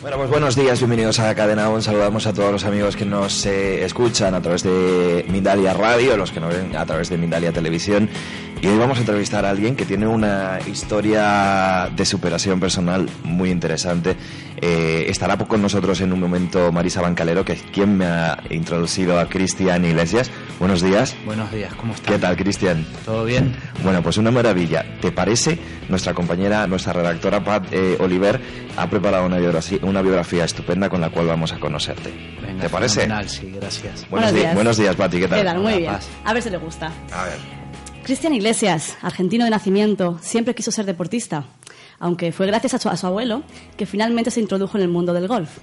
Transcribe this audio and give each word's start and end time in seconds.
Bueno, 0.00 0.16
pues 0.16 0.30
buenos 0.30 0.56
días, 0.56 0.78
bienvenidos 0.78 1.18
a 1.18 1.34
Cadena 1.34 1.68
On. 1.68 1.82
Saludamos 1.82 2.26
a 2.26 2.32
todos 2.32 2.50
los 2.50 2.64
amigos 2.64 2.96
que 2.96 3.04
nos 3.04 3.44
eh, 3.44 3.84
escuchan 3.84 4.34
a 4.34 4.40
través 4.40 4.62
de 4.62 5.26
Mindalia 5.28 5.74
Radio, 5.74 6.16
los 6.16 6.32
que 6.32 6.40
nos 6.40 6.54
ven 6.54 6.74
a 6.74 6.86
través 6.86 7.10
de 7.10 7.18
Mindalia 7.18 7.52
Televisión. 7.52 8.08
Y 8.62 8.66
hoy 8.66 8.76
vamos 8.76 8.98
a 8.98 9.00
entrevistar 9.00 9.44
a 9.46 9.50
alguien 9.50 9.74
que 9.74 9.86
tiene 9.86 10.06
una 10.06 10.58
historia 10.66 11.90
de 11.94 12.04
superación 12.04 12.60
personal 12.60 13.08
muy 13.24 13.50
interesante. 13.50 14.16
Eh, 14.60 15.06
estará 15.08 15.38
con 15.38 15.62
nosotros 15.62 16.00
en 16.02 16.12
un 16.12 16.20
momento 16.20 16.70
Marisa 16.70 17.00
Bancalero, 17.00 17.42
que 17.42 17.52
es 17.52 17.62
quien 17.62 17.96
me 17.96 18.04
ha 18.04 18.42
introducido 18.50 19.18
a 19.18 19.26
Cristian 19.30 19.84
Iglesias. 19.86 20.30
Buenos 20.58 20.82
días. 20.82 21.16
Buenos 21.24 21.50
días, 21.50 21.74
¿cómo 21.74 21.94
estás? 21.94 22.12
¿Qué 22.12 22.18
tal, 22.18 22.36
Cristian? 22.36 22.86
¿Todo 23.06 23.24
bien? 23.24 23.56
Bueno, 23.82 24.02
pues 24.02 24.18
una 24.18 24.30
maravilla. 24.30 24.84
¿Te 25.00 25.10
parece? 25.10 25.58
Nuestra 25.88 26.12
compañera, 26.12 26.66
nuestra 26.66 26.92
redactora 26.92 27.42
Pat 27.42 27.72
eh, 27.72 27.96
Oliver 27.98 28.38
ha 28.76 28.90
preparado 28.90 29.24
una 29.24 29.38
biografía, 29.38 29.78
una 29.90 30.02
biografía 30.02 30.44
estupenda 30.44 30.88
con 30.88 31.00
la 31.00 31.10
cual 31.10 31.26
vamos 31.26 31.52
a 31.52 31.58
conocerte. 31.60 32.10
Venga, 32.42 32.62
¿Te 32.62 32.68
parece? 32.68 33.00
fenomenal, 33.02 33.28
sí, 33.28 33.50
gracias. 33.54 34.08
Buenos, 34.08 34.10
Buenos 34.10 34.32
días. 34.32 34.42
días. 34.42 34.54
Buenos 34.54 34.76
días, 34.78 34.96
Pati, 34.96 35.18
¿qué 35.20 35.28
tal? 35.28 35.38
¿Qué 35.40 35.44
tal? 35.44 35.58
Muy 35.60 35.74
bien. 35.78 35.92
paz. 35.92 36.08
A 36.24 36.32
ver 36.32 36.42
si 36.42 36.50
le 36.50 36.58
gusta. 36.58 36.92
A 37.12 37.24
ver. 37.24 37.60
Cristian 38.04 38.32
Iglesias, 38.34 38.96
argentino 39.02 39.44
de 39.44 39.50
nacimiento, 39.50 40.18
siempre 40.22 40.54
quiso 40.54 40.70
ser 40.72 40.86
deportista, 40.86 41.44
aunque 41.98 42.32
fue 42.32 42.46
gracias 42.46 42.74
a 42.74 42.78
su, 42.78 42.88
a 42.88 42.96
su 42.96 43.06
abuelo 43.06 43.42
que 43.76 43.84
finalmente 43.86 44.30
se 44.30 44.40
introdujo 44.40 44.78
en 44.78 44.82
el 44.84 44.88
mundo 44.88 45.12
del 45.12 45.28
golf. 45.28 45.58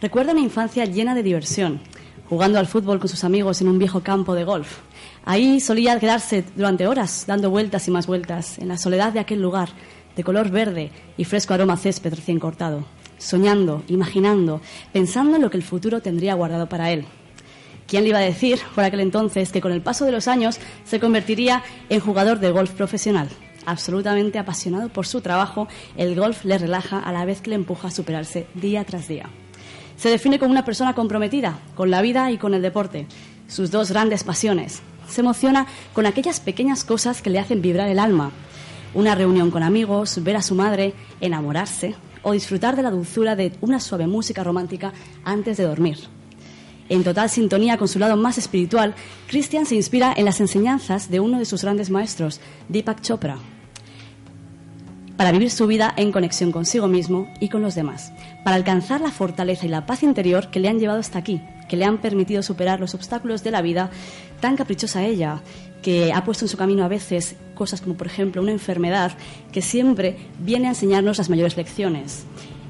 Recuerda 0.00 0.32
una 0.32 0.40
infancia 0.40 0.84
llena 0.84 1.14
de 1.14 1.22
diversión, 1.22 1.80
jugando 2.28 2.58
al 2.58 2.66
fútbol 2.66 2.98
con 2.98 3.08
sus 3.08 3.22
amigos 3.24 3.60
en 3.60 3.68
un 3.68 3.78
viejo 3.78 4.00
campo 4.00 4.34
de 4.34 4.44
golf. 4.44 4.78
Ahí 5.24 5.60
solía 5.60 5.98
quedarse 6.00 6.44
durante 6.56 6.86
horas, 6.86 7.24
dando 7.26 7.50
vueltas 7.50 7.86
y 7.88 7.90
más 7.92 8.06
vueltas, 8.06 8.58
en 8.58 8.68
la 8.68 8.78
soledad 8.78 9.12
de 9.12 9.20
aquel 9.20 9.40
lugar, 9.40 9.68
de 10.16 10.24
color 10.24 10.50
verde 10.50 10.90
y 11.16 11.24
fresco 11.24 11.54
aroma 11.54 11.74
a 11.74 11.76
césped 11.76 12.12
recién 12.14 12.38
cortado, 12.40 12.84
soñando, 13.18 13.82
imaginando, 13.88 14.60
pensando 14.92 15.36
en 15.36 15.42
lo 15.42 15.50
que 15.50 15.56
el 15.56 15.62
futuro 15.62 16.00
tendría 16.00 16.34
guardado 16.34 16.68
para 16.68 16.90
él. 16.90 17.06
¿Quién 17.86 18.02
le 18.02 18.10
iba 18.10 18.18
a 18.18 18.22
decir 18.22 18.58
por 18.74 18.82
aquel 18.82 19.00
entonces 19.00 19.52
que 19.52 19.60
con 19.60 19.72
el 19.72 19.80
paso 19.80 20.04
de 20.04 20.12
los 20.12 20.26
años 20.26 20.58
se 20.84 20.98
convertiría 20.98 21.62
en 21.88 22.00
jugador 22.00 22.40
de 22.40 22.50
golf 22.50 22.72
profesional? 22.72 23.28
Absolutamente 23.64 24.38
apasionado 24.38 24.88
por 24.88 25.06
su 25.06 25.20
trabajo, 25.20 25.68
el 25.96 26.16
golf 26.16 26.44
le 26.44 26.58
relaja 26.58 26.98
a 26.98 27.12
la 27.12 27.24
vez 27.24 27.40
que 27.40 27.50
le 27.50 27.56
empuja 27.56 27.88
a 27.88 27.92
superarse 27.92 28.46
día 28.54 28.84
tras 28.84 29.08
día. 29.08 29.28
Se 29.96 30.08
define 30.08 30.38
como 30.38 30.50
una 30.50 30.64
persona 30.64 30.94
comprometida 30.94 31.58
con 31.74 31.90
la 31.90 32.02
vida 32.02 32.30
y 32.30 32.38
con 32.38 32.54
el 32.54 32.62
deporte, 32.62 33.06
sus 33.48 33.70
dos 33.70 33.90
grandes 33.90 34.24
pasiones. 34.24 34.82
Se 35.08 35.20
emociona 35.20 35.66
con 35.92 36.06
aquellas 36.06 36.40
pequeñas 36.40 36.84
cosas 36.84 37.22
que 37.22 37.30
le 37.30 37.38
hacen 37.38 37.62
vibrar 37.62 37.88
el 37.88 38.00
alma. 38.00 38.32
Una 38.94 39.14
reunión 39.14 39.50
con 39.50 39.62
amigos, 39.62 40.22
ver 40.22 40.36
a 40.36 40.42
su 40.42 40.54
madre, 40.54 40.94
enamorarse 41.20 41.94
o 42.26 42.32
disfrutar 42.32 42.74
de 42.74 42.82
la 42.82 42.90
dulzura 42.90 43.36
de 43.36 43.52
una 43.60 43.78
suave 43.78 44.08
música 44.08 44.42
romántica 44.42 44.92
antes 45.22 45.56
de 45.58 45.62
dormir. 45.62 45.98
En 46.88 47.04
total 47.04 47.30
sintonía 47.30 47.78
con 47.78 47.86
su 47.86 48.00
lado 48.00 48.16
más 48.16 48.36
espiritual, 48.36 48.96
Christian 49.28 49.64
se 49.64 49.76
inspira 49.76 50.12
en 50.16 50.24
las 50.24 50.40
enseñanzas 50.40 51.08
de 51.08 51.20
uno 51.20 51.38
de 51.38 51.44
sus 51.44 51.62
grandes 51.62 51.88
maestros, 51.88 52.40
Deepak 52.68 53.00
Chopra, 53.00 53.38
para 55.16 55.32
vivir 55.32 55.50
su 55.50 55.66
vida 55.66 55.92
en 55.96 56.12
conexión 56.12 56.52
consigo 56.52 56.88
mismo 56.88 57.28
y 57.40 57.48
con 57.48 57.62
los 57.62 57.74
demás, 57.74 58.12
para 58.44 58.56
alcanzar 58.56 59.00
la 59.00 59.10
fortaleza 59.10 59.66
y 59.66 59.68
la 59.68 59.86
paz 59.86 60.02
interior 60.02 60.50
que 60.50 60.60
le 60.60 60.68
han 60.68 60.78
llevado 60.78 61.00
hasta 61.00 61.18
aquí, 61.18 61.40
que 61.68 61.76
le 61.76 61.84
han 61.84 61.98
permitido 61.98 62.42
superar 62.42 62.80
los 62.80 62.94
obstáculos 62.94 63.42
de 63.42 63.50
la 63.50 63.62
vida 63.62 63.90
tan 64.40 64.56
caprichosa 64.56 65.04
ella, 65.04 65.42
que 65.82 66.12
ha 66.12 66.24
puesto 66.24 66.44
en 66.44 66.48
su 66.48 66.56
camino 66.56 66.84
a 66.84 66.88
veces 66.88 67.36
cosas 67.54 67.80
como 67.80 67.96
por 67.96 68.06
ejemplo 68.06 68.42
una 68.42 68.52
enfermedad 68.52 69.12
que 69.52 69.62
siempre 69.62 70.16
viene 70.38 70.66
a 70.66 70.70
enseñarnos 70.70 71.18
las 71.18 71.30
mayores 71.30 71.56
lecciones. 71.56 72.24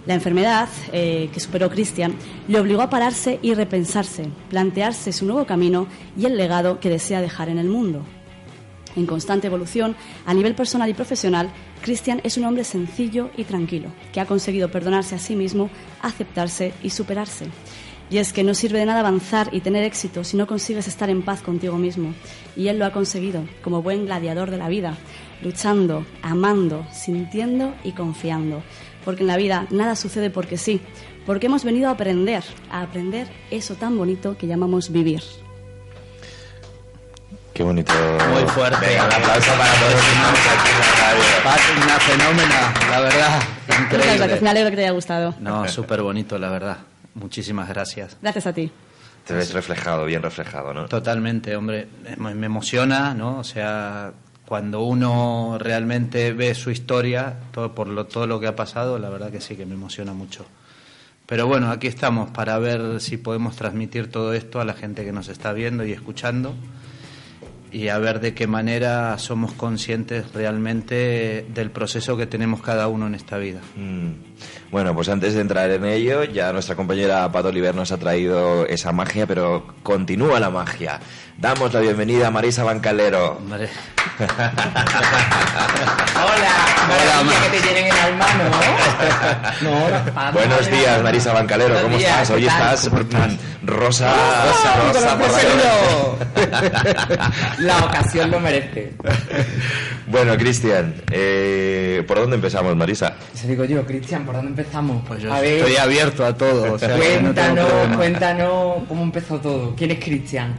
La 0.07 0.15
enfermedad 0.15 0.69
eh, 0.93 1.31
que 1.33 1.41
superó 1.41 1.69
Christian 1.69 2.15
le 2.47 2.61
obligó 2.61 2.83
a 2.83 2.91
pararse 2.91 3.41
y 3.43 3.55
repensarse, 3.55 4.28
plantearse 4.51 5.13
su 5.13 5.27
nuevo 5.27 5.47
camino 5.47 5.89
y 6.17 6.27
el 6.27 6.37
legado 6.37 6.78
que 6.78 6.91
desea 6.91 7.21
dejar 7.21 7.49
en 7.49 7.59
el 7.59 7.69
mundo. 7.69 8.05
En 8.95 9.05
constante 9.05 9.49
evolución, 9.49 9.97
a 10.25 10.33
nivel 10.33 10.55
personal 10.55 10.89
y 10.89 10.95
profesional, 10.95 11.51
Christian 11.86 12.20
es 12.24 12.36
un 12.36 12.44
hombre 12.44 12.64
sencillo 12.64 13.30
y 13.36 13.44
tranquilo, 13.44 13.91
que 14.12 14.20
ha 14.20 14.26
conseguido 14.26 14.72
perdonarse 14.72 15.14
a 15.14 15.20
sí 15.20 15.36
mismo, 15.36 15.70
aceptarse 16.02 16.74
y 16.82 16.91
superarse. 16.91 17.47
Y 18.10 18.19
es 18.19 18.32
que 18.32 18.42
no 18.42 18.54
sirve 18.54 18.80
de 18.80 18.86
nada 18.86 18.98
avanzar 18.98 19.50
y 19.52 19.60
tener 19.60 19.84
éxito 19.84 20.24
si 20.24 20.36
no 20.36 20.48
consigues 20.48 20.88
estar 20.88 21.10
en 21.10 21.22
paz 21.22 21.42
contigo 21.42 21.76
mismo. 21.76 22.12
Y 22.56 22.66
él 22.66 22.80
lo 22.80 22.86
ha 22.86 22.92
conseguido, 22.92 23.44
como 23.62 23.82
buen 23.82 24.04
gladiador 24.04 24.50
de 24.50 24.56
la 24.56 24.69
vida, 24.69 24.98
luchando, 25.42 26.04
amando, 26.22 26.84
sintiendo 26.91 27.72
y 27.84 27.92
confiando. 27.92 28.64
Porque 29.04 29.22
en 29.22 29.28
la 29.28 29.36
vida 29.36 29.68
nada 29.70 29.94
sucede 29.94 30.28
porque 30.28 30.58
sí, 30.58 30.80
porque 31.24 31.47
hemos 31.47 31.62
venido 31.62 31.86
a 31.86 31.92
aprender, 31.92 32.42
a 32.68 32.82
aprender 32.82 33.28
eso 33.53 33.76
tan 33.76 33.97
bonito 33.97 34.36
que 34.36 34.48
llamamos 34.48 34.91
vivir. 34.91 35.22
Qué 37.56 37.62
bonito. 37.62 37.91
Muy 38.34 38.43
fuerte. 38.50 38.84
Venga, 38.87 39.06
un 39.06 39.12
aplauso 39.15 39.50
para 39.56 39.72
todos 39.81 39.93
los 39.93 40.03
que 40.03 40.11
estamos 40.11 40.41
aquí 40.53 40.71
en 40.72 40.78
la 40.78 41.41
radio. 41.41 41.84
Una 41.87 42.00
fenómena, 42.00 42.75
la 42.91 43.00
verdad. 43.00 43.43
Muchas 43.67 43.89
gracias, 43.89 44.19
me 44.19 44.25
Increíble. 44.27 44.50
alegro 44.50 44.71
que 44.71 44.77
te 44.77 44.83
haya 44.83 44.91
gustado. 44.91 45.34
No, 45.41 45.66
súper 45.66 46.03
bonito, 46.03 46.39
la 46.39 46.50
verdad. 46.50 46.77
Muchísimas 47.15 47.66
gracias. 47.71 48.19
Gracias 48.21 48.47
a 48.47 48.53
ti. 48.53 48.71
Te 49.27 49.33
ves 49.33 49.55
reflejado, 49.55 50.05
bien 50.05 50.21
reflejado, 50.21 50.75
¿no? 50.75 50.84
Totalmente, 50.87 51.56
hombre. 51.56 51.89
Me 52.19 52.34
me 52.34 52.45
emociona, 52.45 53.15
¿no? 53.15 53.39
O 53.39 53.45
sea, 53.45 54.12
cuando 54.45 54.83
uno 54.83 55.56
realmente 55.59 56.34
ve 56.34 56.55
su 56.55 56.71
historia, 56.71 57.37
todo 57.53 57.75
por 57.75 57.89
lo, 57.89 58.05
todo 58.05 58.27
lo 58.27 58.39
que 58.39 58.49
ha 58.49 58.55
pasado, 58.55 58.99
la 58.99 59.09
verdad 59.09 59.31
que 59.31 59.41
sí 59.41 59.56
que 59.56 59.65
me 59.65 59.77
emociona 59.77 60.12
mucho. 60.12 60.45
Pero 61.25 61.47
bueno, 61.47 61.71
aquí 61.71 61.87
estamos 61.87 62.31
para 62.33 62.59
ver 62.59 63.00
si 63.00 63.16
podemos 63.16 63.56
transmitir 63.56 64.11
todo 64.11 64.34
esto 64.34 64.61
a 64.61 64.66
la 64.66 64.75
gente 64.75 65.06
que 65.06 65.12
nos 65.12 65.28
está 65.28 65.55
viendo 65.55 65.87
y 65.87 65.93
escuchando 65.93 66.55
y 67.76 67.91
a 67.91 67.98
ver 67.98 68.20
de 68.20 68.32
qué 68.32 68.47
manera 68.47 69.19
somos 69.19 69.53
conscientes 69.53 70.32
realmente 70.32 71.44
del 71.53 71.70
proceso 71.70 72.16
que 72.16 72.26
tenemos 72.26 72.62
cada 72.62 72.88
uno 72.88 73.06
en 73.06 73.14
esta 73.14 73.37
vida. 73.37 73.60
Mm. 73.76 74.25
Bueno, 74.70 74.94
pues 74.94 75.08
antes 75.08 75.34
de 75.34 75.41
entrar 75.41 75.70
en 75.70 75.84
ello, 75.84 76.24
ya 76.24 76.52
nuestra 76.52 76.74
compañera 76.76 77.30
Pat 77.32 77.44
Oliver 77.47 77.74
nos 77.74 77.92
ha 77.92 77.97
traído 77.98 78.66
esa 78.66 78.92
magia, 78.92 79.26
pero 79.26 79.66
continúa 79.82 80.38
la 80.41 80.50
magia. 80.50 81.00
Damos 81.38 81.72
la 81.72 81.80
bienvenida 81.80 82.28
a 82.28 82.30
Marisa 82.30 82.64
Bancalero. 82.64 83.32
Hombre, 83.38 83.69
Hola, 86.16 87.34
que 87.42 87.50
te 87.58 87.62
tienen 87.62 87.86
en 87.86 87.92
alma, 87.92 88.26
¿no? 89.62 89.70
No, 89.70 90.32
Buenos 90.32 90.66
días, 90.71 91.03
Marisa 91.03 91.32
Bancalero, 91.32 91.74
Buenos 91.74 91.82
¿cómo 91.91 91.98
días, 91.98 92.22
estás? 92.22 92.28
¿qué 92.28 92.34
Hoy 92.34 92.47
tal? 92.47 92.74
estás 92.74 93.09
tan 93.10 93.39
rosa, 93.62 94.12
¡Ah, 94.15 94.47
rosa, 94.92 95.10
con 95.10 95.18
por 95.21 95.32
la- 95.32 95.47
La 97.59 97.78
ocasión 97.84 98.30
lo 98.30 98.41
merece. 98.41 98.92
Bueno, 100.08 100.36
Cristian, 100.36 100.94
eh, 101.10 102.04
¿por 102.06 102.18
dónde 102.18 102.36
empezamos, 102.36 102.76
Marisa? 102.76 103.16
Eso 103.34 103.48
digo 103.48 103.64
yo, 103.64 103.84
Cristian, 103.84 104.24
¿por 104.24 104.36
dónde 104.36 104.50
empezamos? 104.50 105.03
pues 105.06 105.20
yo 105.22 105.32
a 105.32 105.41
ver, 105.41 105.58
estoy 105.58 105.76
abierto 105.76 106.24
a 106.24 106.36
todo. 106.36 106.74
O 106.74 106.78
sea, 106.78 106.97
que 106.97 107.20
no 107.20 107.34
tengo 107.34 107.54
cuéntanos, 107.66 107.97
cuéntanos 107.97 108.74
cómo 108.88 109.03
empezó 109.03 109.38
todo. 109.41 109.74
¿Quién 109.74 109.91
es 109.91 109.98
Cristian? 110.04 110.54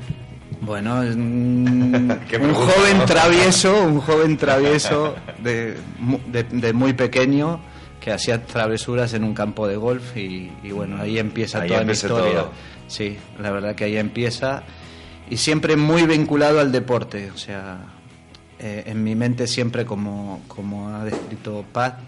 Bueno, 0.59 1.01
es 1.03 1.15
un, 1.15 2.09
joven 2.53 3.05
travieso, 3.05 3.83
un 3.83 4.01
joven 4.01 4.35
travieso 4.37 5.15
de, 5.41 5.77
mu- 5.99 6.19
de- 6.27 6.43
de 6.43 6.73
muy 6.73 6.93
pequeño 6.93 7.61
que 8.01 8.11
hacía 8.11 8.43
travesuras 8.45 9.13
en 9.13 9.23
un 9.23 9.33
campo 9.33 9.67
de 9.67 9.77
golf 9.77 10.17
y, 10.17 10.51
y 10.63 10.71
bueno, 10.71 10.97
ahí 11.01 11.19
empieza 11.19 11.61
Ahí 11.61 11.69
toda 11.69 11.83
mi 11.85 11.93
historia. 11.93 12.31
todo. 12.41 12.51
Sí, 12.87 13.17
la 13.39 13.51
verdad 13.51 13.75
que 13.75 13.85
ahí 13.85 13.97
empieza 13.97 14.63
y 15.29 15.37
siempre 15.37 15.75
muy 15.77 16.03
vinculado 16.05 16.59
al 16.59 16.71
deporte, 16.71 17.31
o 17.33 17.37
sea, 17.37 17.77
eh, 18.59 18.83
en 18.87 19.03
mi 19.03 19.15
mente 19.15 19.47
siempre 19.47 19.85
como, 19.85 20.41
como 20.47 20.89
ha 20.89 21.05
descrito 21.05 21.63
Pat, 21.71 21.99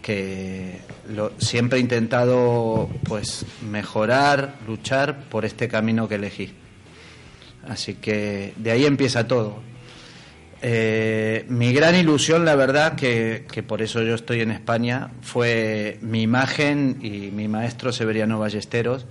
que 0.00 0.80
lo, 1.08 1.32
siempre 1.38 1.78
he 1.78 1.80
intentado 1.80 2.88
pues 3.04 3.44
mejorar, 3.70 4.56
luchar 4.66 5.24
por 5.24 5.44
este 5.44 5.68
camino 5.68 6.08
que 6.08 6.16
elegí. 6.16 6.54
Así 7.68 7.94
que 7.94 8.52
de 8.56 8.70
ahí 8.70 8.84
empieza 8.84 9.26
todo. 9.26 9.62
Eh, 10.62 11.44
mi 11.48 11.72
gran 11.74 11.94
ilusión, 11.94 12.46
la 12.46 12.54
verdad, 12.54 12.94
que, 12.94 13.46
que 13.52 13.62
por 13.62 13.82
eso 13.82 14.02
yo 14.02 14.14
estoy 14.14 14.40
en 14.40 14.50
España, 14.50 15.10
fue 15.20 15.98
mi 16.00 16.22
imagen 16.22 16.98
y 17.02 17.30
mi 17.30 17.48
maestro 17.48 17.92
Severiano 17.92 18.38
Ballesteros, 18.38 19.06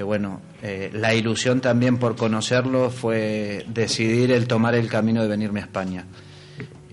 que 0.00 0.04
bueno, 0.04 0.40
eh, 0.62 0.88
la 0.94 1.12
ilusión 1.12 1.60
también 1.60 1.98
por 1.98 2.16
conocerlo 2.16 2.88
fue 2.88 3.66
decidir 3.68 4.32
el 4.32 4.46
tomar 4.46 4.74
el 4.74 4.88
camino 4.88 5.20
de 5.20 5.28
venirme 5.28 5.60
a 5.60 5.64
España. 5.64 6.06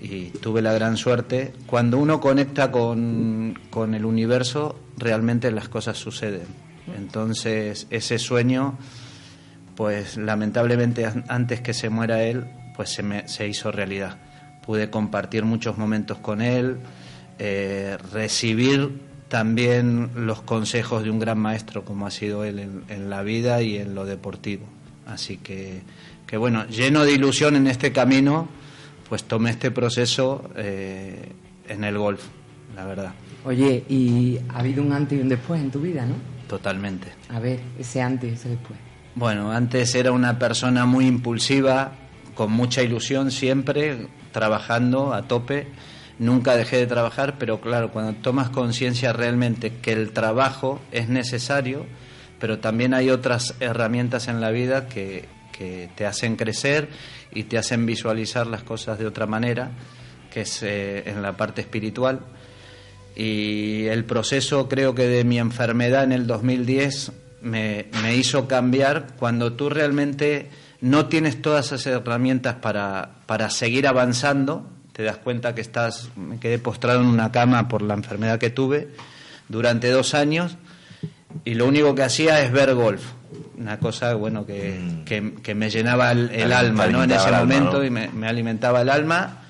Y 0.01 0.25
tuve 0.41 0.61
la 0.61 0.73
gran 0.73 0.97
suerte. 0.97 1.53
Cuando 1.67 1.99
uno 1.99 2.19
conecta 2.19 2.69
con, 2.69 3.57
con 3.69 3.95
el 3.95 4.03
universo, 4.03 4.77
realmente 4.97 5.49
las 5.51 5.69
cosas 5.69 5.97
suceden. 5.97 6.47
Entonces, 6.97 7.87
ese 7.91 8.19
sueño, 8.19 8.77
pues 9.77 10.17
lamentablemente 10.17 11.05
an- 11.05 11.23
antes 11.29 11.61
que 11.61 11.73
se 11.73 11.89
muera 11.89 12.23
él, 12.23 12.43
pues 12.75 12.89
se, 12.89 13.03
me, 13.03 13.25
se 13.29 13.47
hizo 13.47 13.71
realidad. 13.71 14.17
Pude 14.65 14.89
compartir 14.89 15.45
muchos 15.45 15.77
momentos 15.77 16.17
con 16.17 16.41
él, 16.41 16.75
eh, 17.39 17.97
recibir 18.11 19.06
también 19.27 20.11
los 20.15 20.41
consejos 20.41 21.03
de 21.03 21.09
un 21.09 21.19
gran 21.19 21.37
maestro 21.39 21.83
como 21.83 22.07
ha 22.07 22.11
sido 22.11 22.43
él 22.43 22.59
en, 22.59 22.83
en 22.87 23.09
la 23.09 23.23
vida 23.23 23.61
y 23.61 23.77
en 23.77 23.95
lo 23.95 24.05
deportivo. 24.05 24.65
Así 25.05 25.37
que, 25.37 25.81
que 26.25 26.37
bueno, 26.37 26.65
lleno 26.67 27.03
de 27.05 27.13
ilusión 27.13 27.55
en 27.55 27.67
este 27.67 27.91
camino, 27.91 28.47
pues 29.09 29.23
tomé 29.23 29.51
este 29.51 29.71
proceso 29.71 30.49
eh, 30.55 31.31
en 31.67 31.83
el 31.83 31.97
golf, 31.97 32.21
la 32.75 32.85
verdad, 32.85 33.13
Oye, 33.45 33.85
y 33.87 34.37
ha 34.49 34.59
habido 34.59 34.83
un 34.83 34.91
antes 34.91 35.17
y 35.17 35.21
un 35.21 35.29
después 35.29 35.61
en 35.61 35.71
tu 35.71 35.79
vida, 35.79 36.05
¿no? 36.05 36.15
totalmente. 36.47 37.07
A 37.29 37.39
ver, 37.39 37.59
ese 37.77 38.01
antes 38.01 38.31
y 38.31 38.33
ese 38.33 38.49
después. 38.49 38.79
Bueno, 39.15 39.51
antes 39.51 39.93
era 39.95 40.11
una 40.11 40.37
persona 40.39 40.85
muy 40.85 41.07
impulsiva, 41.07 41.91
con 42.35 42.51
mucha 42.51 42.81
ilusión 42.81 43.31
siempre, 43.31 44.07
trabajando 44.31 45.13
a 45.13 45.23
tope. 45.23 45.67
Nunca 46.19 46.55
dejé 46.55 46.77
de 46.77 46.87
trabajar, 46.87 47.35
pero 47.37 47.61
claro, 47.61 47.91
cuando 47.91 48.13
tomas 48.21 48.49
conciencia 48.49 49.13
realmente 49.13 49.73
que 49.81 49.93
el 49.93 50.11
trabajo 50.11 50.81
es 50.91 51.09
necesario, 51.09 51.85
pero 52.39 52.59
también 52.59 52.93
hay 52.93 53.09
otras 53.09 53.55
herramientas 53.59 54.27
en 54.27 54.41
la 54.41 54.51
vida 54.51 54.87
que, 54.87 55.25
que 55.57 55.89
te 55.95 56.05
hacen 56.05 56.35
crecer 56.35 56.89
y 57.31 57.43
te 57.43 57.57
hacen 57.57 57.85
visualizar 57.85 58.47
las 58.47 58.63
cosas 58.63 58.99
de 58.99 59.07
otra 59.07 59.25
manera, 59.25 59.71
que 60.31 60.41
es 60.41 60.63
eh, 60.63 61.09
en 61.09 61.21
la 61.21 61.35
parte 61.35 61.61
espiritual. 61.61 62.21
Y 63.15 63.85
el 63.85 64.05
proceso, 64.05 64.69
creo 64.69 64.93
que 64.93 65.07
de 65.07 65.23
mi 65.23 65.39
enfermedad 65.39 66.03
en 66.03 66.11
el 66.11 66.27
2010 66.27 67.11
me, 67.41 67.87
me 68.03 68.15
hizo 68.15 68.47
cambiar 68.47 69.07
cuando 69.17 69.53
tú 69.53 69.69
realmente 69.69 70.49
no 70.81 71.07
tienes 71.07 71.41
todas 71.41 71.71
esas 71.71 71.87
herramientas 71.87 72.55
para, 72.55 73.21
para 73.25 73.49
seguir 73.49 73.87
avanzando. 73.87 74.69
Te 74.97 75.03
das 75.03 75.17
cuenta 75.17 75.53
que 75.53 75.61
estás, 75.61 76.09
me 76.15 76.39
quedé 76.39 76.57
postrado 76.57 77.01
en 77.01 77.05
una 77.05 77.31
cama 77.31 77.67
por 77.67 77.83
la 77.83 77.93
enfermedad 77.93 78.39
que 78.39 78.49
tuve 78.49 78.87
durante 79.47 79.91
dos 79.91 80.15
años 80.15 80.57
y 81.45 81.53
lo 81.53 81.67
único 81.67 81.93
que 81.93 82.01
hacía 82.01 82.41
es 82.41 82.51
ver 82.51 82.73
golf. 82.73 83.03
Una 83.59 83.77
cosa, 83.77 84.15
bueno, 84.15 84.43
que, 84.43 85.03
que, 85.05 85.35
que 85.35 85.53
me 85.53 85.69
llenaba 85.69 86.13
el, 86.13 86.51
alma, 86.51 86.87
¿no? 86.87 87.03
En 87.03 87.11
ese 87.11 87.27
alma, 87.27 87.41
momento 87.41 87.77
¿no? 87.77 87.83
y 87.83 87.91
me, 87.91 88.09
me 88.09 88.27
alimentaba 88.27 88.81
el 88.81 88.89
alma. 88.89 89.43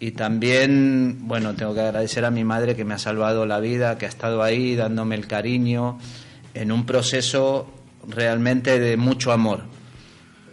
Y 0.00 0.10
también, 0.10 1.28
bueno, 1.28 1.54
tengo 1.54 1.74
que 1.74 1.80
agradecer 1.82 2.24
a 2.24 2.32
mi 2.32 2.42
madre 2.42 2.74
que 2.74 2.84
me 2.84 2.94
ha 2.94 2.98
salvado 2.98 3.46
la 3.46 3.60
vida, 3.60 3.98
que 3.98 4.06
ha 4.06 4.08
estado 4.08 4.42
ahí 4.42 4.74
dándome 4.74 5.14
el 5.14 5.28
cariño 5.28 6.00
en 6.54 6.72
un 6.72 6.84
proceso 6.84 7.72
realmente 8.04 8.80
de 8.80 8.96
mucho 8.96 9.30
amor. 9.30 9.62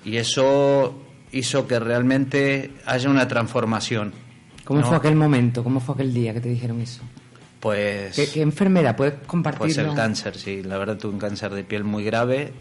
Y 0.04 0.18
eso 0.18 1.02
hizo 1.32 1.66
que 1.66 1.80
realmente 1.80 2.74
haya 2.86 3.10
una 3.10 3.28
transformación. 3.28 4.25
¿Cómo 4.66 4.82
¿no? 4.82 4.88
fue 4.88 4.98
aquel 4.98 5.16
momento? 5.16 5.64
¿Cómo 5.64 5.80
fue 5.80 5.94
aquel 5.96 6.14
día 6.14 6.34
que 6.34 6.42
te 6.42 6.50
dijeron 6.50 6.82
eso? 6.82 7.02
Pues... 7.60 8.16
¿Qué, 8.16 8.28
qué 8.28 8.42
enfermedad? 8.42 8.96
¿Puedes 8.98 9.14
Pues 9.14 9.28
compartirlo? 9.28 9.92
el 9.92 9.96
cáncer, 9.96 10.38
sí. 10.38 10.62
La 10.64 10.78
verdad 10.78 10.98
tuve 10.98 11.14
un 11.14 11.20
cáncer 11.20 11.54
de 11.54 11.64
piel 11.64 11.84
muy 11.84 12.04
grave, 12.04 12.42
eh, 12.42 12.52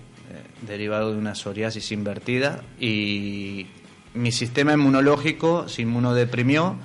derivado 0.67 1.13
de 1.13 1.19
una 1.19 1.35
psoriasis 1.35 1.91
invertida 1.93 2.63
y 2.79 3.67
mi 4.15 4.31
sistema 4.33 4.73
inmunológico 4.75 5.69
se 5.69 5.83
inmunodeprimió, 5.83 6.77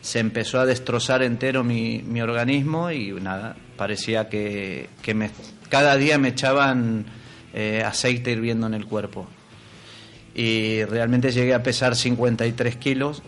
se 0.00 0.20
empezó 0.20 0.58
a 0.60 0.66
destrozar 0.66 1.22
entero 1.22 1.62
mi, 1.64 2.02
mi 2.02 2.20
organismo 2.22 2.90
y 2.90 3.12
nada, 3.12 3.56
parecía 3.76 4.28
que, 4.28 4.88
que 5.02 5.12
me, 5.14 5.30
cada 5.68 5.96
día 5.96 6.18
me 6.18 6.28
echaban 6.28 7.04
eh, 7.52 7.82
aceite 7.84 8.30
hirviendo 8.32 8.66
en 8.66 8.74
el 8.74 8.86
cuerpo. 8.86 9.26
Y 10.34 10.84
realmente 10.84 11.32
llegué 11.32 11.52
a 11.52 11.62
pesar 11.62 11.96
53 11.96 12.76
kilos, 12.76 13.22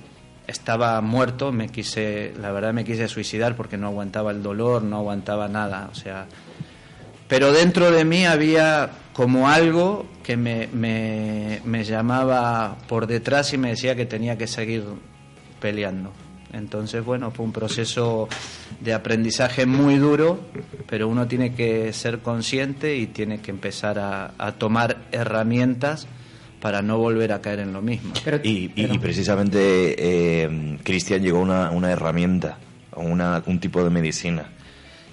estaba 0.50 1.00
muerto, 1.00 1.52
me 1.52 1.68
quise, 1.68 2.32
la 2.40 2.50
verdad 2.50 2.72
me 2.72 2.84
quise 2.84 3.08
suicidar 3.08 3.56
porque 3.56 3.76
no 3.76 3.86
aguantaba 3.86 4.32
el 4.32 4.42
dolor, 4.42 4.82
no 4.82 4.96
aguantaba 4.96 5.48
nada, 5.48 5.88
o 5.90 5.94
sea, 5.94 6.26
pero 7.28 7.52
dentro 7.52 7.90
de 7.92 8.04
mí 8.04 8.26
había 8.26 8.90
como 9.12 9.48
algo 9.48 10.06
que 10.24 10.36
me, 10.36 10.66
me, 10.66 11.60
me 11.64 11.84
llamaba 11.84 12.76
por 12.88 13.06
detrás 13.06 13.52
y 13.52 13.58
me 13.58 13.70
decía 13.70 13.94
que 13.94 14.06
tenía 14.06 14.36
que 14.36 14.46
seguir 14.46 14.84
peleando. 15.60 16.12
Entonces, 16.52 17.04
bueno, 17.04 17.30
fue 17.30 17.44
un 17.44 17.52
proceso 17.52 18.28
de 18.80 18.92
aprendizaje 18.92 19.66
muy 19.66 19.98
duro, 19.98 20.40
pero 20.88 21.06
uno 21.06 21.28
tiene 21.28 21.54
que 21.54 21.92
ser 21.92 22.18
consciente 22.18 22.96
y 22.96 23.06
tiene 23.06 23.40
que 23.40 23.52
empezar 23.52 24.00
a, 24.00 24.32
a 24.36 24.52
tomar 24.52 24.96
herramientas 25.12 26.08
para 26.60 26.82
no 26.82 26.98
volver 26.98 27.32
a 27.32 27.40
caer 27.40 27.60
en 27.60 27.72
lo 27.72 27.80
mismo. 27.82 28.12
Pero- 28.24 28.40
Y, 28.42 28.48
y- 28.64 28.68
pero- 28.68 28.94
y 28.94 28.98
precisamente 28.98 29.94
eh, 29.98 30.78
Cristian 30.82 31.22
llegó 31.22 31.40
una, 31.40 31.70
una 31.70 31.90
herramienta, 31.90 32.58
una, 32.96 33.42
un 33.46 33.58
tipo 33.60 33.82
de 33.82 33.90
medicina. 33.90 34.44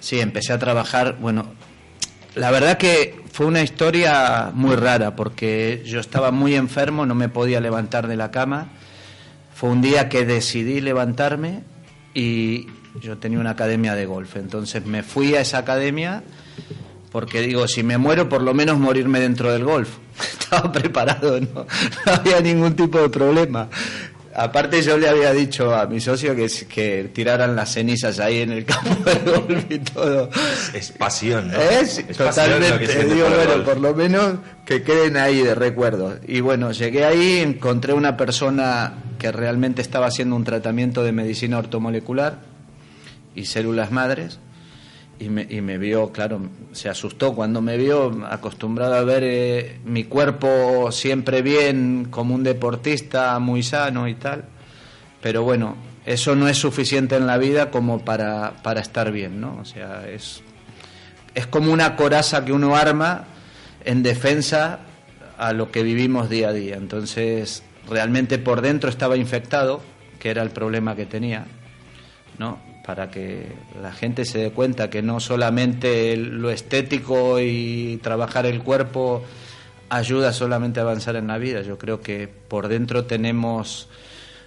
Sí, 0.00 0.20
empecé 0.20 0.52
a 0.52 0.58
trabajar, 0.58 1.16
bueno, 1.20 1.46
la 2.34 2.50
verdad 2.50 2.76
que 2.78 3.20
fue 3.32 3.46
una 3.46 3.62
historia 3.62 4.50
muy 4.54 4.76
rara 4.76 5.16
porque 5.16 5.82
yo 5.86 5.98
estaba 6.00 6.30
muy 6.30 6.54
enfermo, 6.54 7.06
no 7.06 7.14
me 7.14 7.28
podía 7.28 7.60
levantar 7.60 8.06
de 8.08 8.16
la 8.16 8.30
cama. 8.30 8.68
Fue 9.54 9.70
un 9.70 9.80
día 9.82 10.08
que 10.08 10.24
decidí 10.24 10.80
levantarme 10.80 11.62
y 12.14 12.66
yo 13.00 13.18
tenía 13.18 13.40
una 13.40 13.50
academia 13.50 13.94
de 13.94 14.06
golf, 14.06 14.36
entonces 14.36 14.84
me 14.86 15.02
fui 15.02 15.34
a 15.34 15.40
esa 15.40 15.58
academia 15.58 16.22
porque 17.10 17.40
digo, 17.40 17.66
si 17.68 17.82
me 17.82 17.98
muero, 17.98 18.28
por 18.28 18.42
lo 18.42 18.54
menos 18.54 18.78
morirme 18.78 19.20
dentro 19.20 19.50
del 19.52 19.64
golf. 19.64 19.88
Estaba 20.40 20.70
preparado, 20.72 21.40
no, 21.40 21.66
no 22.06 22.12
había 22.12 22.40
ningún 22.40 22.74
tipo 22.76 22.98
de 23.00 23.08
problema. 23.08 23.68
Aparte 24.34 24.82
yo 24.82 24.96
le 24.98 25.08
había 25.08 25.32
dicho 25.32 25.74
a 25.74 25.86
mi 25.86 26.00
socio 26.00 26.36
que, 26.36 26.46
que 26.68 27.10
tiraran 27.12 27.56
las 27.56 27.72
cenizas 27.72 28.20
ahí 28.20 28.38
en 28.42 28.52
el 28.52 28.64
campo 28.66 28.94
de 29.10 29.14
golf 29.32 29.64
y 29.68 29.78
todo. 29.80 30.30
Es 30.72 30.92
pasión, 30.92 31.50
¿no? 31.50 31.60
Es, 31.60 31.98
Es 31.98 32.16
pasión 32.16 32.20
lo 32.20 32.30
totalmente. 32.30 32.78
que 32.78 32.86
siente 32.92 33.14
digo, 33.14 33.26
por 33.26 33.36
bueno, 33.46 33.64
por 33.64 33.80
lo 33.80 33.94
menos 33.94 34.34
que 34.64 34.82
queden 34.84 35.16
ahí 35.16 35.42
de 35.42 35.56
recuerdo. 35.56 36.18
Y 36.26 36.40
bueno, 36.40 36.70
llegué 36.70 37.04
ahí, 37.04 37.38
encontré 37.38 37.94
una 37.94 38.16
persona 38.16 39.02
que 39.18 39.32
realmente 39.32 39.82
estaba 39.82 40.06
haciendo 40.06 40.36
un 40.36 40.44
tratamiento 40.44 41.02
de 41.02 41.10
medicina 41.10 41.58
ortomolecular 41.58 42.38
y 43.34 43.46
células 43.46 43.90
madres. 43.90 44.38
Y 45.20 45.28
me, 45.30 45.46
y 45.48 45.60
me 45.60 45.78
vio, 45.78 46.12
claro, 46.12 46.40
se 46.72 46.88
asustó 46.88 47.34
cuando 47.34 47.60
me 47.60 47.76
vio, 47.76 48.24
acostumbrado 48.30 48.94
a 48.94 49.02
ver 49.02 49.24
eh, 49.24 49.80
mi 49.84 50.04
cuerpo 50.04 50.92
siempre 50.92 51.42
bien, 51.42 52.06
como 52.08 52.36
un 52.36 52.44
deportista 52.44 53.36
muy 53.40 53.64
sano 53.64 54.06
y 54.06 54.14
tal. 54.14 54.44
Pero 55.20 55.42
bueno, 55.42 55.76
eso 56.06 56.36
no 56.36 56.48
es 56.48 56.56
suficiente 56.56 57.16
en 57.16 57.26
la 57.26 57.36
vida 57.36 57.70
como 57.70 58.04
para, 58.04 58.62
para 58.62 58.80
estar 58.80 59.10
bien, 59.10 59.40
¿no? 59.40 59.58
O 59.60 59.64
sea, 59.64 60.08
es, 60.08 60.42
es 61.34 61.46
como 61.46 61.72
una 61.72 61.96
coraza 61.96 62.44
que 62.44 62.52
uno 62.52 62.76
arma 62.76 63.24
en 63.84 64.02
defensa 64.02 64.80
a 65.36 65.52
lo 65.52 65.70
que 65.70 65.82
vivimos 65.82 66.28
día 66.28 66.48
a 66.48 66.52
día. 66.52 66.76
Entonces, 66.76 67.62
realmente 67.88 68.38
por 68.38 68.60
dentro 68.60 68.90
estaba 68.90 69.16
infectado, 69.16 69.82
que 70.18 70.30
era 70.30 70.42
el 70.42 70.50
problema 70.50 70.96
que 70.96 71.06
tenía, 71.06 71.46
¿no? 72.38 72.67
Para 72.88 73.10
que 73.10 73.52
la 73.82 73.92
gente 73.92 74.24
se 74.24 74.38
dé 74.38 74.50
cuenta 74.50 74.88
que 74.88 75.02
no 75.02 75.20
solamente 75.20 76.16
lo 76.16 76.48
estético 76.48 77.38
y 77.38 78.00
trabajar 78.02 78.46
el 78.46 78.62
cuerpo 78.62 79.22
ayuda 79.90 80.32
solamente 80.32 80.80
a 80.80 80.84
avanzar 80.84 81.14
en 81.16 81.26
la 81.26 81.36
vida. 81.36 81.60
Yo 81.60 81.76
creo 81.76 82.00
que 82.00 82.28
por 82.28 82.66
dentro 82.68 83.04
tenemos 83.04 83.90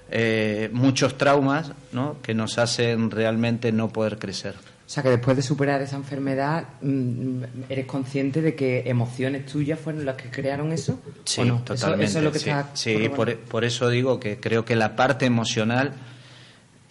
eh, 0.10 0.72
muchos 0.74 1.20
traumas, 1.20 1.74
¿no? 1.92 2.18
Que 2.24 2.34
nos 2.34 2.58
hacen 2.58 3.12
realmente 3.12 3.72
no 3.72 3.90
poder 3.90 4.18
crecer. 4.18 4.56
O 4.56 4.90
sea, 4.90 5.04
que 5.04 5.10
después 5.10 5.38
de 5.38 5.44
superar 5.44 5.80
esa 5.84 5.98
enfermedad, 5.98 6.64
mm, 6.82 7.44
¿eres 7.70 7.86
consciente 7.86 8.42
de 8.42 8.56
que 8.56 8.90
emociones 8.90 9.46
tuyas 9.46 9.80
fueron 9.80 10.04
las 10.04 10.16
que 10.16 10.32
crearon 10.32 10.72
eso? 10.72 11.00
Sí, 11.26 11.42
¿O 11.42 11.46
no? 11.46 11.56
Eso- 11.58 11.64
totalmente. 11.64 12.06
Eso, 12.06 12.18
es 12.18 12.24
lo 12.24 12.32
que 12.32 12.40
sí, 12.40 12.50
sí, 12.74 13.10
por, 13.16 13.38
por 13.38 13.66
eso 13.66 13.88
digo 13.90 14.20
que 14.20 14.40
creo 14.40 14.66
que 14.66 14.76
la 14.76 14.96
parte 14.96 15.28
emocional 15.28 15.94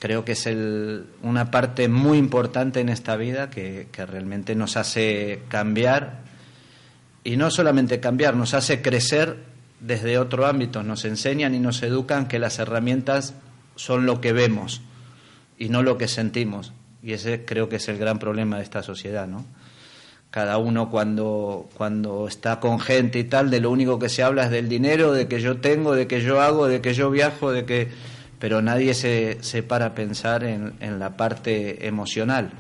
creo 0.01 0.25
que 0.25 0.33
es 0.33 0.47
el, 0.47 1.05
una 1.23 1.51
parte 1.51 1.87
muy 1.89 2.19
importante 2.19 2.81
en 2.81 2.89
esta 2.89 3.17
vida 3.17 3.51
que, 3.51 3.87
realmente 3.95 4.57
nos 4.57 4.77
hace 4.77 5.43
cambiar 5.49 6.23
y 7.23 7.37
no 7.37 7.51
solamente 7.51 8.01
cambiar, 8.01 8.35
nos 8.35 8.55
hace 8.55 8.81
crecer 8.81 9.37
desde 9.79 10.19
otro 10.19 10.47
ámbito, 10.47 10.83
nos 10.83 11.05
enseñan 11.05 11.55
y 11.55 11.59
nos 11.59 11.83
educan 11.83 12.29
que 12.29 12.39
las 12.39 12.59
herramientas 12.59 13.35
son 13.77 14.07
lo 14.07 14.23
que 14.23 14.33
vemos 14.33 14.81
y 15.59 15.69
no 15.69 15.83
lo 15.83 15.99
que 15.99 16.09
sentimos. 16.09 16.73
Y 17.03 17.13
ese 17.13 17.45
creo 17.45 17.69
que 17.69 17.77
es 17.77 17.89
el 17.89 17.99
gran 17.99 18.19
problema 18.19 18.57
de 18.57 18.63
esta 18.63 18.83
sociedad, 18.83 19.27
¿no? 19.29 19.45
Cada 20.31 20.57
uno 20.59 20.91
cuando, 20.91 21.69
cuando 21.75 22.27
está 22.27 22.59
con 22.59 22.81
gente 22.81 23.19
y 23.19 23.25
tal, 23.25 23.51
de 23.51 23.61
lo 23.61 23.71
único 23.71 23.99
que 23.99 24.09
se 24.09 24.23
habla 24.23 24.45
es 24.45 24.51
del 24.51 24.69
dinero, 24.69 25.13
de 25.13 25.29
que 25.29 25.41
yo 25.41 25.59
tengo, 25.59 25.95
de 25.95 26.07
que 26.07 26.23
yo 26.23 26.41
hago, 26.41 26.69
de 26.69 26.81
que 26.81 26.95
yo 26.95 27.11
viajo, 27.11 27.53
de 27.53 27.67
que... 27.67 28.20
Pero 28.41 28.61
nadie 28.63 28.95
se, 28.95 29.39
se 29.43 29.63
para 29.63 29.87
a 29.87 29.95
pensar 29.95 30.43
en, 30.43 30.73
en 30.81 30.99
la 30.99 31.17
parte 31.17 31.87
emocional. 31.87 32.51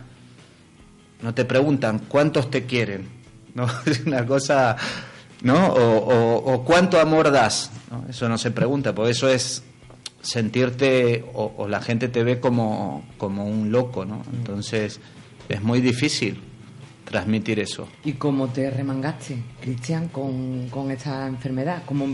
No 1.22 1.34
te 1.34 1.44
preguntan 1.44 2.00
cuántos 2.06 2.50
te 2.50 2.66
quieren, 2.66 3.08
¿no? 3.54 3.66
Es 3.87 4.06
una 4.06 4.25
cosa, 4.25 4.76
¿no? 5.42 5.68
O, 5.68 6.54
o, 6.54 6.64
cuánto 6.64 7.00
amor 7.00 7.32
das, 7.32 7.72
¿no? 7.90 8.04
Eso 8.08 8.28
no 8.28 8.38
se 8.38 8.52
pregunta, 8.52 8.94
porque 8.94 9.10
eso 9.10 9.28
es 9.28 9.64
sentirte 10.22 11.25
o, 11.34 11.52
o, 11.56 11.66
la 11.66 11.80
gente 11.80 12.08
te 12.08 12.22
ve 12.22 12.40
como, 12.40 13.04
como 13.16 13.46
un 13.46 13.72
loco, 13.72 14.04
¿no? 14.04 14.22
Entonces 14.32 15.00
es 15.49 15.62
muy 15.62 15.80
difícil 15.80 16.40
transmitir 17.10 17.58
eso. 17.58 17.88
¿Y 18.04 18.12
cómo 18.12 18.49
te 18.49 18.70
remangaste, 18.70 19.42
Cristian, 19.60 20.08
con, 20.08 20.68
con 20.68 20.90
esta 20.90 21.26
enfermedad? 21.26 21.82
¿Cómo, 21.84 22.06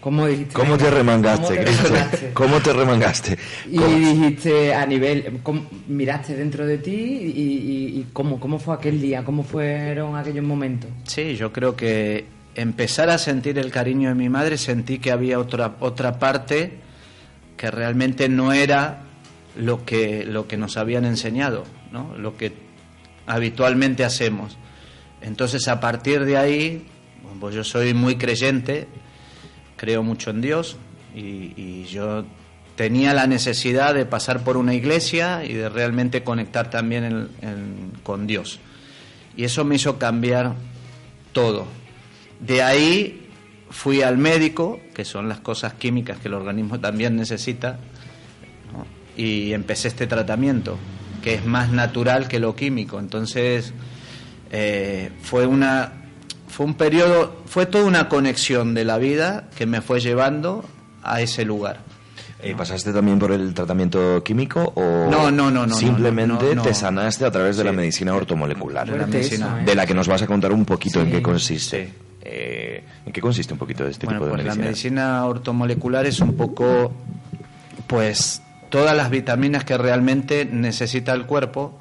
cómo 0.00 0.26
dijiste? 0.26 0.54
¿Cómo 0.54 0.76
te 0.76 0.90
remangaste, 0.90 1.62
Cristian? 1.62 2.10
¿Cómo 2.34 2.60
te 2.60 2.72
remangaste? 2.72 3.38
Y 3.70 3.78
dijiste 3.78 4.74
a 4.74 4.86
nivel, 4.86 5.40
miraste 5.88 6.36
dentro 6.36 6.66
de 6.66 6.78
ti 6.78 6.90
y, 6.90 7.40
y, 7.40 8.00
y 8.00 8.06
cómo, 8.12 8.40
cómo 8.40 8.58
fue 8.58 8.74
aquel 8.74 9.00
día, 9.00 9.24
cómo 9.24 9.42
fueron 9.42 10.16
aquellos 10.16 10.44
momentos. 10.44 10.90
Sí, 11.04 11.36
yo 11.36 11.52
creo 11.52 11.76
que 11.76 12.26
empezar 12.54 13.10
a 13.10 13.18
sentir 13.18 13.58
el 13.58 13.70
cariño 13.70 14.08
de 14.08 14.14
mi 14.14 14.28
madre, 14.28 14.58
sentí 14.58 14.98
que 14.98 15.10
había 15.10 15.38
otra, 15.38 15.76
otra 15.80 16.18
parte 16.18 16.78
que 17.56 17.70
realmente 17.70 18.28
no 18.28 18.52
era 18.52 19.02
lo 19.56 19.84
que, 19.84 20.24
lo 20.24 20.46
que 20.46 20.56
nos 20.56 20.76
habían 20.76 21.04
enseñado, 21.04 21.64
¿no? 21.92 22.16
lo 22.16 22.36
que 22.36 22.52
habitualmente 23.26 24.04
hacemos. 24.04 24.56
Entonces, 25.20 25.68
a 25.68 25.80
partir 25.80 26.24
de 26.24 26.36
ahí, 26.36 26.86
pues 27.38 27.54
yo 27.54 27.62
soy 27.64 27.94
muy 27.94 28.16
creyente, 28.16 28.88
creo 29.80 30.02
mucho 30.02 30.28
en 30.28 30.42
Dios 30.42 30.76
y, 31.16 31.84
yo 31.84 32.24
tenía 32.76 33.14
la 33.14 33.26
necesidad 33.26 33.94
de 33.94 34.04
pasar 34.04 34.44
por 34.44 34.58
una 34.58 34.74
iglesia 34.74 35.42
y 35.42 35.54
de 35.54 35.70
realmente 35.70 36.22
conectar 36.22 36.68
también 36.68 37.28
con 38.02 38.26
Dios. 38.26 38.60
Y 39.36 39.44
eso 39.44 39.64
me 39.64 39.76
hizo 39.76 39.98
cambiar 39.98 40.54
todo. 41.32 41.66
De 42.40 42.62
ahí 42.62 43.28
fui 43.70 44.02
al 44.02 44.18
médico, 44.18 44.80
que 44.94 45.06
son 45.06 45.28
las 45.28 45.40
cosas 45.40 45.74
químicas 45.74 46.18
que 46.18 46.28
el 46.28 46.34
organismo 46.34 46.78
también 46.78 47.16
necesita, 47.16 47.78
y 49.16 49.54
empecé 49.54 49.88
este 49.88 50.06
tratamiento, 50.06 50.78
que 51.22 51.34
es 51.34 51.46
más 51.46 51.70
natural 51.70 52.28
que 52.28 52.38
lo 52.38 52.54
químico. 52.54 53.00
Entonces, 53.00 53.72
eh, 54.52 55.10
fue 55.22 55.46
una 55.46 55.99
fue 56.50 56.66
un 56.66 56.74
periodo, 56.74 57.42
fue 57.46 57.66
toda 57.66 57.84
una 57.84 58.08
conexión 58.08 58.74
de 58.74 58.84
la 58.84 58.98
vida 58.98 59.48
que 59.56 59.66
me 59.66 59.80
fue 59.80 60.00
llevando 60.00 60.64
a 61.02 61.20
ese 61.20 61.44
lugar. 61.44 61.80
¿Y 62.42 62.54
¿Pasaste 62.54 62.92
también 62.92 63.18
por 63.18 63.32
el 63.32 63.52
tratamiento 63.52 64.22
químico 64.24 64.72
o 64.74 65.10
no, 65.10 65.30
no, 65.30 65.50
no, 65.50 65.66
no 65.66 65.74
simplemente 65.74 66.46
no, 66.46 66.54
no, 66.54 66.62
te 66.62 66.72
sanaste 66.72 67.26
a 67.26 67.30
través 67.30 67.56
de 67.56 67.62
sí. 67.62 67.66
la 67.66 67.72
medicina 67.72 68.14
ortomolecular? 68.14 68.90
De 68.90 68.98
la, 68.98 69.06
medicina. 69.06 69.62
de 69.64 69.74
la 69.74 69.86
que 69.86 69.94
nos 69.94 70.08
vas 70.08 70.22
a 70.22 70.26
contar 70.26 70.52
un 70.52 70.64
poquito 70.64 71.00
sí, 71.00 71.06
en 71.06 71.12
qué 71.12 71.22
consiste. 71.22 71.86
Sí. 71.86 71.92
Eh, 72.22 72.84
¿En 73.06 73.12
qué 73.12 73.20
consiste 73.20 73.52
un 73.52 73.58
poquito 73.58 73.84
de 73.84 73.90
este 73.90 74.06
bueno, 74.06 74.20
tipo 74.20 74.26
de 74.26 74.32
pues 74.32 74.44
medicina? 74.44 74.64
La 74.64 74.68
medicina 74.68 75.26
ortomolecular 75.26 76.06
es 76.06 76.20
un 76.20 76.34
poco, 76.34 76.92
pues, 77.86 78.42
todas 78.70 78.96
las 78.96 79.10
vitaminas 79.10 79.64
que 79.64 79.76
realmente 79.76 80.44
necesita 80.44 81.12
el 81.12 81.26
cuerpo 81.26 81.78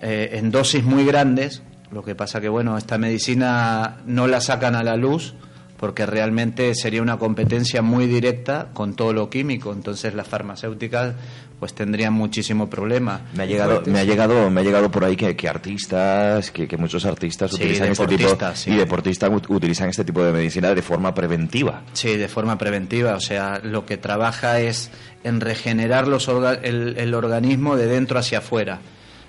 eh, 0.00 0.30
en 0.34 0.50
dosis 0.50 0.84
muy 0.84 1.04
grandes. 1.04 1.62
Lo 1.92 2.02
que 2.02 2.14
pasa 2.14 2.40
que, 2.40 2.48
bueno, 2.48 2.76
esta 2.76 2.98
medicina 2.98 3.98
no 4.06 4.26
la 4.26 4.40
sacan 4.40 4.74
a 4.74 4.82
la 4.82 4.96
luz 4.96 5.34
porque 5.76 6.06
realmente 6.06 6.74
sería 6.74 7.02
una 7.02 7.18
competencia 7.18 7.82
muy 7.82 8.06
directa 8.06 8.68
con 8.72 8.94
todo 8.94 9.12
lo 9.12 9.28
químico. 9.30 9.72
Entonces 9.72 10.14
las 10.14 10.26
farmacéuticas 10.26 11.14
pues 11.58 11.74
tendrían 11.74 12.12
muchísimo 12.12 12.68
problema. 12.68 13.22
Me 13.34 13.44
ha 13.44 13.46
llegado, 13.46 13.82
me 13.86 14.00
ha 14.00 14.04
llegado, 14.04 14.50
me 14.50 14.60
ha 14.60 14.64
llegado 14.64 14.90
por 14.90 15.04
ahí 15.04 15.16
que, 15.16 15.34
que 15.34 15.48
artistas, 15.48 16.50
que, 16.50 16.68
que, 16.68 16.76
muchos 16.76 17.06
artistas 17.06 17.50
sí, 17.50 17.56
utilizan 17.56 17.92
este 17.92 18.06
tipo 18.06 18.38
sí. 18.54 18.70
y 18.70 18.76
deportistas 18.76 19.30
utilizan 19.48 19.88
este 19.88 20.04
tipo 20.04 20.22
de 20.22 20.32
medicina 20.32 20.74
de 20.74 20.82
forma 20.82 21.14
preventiva. 21.14 21.82
Sí, 21.94 22.16
de 22.16 22.28
forma 22.28 22.58
preventiva. 22.58 23.14
O 23.14 23.20
sea, 23.20 23.60
lo 23.62 23.86
que 23.86 23.96
trabaja 23.96 24.60
es 24.60 24.90
en 25.24 25.40
regenerar 25.40 26.08
los 26.08 26.28
orga 26.28 26.54
el, 26.54 26.96
el, 26.98 27.14
organismo 27.14 27.76
de 27.76 27.86
dentro 27.86 28.18
hacia 28.18 28.38
afuera. 28.38 28.80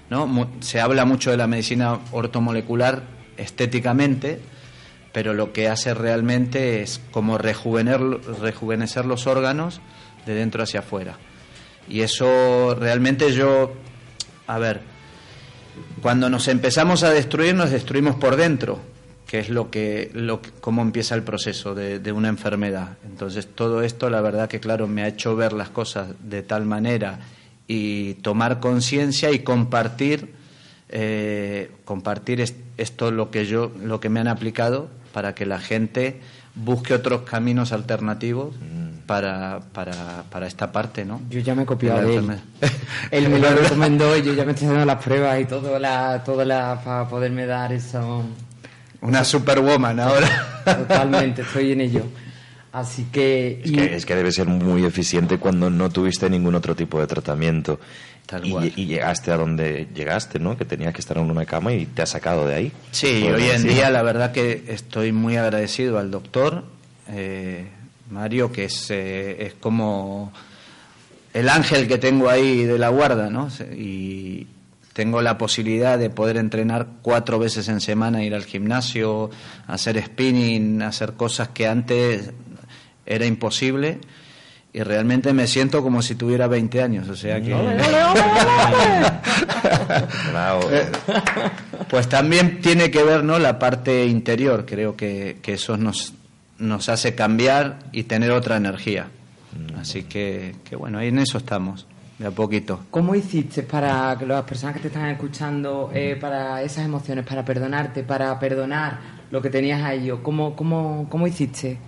¿No? 0.10 0.50
Se 0.60 0.80
habla 0.80 1.06
mucho 1.06 1.32
de 1.32 1.38
la 1.38 1.48
medicina 1.48 2.00
ortomolecular 2.12 3.04
estéticamente 3.38 4.40
pero 5.18 5.34
lo 5.34 5.52
que 5.52 5.68
hace 5.68 5.96
realmente 5.96 6.84
es 6.84 7.02
como 7.10 7.40
rejuvenecer 7.40 9.06
los 9.06 9.26
órganos 9.26 9.82
de 10.28 10.36
dentro 10.36 10.62
hacia 10.62 10.82
afuera. 10.82 11.18
Y 11.90 12.02
eso 12.02 12.76
realmente 12.80 13.32
yo, 13.32 13.74
a 14.46 14.60
ver, 14.60 14.82
cuando 16.04 16.30
nos 16.30 16.48
empezamos 16.48 17.02
a 17.02 17.10
destruir, 17.10 17.56
nos 17.56 17.72
destruimos 17.72 18.16
por 18.18 18.36
dentro, 18.36 18.80
que 19.26 19.40
es 19.40 19.50
lo 19.50 19.72
que, 19.72 20.12
lo 20.14 20.40
cómo 20.62 20.84
empieza 20.84 21.16
el 21.16 21.24
proceso 21.24 21.74
de, 21.74 22.12
una 22.12 22.30
enfermedad. 22.30 22.98
Entonces 23.04 23.48
todo 23.48 23.82
esto, 23.82 24.12
la 24.12 24.22
verdad 24.22 24.48
que 24.48 24.60
claro, 24.60 24.88
me 24.88 25.02
ha 25.02 25.08
hecho 25.08 25.36
ver 25.36 25.52
las 25.52 25.70
cosas 25.70 26.10
de 26.22 26.44
tal 26.44 26.66
manera 26.66 27.22
y 27.68 28.16
tomar 28.16 28.60
conciencia 28.60 29.32
y 29.32 29.40
compartir, 29.40 30.34
eh, 30.90 31.72
compartir 31.86 32.44
esto 32.78 33.12
lo 33.12 33.30
que 33.30 33.46
yo, 33.46 33.72
lo 33.82 34.00
que 34.00 34.10
me 34.10 34.20
han 34.20 34.28
aplicado 34.28 34.90
para 35.14 35.36
que 35.36 35.46
la 35.46 35.60
gente 35.60 36.22
busque 36.56 36.94
otros 36.94 37.22
caminos 37.22 37.72
alternativos 37.72 38.56
mm. 38.56 39.06
para, 39.06 39.60
para, 39.74 40.24
para, 40.30 40.48
esta 40.48 40.72
parte, 40.72 41.06
¿no? 41.06 41.22
Yo 41.30 41.40
ya 41.40 41.54
me 41.54 41.64
he 41.64 41.66
copiado 41.66 42.08
de 42.08 42.16
él. 42.16 42.40
él 43.12 43.30
me 43.30 43.40
lo 43.40 43.50
recomendó 43.56 44.18
y 44.18 44.24
yo 44.24 44.34
ya 44.34 44.46
me 44.46 44.52
estoy 44.52 44.68
haciendo 44.68 44.86
las 44.86 45.04
pruebas 45.04 45.40
y 45.40 45.46
todo 45.46 45.78
la, 45.78 46.24
todo 46.24 46.44
la, 46.46 46.82
para 46.84 47.08
poderme 47.08 47.46
dar 47.46 47.74
eso. 47.74 48.24
Una 49.02 49.24
superwoman 49.24 50.00
ahora. 50.00 50.62
Totalmente, 50.66 51.44
estoy 51.44 51.74
en 51.74 51.82
ello. 51.82 52.04
Así 52.72 53.06
que 53.12 53.62
es, 53.64 53.72
que... 53.72 53.96
es 53.96 54.06
que 54.06 54.16
debe 54.16 54.32
ser 54.32 54.48
muy 54.48 54.86
eficiente 54.86 55.38
cuando 55.38 55.70
no 55.70 55.90
tuviste 55.90 56.30
ningún 56.30 56.56
otro 56.56 56.76
tipo 56.76 57.00
de 57.00 57.08
tratamiento. 57.08 57.80
Y, 58.44 58.82
y, 58.82 58.86
llegaste 58.88 59.32
a 59.32 59.38
donde 59.38 59.88
llegaste, 59.96 60.38
¿no? 60.38 60.58
Que 60.58 60.66
tenías 60.66 60.94
que 60.94 61.00
estar 61.00 61.18
en 61.18 61.32
una 61.32 61.46
cama 61.46 61.72
y 61.72 61.86
te 61.86 62.02
ha 62.02 62.06
sacado 62.06 62.46
de 62.46 62.56
ahí. 62.56 62.72
Sí, 62.92 63.24
hoy 63.24 63.46
en 63.46 63.64
día 63.64 63.90
la 63.90 64.02
verdad 64.02 64.34
que 64.34 64.66
estoy 64.68 65.14
muy 65.14 65.38
agradecido 65.38 65.98
al 65.98 66.12
doctor 66.12 66.66
eh, 67.10 67.68
Mario, 68.10 68.52
que 68.52 68.66
es, 68.66 68.90
eh, 68.90 69.46
es 69.46 69.54
como 69.54 70.32
el 71.34 71.50
ángel 71.50 71.88
que 71.88 71.98
tengo 71.98 72.30
ahí 72.30 72.64
de 72.64 72.78
la 72.78 72.90
guarda, 72.90 73.30
¿no? 73.30 73.50
Y 73.76 74.48
tengo 74.94 75.22
la 75.22 75.38
posibilidad 75.38 76.00
de 76.00 76.10
poder 76.10 76.38
entrenar 76.38 76.88
cuatro 77.02 77.38
veces 77.38 77.68
en 77.70 77.82
semana, 77.82 78.24
ir 78.24 78.34
al 78.34 78.46
gimnasio, 78.46 79.30
hacer 79.68 80.02
spinning, 80.04 80.82
hacer 80.82 81.14
cosas 81.14 81.50
que 81.50 81.68
antes 81.68 82.32
era 83.08 83.26
imposible 83.26 84.00
y 84.74 84.84
realmente 84.84 85.34
me 85.34 85.48
siento 85.48 85.82
como 85.82 86.02
si 86.02 86.16
tuviera 86.16 86.48
20 86.48 86.84
años, 86.84 87.10
o 87.10 87.16
sea 87.16 87.42
que... 87.42 87.56
pues 91.90 92.10
también 92.10 92.62
tiene 92.62 92.92
que 92.92 93.04
ver 93.04 93.24
¿no? 93.24 93.40
la 93.40 93.58
parte 93.58 94.06
interior, 94.06 94.66
creo 94.68 94.96
que, 94.96 95.38
que 95.42 95.54
eso 95.54 95.78
nos, 95.78 96.14
nos 96.60 96.90
hace 96.90 97.16
cambiar 97.16 97.80
y 97.92 98.04
tener 98.04 98.32
otra 98.32 98.58
energía. 98.58 99.08
Así 99.80 100.04
que, 100.04 100.56
que 100.64 100.76
bueno, 100.76 101.00
ahí 101.00 101.08
en 101.08 101.20
eso 101.20 101.38
estamos, 101.38 101.88
de 102.20 102.28
a 102.28 102.32
poquito. 102.32 102.82
¿Cómo 102.92 103.16
hiciste 103.16 103.64
para 103.64 104.16
que 104.20 104.26
las 104.26 104.44
personas 104.44 104.76
que 104.76 104.82
te 104.82 104.88
están 104.90 105.10
escuchando, 105.10 105.90
eh, 105.94 106.18
para 106.20 106.62
esas 106.62 106.86
emociones, 106.86 107.26
para 107.26 107.44
perdonarte, 107.44 108.04
para 108.04 108.38
perdonar 108.40 109.00
lo 109.32 109.42
que 109.42 109.50
tenías 109.50 109.82
a 109.82 109.94
ellos? 109.94 110.20
¿Cómo, 110.22 110.56
cómo, 110.56 111.08
cómo 111.10 111.26
hiciste? 111.26 111.80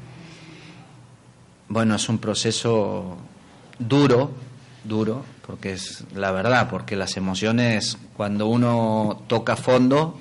Bueno, 1.70 1.96
es 1.96 2.10
un 2.10 2.18
proceso 2.18 3.18
duro, 3.78 4.32
duro, 4.84 5.24
porque 5.46 5.74
es 5.74 6.04
la 6.16 6.32
verdad, 6.32 6.68
porque 6.68 6.96
las 6.96 7.16
emociones, 7.16 7.98
cuando 8.18 8.48
uno 8.48 9.24
toca 9.28 9.56
fondo, 9.56 10.20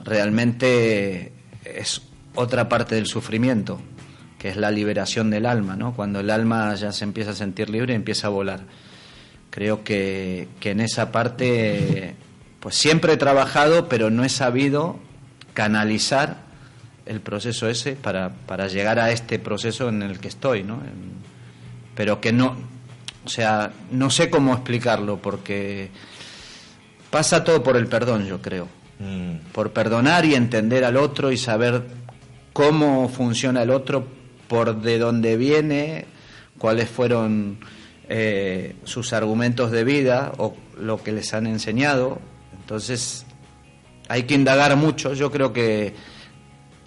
realmente 0.00 1.32
es 1.62 2.00
otra 2.34 2.70
parte 2.70 2.94
del 2.94 3.06
sufrimiento, 3.06 3.80
que 4.38 4.48
es 4.48 4.56
la 4.56 4.70
liberación 4.70 5.28
del 5.28 5.44
alma, 5.44 5.76
¿no? 5.76 5.94
Cuando 5.94 6.20
el 6.20 6.30
alma 6.30 6.74
ya 6.74 6.90
se 6.92 7.04
empieza 7.04 7.32
a 7.32 7.34
sentir 7.34 7.68
libre, 7.68 7.94
empieza 7.94 8.28
a 8.28 8.30
volar. 8.30 8.60
creo 9.50 9.84
que, 9.84 10.48
que 10.58 10.70
en 10.70 10.80
esa 10.80 11.12
parte 11.12 12.14
pues 12.60 12.74
siempre 12.74 13.12
he 13.12 13.16
trabajado, 13.16 13.88
pero 13.88 14.10
no 14.10 14.24
he 14.24 14.28
sabido 14.28 14.98
canalizar 15.54 16.47
el 17.08 17.20
proceso 17.20 17.68
ese 17.68 17.92
para, 17.92 18.30
para 18.30 18.68
llegar 18.68 18.98
a 18.98 19.10
este 19.10 19.38
proceso 19.38 19.88
en 19.88 20.02
el 20.02 20.20
que 20.20 20.28
estoy, 20.28 20.62
¿no? 20.62 20.80
pero 21.94 22.20
que 22.20 22.32
no, 22.32 22.56
o 23.24 23.28
sea, 23.28 23.72
no 23.90 24.08
sé 24.08 24.30
cómo 24.30 24.54
explicarlo 24.54 25.16
porque 25.16 25.90
pasa 27.10 27.42
todo 27.42 27.62
por 27.62 27.76
el 27.76 27.88
perdón, 27.88 28.26
yo 28.26 28.40
creo. 28.40 28.68
Mm. 29.00 29.50
Por 29.52 29.72
perdonar 29.72 30.24
y 30.24 30.34
entender 30.34 30.84
al 30.84 30.96
otro 30.96 31.32
y 31.32 31.36
saber 31.36 31.82
cómo 32.52 33.08
funciona 33.08 33.62
el 33.62 33.70
otro, 33.70 34.06
por 34.46 34.80
de 34.80 34.98
dónde 34.98 35.36
viene, 35.36 36.06
cuáles 36.56 36.88
fueron 36.88 37.58
eh, 38.08 38.76
sus 38.84 39.12
argumentos 39.12 39.70
de 39.70 39.84
vida 39.84 40.32
o 40.38 40.56
lo 40.80 41.02
que 41.02 41.12
les 41.12 41.34
han 41.34 41.46
enseñado. 41.46 42.20
Entonces, 42.60 43.26
hay 44.08 44.22
que 44.22 44.34
indagar 44.34 44.76
mucho. 44.76 45.14
Yo 45.14 45.30
creo 45.30 45.52
que, 45.52 45.94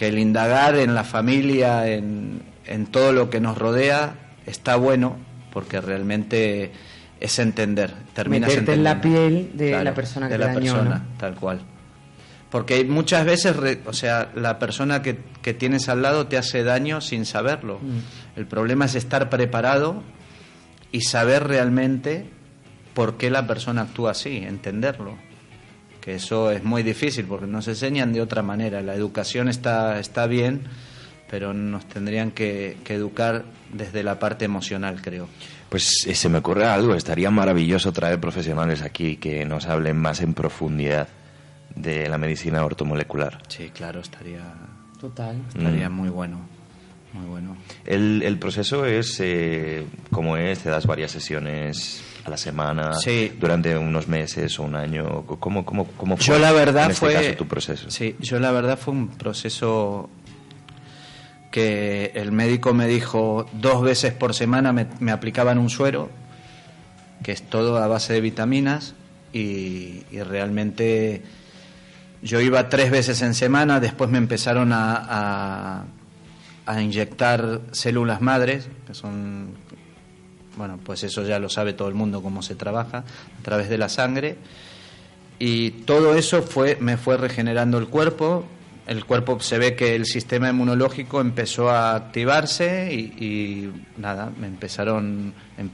que 0.02 0.08
el 0.08 0.18
indagar 0.18 0.78
en 0.78 0.96
la 0.96 1.04
familia, 1.04 1.88
en, 1.88 2.42
en 2.66 2.88
todo 2.88 3.14
lo 3.14 3.30
que 3.30 3.40
nos 3.40 3.56
rodea, 3.56 4.16
está 4.48 4.76
bueno 4.76 5.16
porque 5.54 5.80
realmente 5.80 6.72
es 7.20 7.38
entender. 7.38 7.94
Terminas 8.12 8.50
Meterte 8.50 8.74
en 8.74 8.84
la 8.84 9.00
piel 9.00 9.52
de 9.54 9.84
la 9.84 9.94
persona 9.94 10.28
que 10.28 10.40
de 10.40 10.40
la 10.40 10.54
persona, 10.56 11.06
tal 11.20 11.36
cual. 11.36 11.62
Porque 12.50 12.84
muchas 12.84 13.26
veces, 13.26 13.56
o 13.86 13.94
sea, 13.94 14.32
la 14.34 14.58
persona 14.58 15.04
que, 15.04 15.20
que, 15.44 15.54
tienes 15.54 15.88
al 15.88 16.02
lado 16.02 16.26
te 16.26 16.36
hace 16.36 16.64
daño 16.64 17.00
sin 17.00 17.28
saberlo. 17.28 17.78
Mm. 17.78 18.40
El 18.40 18.48
problema 18.48 18.86
es 18.86 18.96
estar 18.96 19.30
preparado 19.30 20.02
y 20.92 21.02
saber 21.02 21.48
realmente 21.48 22.26
por 22.96 23.18
qué 23.18 23.30
la 23.30 23.46
persona 23.46 23.84
actúa 23.84 24.12
así, 24.12 24.38
entenderlo. 24.38 25.16
Que 26.02 26.16
eso 26.16 26.52
es 26.52 26.64
muy 26.64 26.84
difícil 26.84 27.26
porque 27.26 27.46
nos 27.48 27.68
enseñan 27.68 28.12
de 28.12 28.22
otra 28.22 28.42
manera. 28.42 28.82
La 28.82 28.96
educación 28.96 29.48
está, 29.48 30.00
está 30.00 30.26
bien, 30.26 30.64
pero 31.30 31.54
nos 31.54 31.86
tendrían 31.86 32.32
que, 32.32 32.78
que 32.84 32.96
educar 32.96 33.46
desde 33.72 34.04
la 34.04 34.20
parte 34.20 34.46
emocional, 34.46 35.02
creo. 35.02 35.30
Pues 35.70 36.06
eh, 36.06 36.16
se 36.16 36.28
me 36.28 36.40
ocurre 36.40 36.66
algo, 36.66 36.96
estaría 36.96 37.32
maravilloso 37.32 37.94
traer 37.94 38.20
profesionales 38.20 38.82
aquí 38.82 39.16
que 39.16 39.46
nos 39.46 39.68
hablen 39.68 39.96
más 39.96 40.22
en 40.22 40.34
profundidad 40.34 41.08
de 41.76 42.10
la 42.10 42.18
medicina 42.18 42.66
ortomolecular. 42.66 43.42
Sí, 43.48 43.70
claro, 43.70 44.02
estaría. 44.02 44.42
Total. 45.00 45.42
Estaría 45.56 45.90
mm. 45.90 45.94
muy 45.94 46.10
bueno. 46.10 46.42
Muy 47.14 47.26
bueno. 47.26 47.58
El, 47.86 48.24
el 48.24 48.38
proceso 48.40 48.86
es 48.86 49.20
eh, 49.20 49.86
como 50.12 50.38
es, 50.38 50.60
te 50.60 50.70
das 50.70 50.86
varias 50.86 51.12
sesiones 51.12 52.04
a 52.26 52.30
la 52.30 52.38
semana 52.38 52.92
durante 53.40 53.78
unos 53.78 54.08
meses 54.08 54.58
o 54.60 54.64
un 54.64 54.76
año. 54.76 55.24
¿Cómo, 55.26 55.66
cómo, 55.66 55.88
cómo 55.98 56.18
fue 56.18 56.26
yo 56.26 56.40
la 56.40 56.52
verdad 56.52 56.86
en 56.86 56.92
este 56.92 57.06
fue, 57.06 57.14
caso 57.14 57.34
tu 57.36 57.48
proceso? 57.48 57.92
Sí, 57.92 58.16
yo 58.20 58.40
la 58.40 58.52
verdad 58.52 58.80
fue 58.80 58.94
un 58.94 59.10
proceso 59.10 60.10
que 61.52 62.12
el 62.16 62.32
médico 62.32 62.74
me 62.74 62.88
dijo 62.88 63.46
dos 63.54 63.82
veces 63.82 64.14
por 64.14 64.34
semana 64.34 64.72
me, 64.72 64.88
me 65.00 65.12
aplicaban 65.12 65.58
un 65.58 65.70
suero, 65.70 66.10
que 67.24 67.34
es 67.34 67.44
todo 67.44 67.78
a 67.78 67.88
base 67.88 68.14
de 68.14 68.22
vitaminas, 68.22 68.96
y, 69.34 70.04
y 70.12 70.22
realmente 70.24 71.22
yo 72.22 72.40
iba 72.40 72.70
tres 72.70 72.90
veces 72.92 73.22
en 73.22 73.34
semana, 73.34 73.80
después 73.80 74.10
me 74.10 74.18
empezaron 74.18 74.72
a, 74.72 74.96
a, 75.10 75.86
inyectar 76.80 77.62
células 77.72 78.22
madres, 78.22 78.70
que 78.88 78.94
son, 78.94 79.56
bueno, 80.58 80.80
pues 80.84 81.04
eso 81.04 81.24
ya 81.24 81.40
lo 81.40 81.50
sabe 81.50 81.74
todo 81.74 81.88
el 81.88 81.96
mundo 81.96 82.22
cómo 82.22 82.42
se 82.42 82.56
trabaja, 82.56 83.00
a 83.40 83.44
través 83.44 83.70
de 83.70 83.78
la 83.78 83.90
sangre. 83.90 84.38
Y 85.40 85.72
todo 85.72 86.16
eso 86.16 86.44
fue, 86.44 86.78
me 86.80 86.98
fue 86.98 87.18
regenerando 87.18 87.78
el 87.78 87.88
cuerpo. 87.88 88.46
El 88.86 89.06
cuerpo 89.06 89.40
se 89.40 89.58
ve 89.58 89.76
que 89.76 89.96
el 89.96 90.06
sistema 90.06 90.50
inmunológico 90.50 91.22
empezó 91.22 91.70
a 91.70 91.96
activarse 91.96 92.94
y, 92.94 93.24
y 93.24 93.74
nada, 93.98 94.32
me 94.40 94.48
empezaron 94.48 95.34
em, 95.58 95.70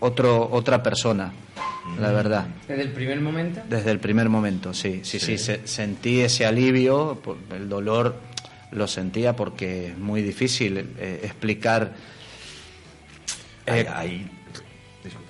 otro, 0.00 0.48
otra 0.52 0.82
persona 0.82 1.32
la 1.98 2.12
verdad. 2.12 2.46
¿Desde 2.68 2.82
el 2.82 2.92
primer 2.92 3.20
momento? 3.20 3.60
Desde 3.68 3.90
el 3.90 3.98
primer 3.98 4.28
momento, 4.28 4.74
sí, 4.74 5.00
sí, 5.02 5.18
sí, 5.18 5.36
sentí 5.64 6.20
ese 6.20 6.46
alivio, 6.46 7.20
el 7.54 7.68
dolor 7.68 8.16
lo 8.72 8.86
sentía 8.86 9.36
porque 9.36 9.88
es 9.88 9.98
muy 9.98 10.22
difícil 10.22 10.78
eh, 10.98 11.20
explicar. 11.24 11.92
Eh, 13.66 13.86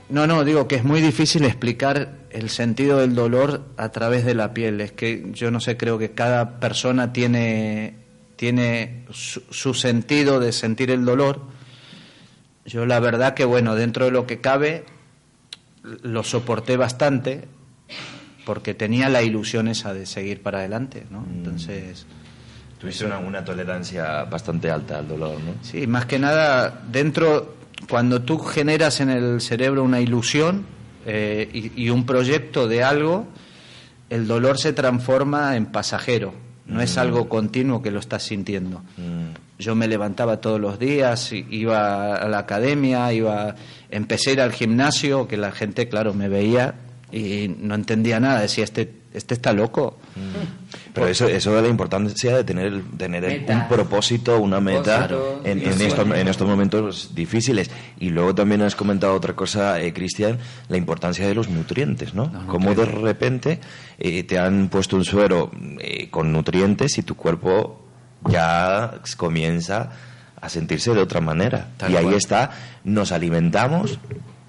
no, 0.08 0.26
no, 0.26 0.44
digo 0.44 0.66
que 0.66 0.76
es 0.76 0.84
muy 0.84 1.00
difícil 1.00 1.44
explicar 1.44 2.16
el 2.30 2.50
sentido 2.50 2.98
del 2.98 3.14
dolor 3.14 3.66
a 3.76 3.90
través 3.90 4.24
de 4.24 4.34
la 4.34 4.52
piel. 4.52 4.80
Es 4.80 4.92
que 4.92 5.30
yo 5.32 5.50
no 5.50 5.60
sé, 5.60 5.76
creo 5.76 5.98
que 5.98 6.10
cada 6.12 6.60
persona 6.60 7.12
tiene, 7.12 7.94
tiene 8.36 9.04
su 9.10 9.74
sentido 9.74 10.40
de 10.40 10.52
sentir 10.52 10.90
el 10.90 11.04
dolor. 11.04 11.42
Yo 12.64 12.86
la 12.86 13.00
verdad 13.00 13.34
que, 13.34 13.44
bueno, 13.44 13.74
dentro 13.74 14.06
de 14.06 14.10
lo 14.10 14.26
que 14.26 14.40
cabe, 14.40 14.84
lo 15.82 16.22
soporté 16.22 16.76
bastante 16.76 17.48
porque 18.44 18.74
tenía 18.74 19.08
la 19.08 19.22
ilusión 19.22 19.68
esa 19.68 19.94
de 19.94 20.06
seguir 20.06 20.42
para 20.42 20.58
adelante, 20.58 21.06
¿no? 21.10 21.20
Mm. 21.20 21.56
Tuviste 22.80 23.04
una, 23.04 23.18
una, 23.18 23.44
tolerancia 23.44 24.24
bastante 24.24 24.70
alta 24.70 24.98
al 24.98 25.08
dolor, 25.08 25.38
¿no? 25.40 25.52
Sí, 25.62 25.86
más 25.86 26.06
que 26.06 26.18
nada, 26.18 26.80
dentro, 26.90 27.56
cuando 27.88 28.22
tú 28.22 28.38
generas 28.38 29.00
en 29.00 29.10
el 29.10 29.40
cerebro 29.42 29.84
una 29.84 30.00
ilusión 30.00 30.64
eh, 31.04 31.72
y, 31.76 31.90
un 31.90 32.06
proyecto 32.06 32.68
de 32.68 32.82
algo, 32.82 33.26
el 34.08 34.26
dolor 34.26 34.58
se 34.58 34.72
transforma 34.72 35.56
en 35.56 35.66
pasajero, 35.66 36.32
no 36.66 36.80
es 36.80 36.96
mm. 36.96 37.00
algo 37.00 37.28
continuo 37.28 37.82
que 37.82 37.90
lo 37.90 38.00
estás 38.00 38.22
sintiendo. 38.22 38.78
Mm. 38.96 39.34
Yo 39.58 39.74
me 39.74 39.86
levantaba 39.86 40.40
todos 40.40 40.58
los 40.58 40.78
días, 40.78 41.32
iba 41.32 42.16
a 42.16 42.28
la 42.28 42.38
academia, 42.38 43.12
iba 43.12 43.56
empecé 43.90 44.30
a 44.30 44.32
ir 44.32 44.40
al 44.40 44.52
gimnasio, 44.52 45.28
que 45.28 45.36
la 45.36 45.52
gente, 45.52 45.88
claro, 45.88 46.14
me 46.14 46.28
veía 46.28 46.76
y 47.12 47.54
no 47.58 47.74
entendía 47.74 48.20
nada, 48.20 48.40
decía, 48.40 48.64
este, 48.64 48.99
este 49.12 49.34
está 49.34 49.52
loco. 49.52 49.98
Mm. 50.16 50.92
Pero 50.94 51.06
eso, 51.08 51.28
eso 51.28 51.56
es 51.56 51.62
la 51.62 51.68
importancia 51.68 52.36
de 52.36 52.44
tener, 52.44 52.82
tener 52.96 53.44
un 53.48 53.68
propósito, 53.68 54.40
una 54.40 54.60
meta 54.60 55.08
en, 55.44 55.60
en, 55.60 55.80
estos, 55.80 56.06
en, 56.06 56.28
estos, 56.28 56.48
momentos 56.48 57.14
difíciles. 57.14 57.70
Y 57.98 58.10
luego 58.10 58.34
también 58.34 58.62
has 58.62 58.74
comentado 58.74 59.14
otra 59.14 59.34
cosa, 59.34 59.80
eh, 59.80 59.92
Cristian, 59.92 60.38
la 60.68 60.76
importancia 60.76 61.26
de 61.26 61.34
los 61.34 61.48
nutrientes, 61.48 62.14
¿no? 62.14 62.46
Como 62.46 62.74
de 62.74 62.86
repente 62.86 63.60
eh, 63.98 64.24
te 64.24 64.38
han 64.38 64.68
puesto 64.68 64.96
un 64.96 65.04
suero 65.04 65.50
eh, 65.80 66.08
con 66.10 66.32
nutrientes 66.32 66.98
y 66.98 67.02
tu 67.02 67.16
cuerpo 67.16 67.80
ya 68.28 69.00
comienza 69.16 69.90
a 70.40 70.48
sentirse 70.48 70.94
de 70.94 71.00
otra 71.00 71.20
manera. 71.20 71.68
y 71.88 71.96
ahí 71.96 72.14
está, 72.14 72.50
nos 72.84 73.12
alimentamos, 73.12 73.98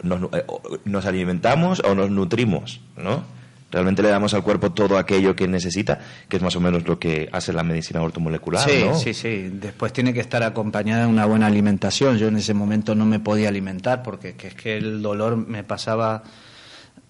nos, 0.03 0.33
eh, 0.33 0.45
nos, 0.85 1.05
alimentamos 1.05 1.81
o 1.81 1.93
nos 1.95 2.09
nutrimos, 2.09 2.81
¿no? 2.97 3.40
Realmente 3.71 4.01
le 4.01 4.09
damos 4.09 4.33
al 4.33 4.43
cuerpo 4.43 4.71
todo 4.71 4.97
aquello 4.97 5.35
que 5.35 5.47
necesita, 5.47 5.99
que 6.27 6.37
es 6.37 6.43
más 6.43 6.55
o 6.55 6.59
menos 6.59 6.85
lo 6.87 6.99
que 6.99 7.29
hace 7.31 7.53
la 7.53 7.63
medicina 7.63 8.01
ortomolecular. 8.01 8.69
Sí, 8.69 8.83
¿no? 8.85 8.95
sí, 8.95 9.13
sí. 9.13 9.49
Después 9.53 9.93
tiene 9.93 10.13
que 10.13 10.19
estar 10.19 10.43
acompañada 10.43 11.03
de 11.03 11.07
una 11.07 11.25
buena 11.25 11.47
alimentación. 11.47 12.17
Yo 12.17 12.27
en 12.27 12.37
ese 12.37 12.53
momento 12.53 12.95
no 12.95 13.05
me 13.05 13.19
podía 13.19 13.49
alimentar 13.49 14.03
porque 14.03 14.35
es 14.37 14.55
que 14.55 14.77
el 14.77 15.01
dolor 15.01 15.37
me 15.37 15.63
pasaba 15.63 16.23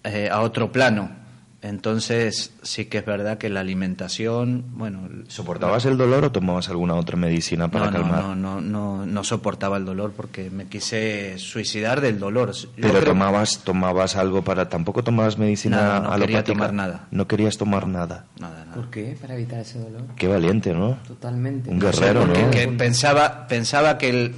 eh, 0.04 0.28
a 0.30 0.40
otro 0.40 0.70
plano 0.70 1.21
entonces, 1.62 2.52
sí 2.62 2.86
que 2.86 2.98
es 2.98 3.06
verdad 3.06 3.38
que 3.38 3.48
la 3.48 3.60
alimentación, 3.60 4.64
bueno... 4.72 5.08
¿Soportabas 5.28 5.86
el 5.86 5.96
dolor 5.96 6.24
o 6.24 6.32
tomabas 6.32 6.68
alguna 6.68 6.96
otra 6.96 7.16
medicina 7.16 7.70
para 7.70 7.86
no, 7.86 7.92
calmar? 7.92 8.22
No, 8.24 8.34
no, 8.34 8.60
no, 8.60 9.06
no, 9.06 9.24
soportaba 9.24 9.76
el 9.76 9.84
dolor 9.84 10.12
porque 10.16 10.50
me 10.50 10.66
quise 10.66 11.38
suicidar 11.38 12.00
del 12.00 12.18
dolor. 12.18 12.52
Pero 12.74 13.04
tomabas, 13.04 13.60
tomabas 13.62 14.16
algo 14.16 14.42
para... 14.42 14.68
¿Tampoco 14.68 15.04
tomabas 15.04 15.38
medicina 15.38 16.00
nada, 16.00 16.00
no 16.00 16.18
quería 16.18 16.42
tomar 16.42 16.72
nada. 16.72 17.06
No 17.12 17.28
querías 17.28 17.56
tomar 17.56 17.86
nada. 17.86 18.26
Nada, 18.40 18.64
nada. 18.64 18.74
¿Por 18.74 18.90
qué? 18.90 19.16
Para 19.20 19.34
evitar 19.34 19.60
ese 19.60 19.78
dolor. 19.78 20.02
Qué 20.16 20.26
valiente, 20.26 20.74
¿no? 20.74 20.98
Totalmente. 21.06 21.70
Un 21.70 21.78
guerrero, 21.78 22.26
¿no? 22.26 22.50
Que 22.50 22.66
pensaba, 22.66 23.46
pensaba 23.46 23.98
que 23.98 24.10
el 24.10 24.34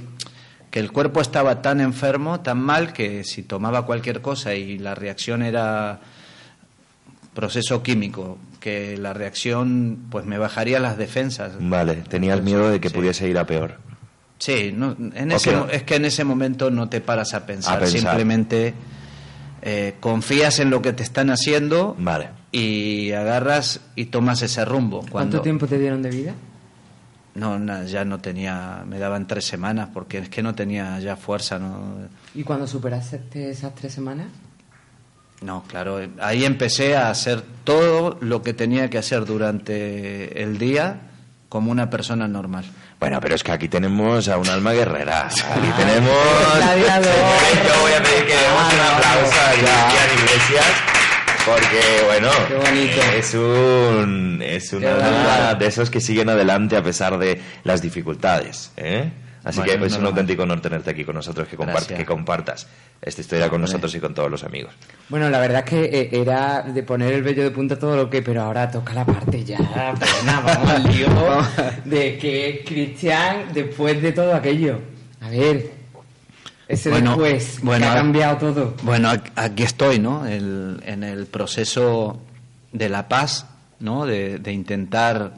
que 0.69 0.81
el 0.81 0.91
cuerpo 0.91 1.21
estaba 1.21 1.61
tan 1.61 1.79
enfermo, 1.79 2.41
tan 2.41 2.59
mal, 2.59 2.91
que 2.91 3.23
si 3.23 3.43
tomaba 3.43 3.85
cualquier 3.85 4.21
cosa 4.21 4.55
y 4.55 4.77
la 4.77 4.93
reacción 4.93 5.41
era 5.41 6.01
proceso 7.35 7.83
químico, 7.83 8.39
que 8.59 8.97
la 8.97 9.13
reacción 9.13 10.07
pues 10.09 10.25
me 10.25 10.39
bajaría 10.39 10.79
las 10.79 10.97
defensas. 10.97 11.53
Vale, 11.59 11.97
tenías 12.09 12.41
miedo 12.41 12.71
de 12.71 12.79
que 12.79 12.89
pudiese 12.89 13.29
ir 13.29 13.37
a 13.37 13.45
peor. 13.45 13.77
Sí, 14.39 14.73
no, 14.75 14.95
en 15.13 15.31
ese, 15.31 15.55
es 15.71 15.83
que 15.83 15.95
en 15.95 16.05
ese 16.05 16.23
momento 16.23 16.71
no 16.71 16.89
te 16.89 16.99
paras 16.99 17.33
a 17.33 17.45
pensar, 17.45 17.85
simplemente 17.87 18.73
eh, 19.61 19.95
confías 19.99 20.59
en 20.59 20.69
lo 20.69 20.81
que 20.81 20.93
te 20.93 21.03
están 21.03 21.29
haciendo 21.29 21.95
vale. 21.99 22.29
y 22.51 23.11
agarras 23.11 23.81
y 23.95 24.05
tomas 24.05 24.41
ese 24.41 24.65
rumbo. 24.65 24.99
Cuando... 24.99 25.11
¿Cuánto 25.11 25.41
tiempo 25.41 25.67
te 25.67 25.77
dieron 25.77 26.01
de 26.01 26.09
vida? 26.09 26.33
No, 27.35 27.83
ya 27.83 28.05
no 28.05 28.19
tenía, 28.19 28.83
me 28.87 28.97
daban 28.97 29.27
tres 29.27 29.45
semanas 29.45 29.89
porque 29.93 30.19
es 30.19 30.29
que 30.29 30.41
no 30.41 30.55
tenía 30.55 30.99
ya 30.99 31.17
fuerza. 31.17 31.59
¿no? 31.59 32.07
¿Y 32.33 32.43
cuando 32.43 32.65
superaste 32.65 33.49
esas 33.49 33.75
tres 33.75 33.93
semanas? 33.93 34.27
No, 35.45 35.63
claro, 35.67 36.01
eh, 36.01 36.09
ahí 36.19 36.43
empecé 36.43 36.95
a 36.95 37.11
hacer 37.11 37.43
todo 37.63 38.17
lo 38.19 38.41
que 38.41 38.55
tenía 38.55 38.89
que 38.89 38.97
hacer 38.97 39.25
durante 39.25 40.41
el 40.41 40.57
día 40.57 41.01
como 41.49 41.69
una 41.69 41.91
persona 41.91 42.27
normal. 42.27 42.65
Bueno, 42.99 43.19
pero 43.21 43.35
es 43.35 43.43
que 43.43 43.51
aquí 43.51 43.67
tenemos 43.67 44.27
a 44.27 44.39
un 44.39 44.49
alma 44.49 44.73
guerrera. 44.73 45.27
Aquí 45.27 45.69
tenemos. 45.77 46.09
Yo 46.09 47.81
voy 47.81 47.91
a 47.91 48.01
pedir 48.01 48.25
que 48.25 48.35
demos 48.35 48.73
un 48.73 48.79
aplauso 48.79 49.35
a 49.39 49.51
Cristian 49.51 50.09
Iglesias. 50.17 50.65
Porque, 51.45 52.03
bueno, 52.07 52.29
bonito. 52.65 53.01
es 53.15 53.33
un, 53.35 54.41
es 54.43 54.73
un 54.73 54.83
alma 54.83 55.53
de 55.53 55.67
esos 55.67 55.91
que 55.91 56.01
siguen 56.01 56.29
adelante 56.29 56.75
a 56.75 56.81
pesar 56.81 57.19
de 57.19 57.39
las 57.63 57.83
dificultades. 57.83 58.71
¿eh? 58.77 59.11
Así 59.45 59.59
Bueno, 59.59 59.79
que 59.79 59.85
es 59.85 59.95
un 59.97 60.05
auténtico 60.07 60.41
honor 60.43 60.59
tenerte 60.59 60.89
aquí 60.89 61.05
con 61.05 61.13
nosotros, 61.15 61.47
que, 61.47 61.55
compart- 61.55 61.67
Gracias. 61.73 61.99
que 61.99 62.05
compartas 62.05 62.67
esta 62.99 63.21
historia 63.21 63.47
con 63.47 63.61
nosotros 63.61 63.93
y 63.93 63.99
con 63.99 64.13
todos 64.15 64.29
los 64.31 64.43
amigos. 64.43 64.73
Bueno, 65.07 65.29
la 65.29 65.39
verdad 65.39 65.59
es 65.63 65.69
que 65.69 65.83
eh, 65.85 66.09
era 66.11 66.63
de 66.63 66.81
poner 66.81 67.13
el 67.13 67.21
vello 67.21 67.43
de 67.43 67.51
punta 67.51 67.77
todo 67.77 67.95
lo 67.95 68.09
que, 68.09 68.23
pero 68.23 68.41
ahora 68.41 68.71
toca 68.71 68.93
la 68.93 69.05
parte 69.05 69.43
ya 69.43 69.59
buena, 69.59 70.41
vamos 70.43 70.69
al 70.69 70.83
lío, 70.85 71.07
de 71.85 72.17
que 72.17 72.63
Cristian, 72.65 73.53
después 73.53 74.01
de 74.01 74.11
todo 74.13 74.33
aquello, 74.33 74.79
a 75.21 75.29
ver, 75.29 75.71
ese 76.67 76.89
Bueno, 76.89 77.11
después, 77.11 77.59
bueno, 77.61 77.85
que 77.85 77.91
ha 77.91 77.95
cambiado 77.95 78.37
todo. 78.37 78.73
Bueno, 78.81 79.11
aquí 79.35 79.61
estoy, 79.61 79.99
¿no? 79.99 80.25
El- 80.25 80.81
en 80.87 81.03
el 81.03 81.27
proceso 81.27 82.19
de 82.71 82.89
la 82.89 83.07
paz, 83.07 83.45
¿no? 83.79 84.07
De, 84.07 84.39
de 84.39 84.51
intentar, 84.51 85.33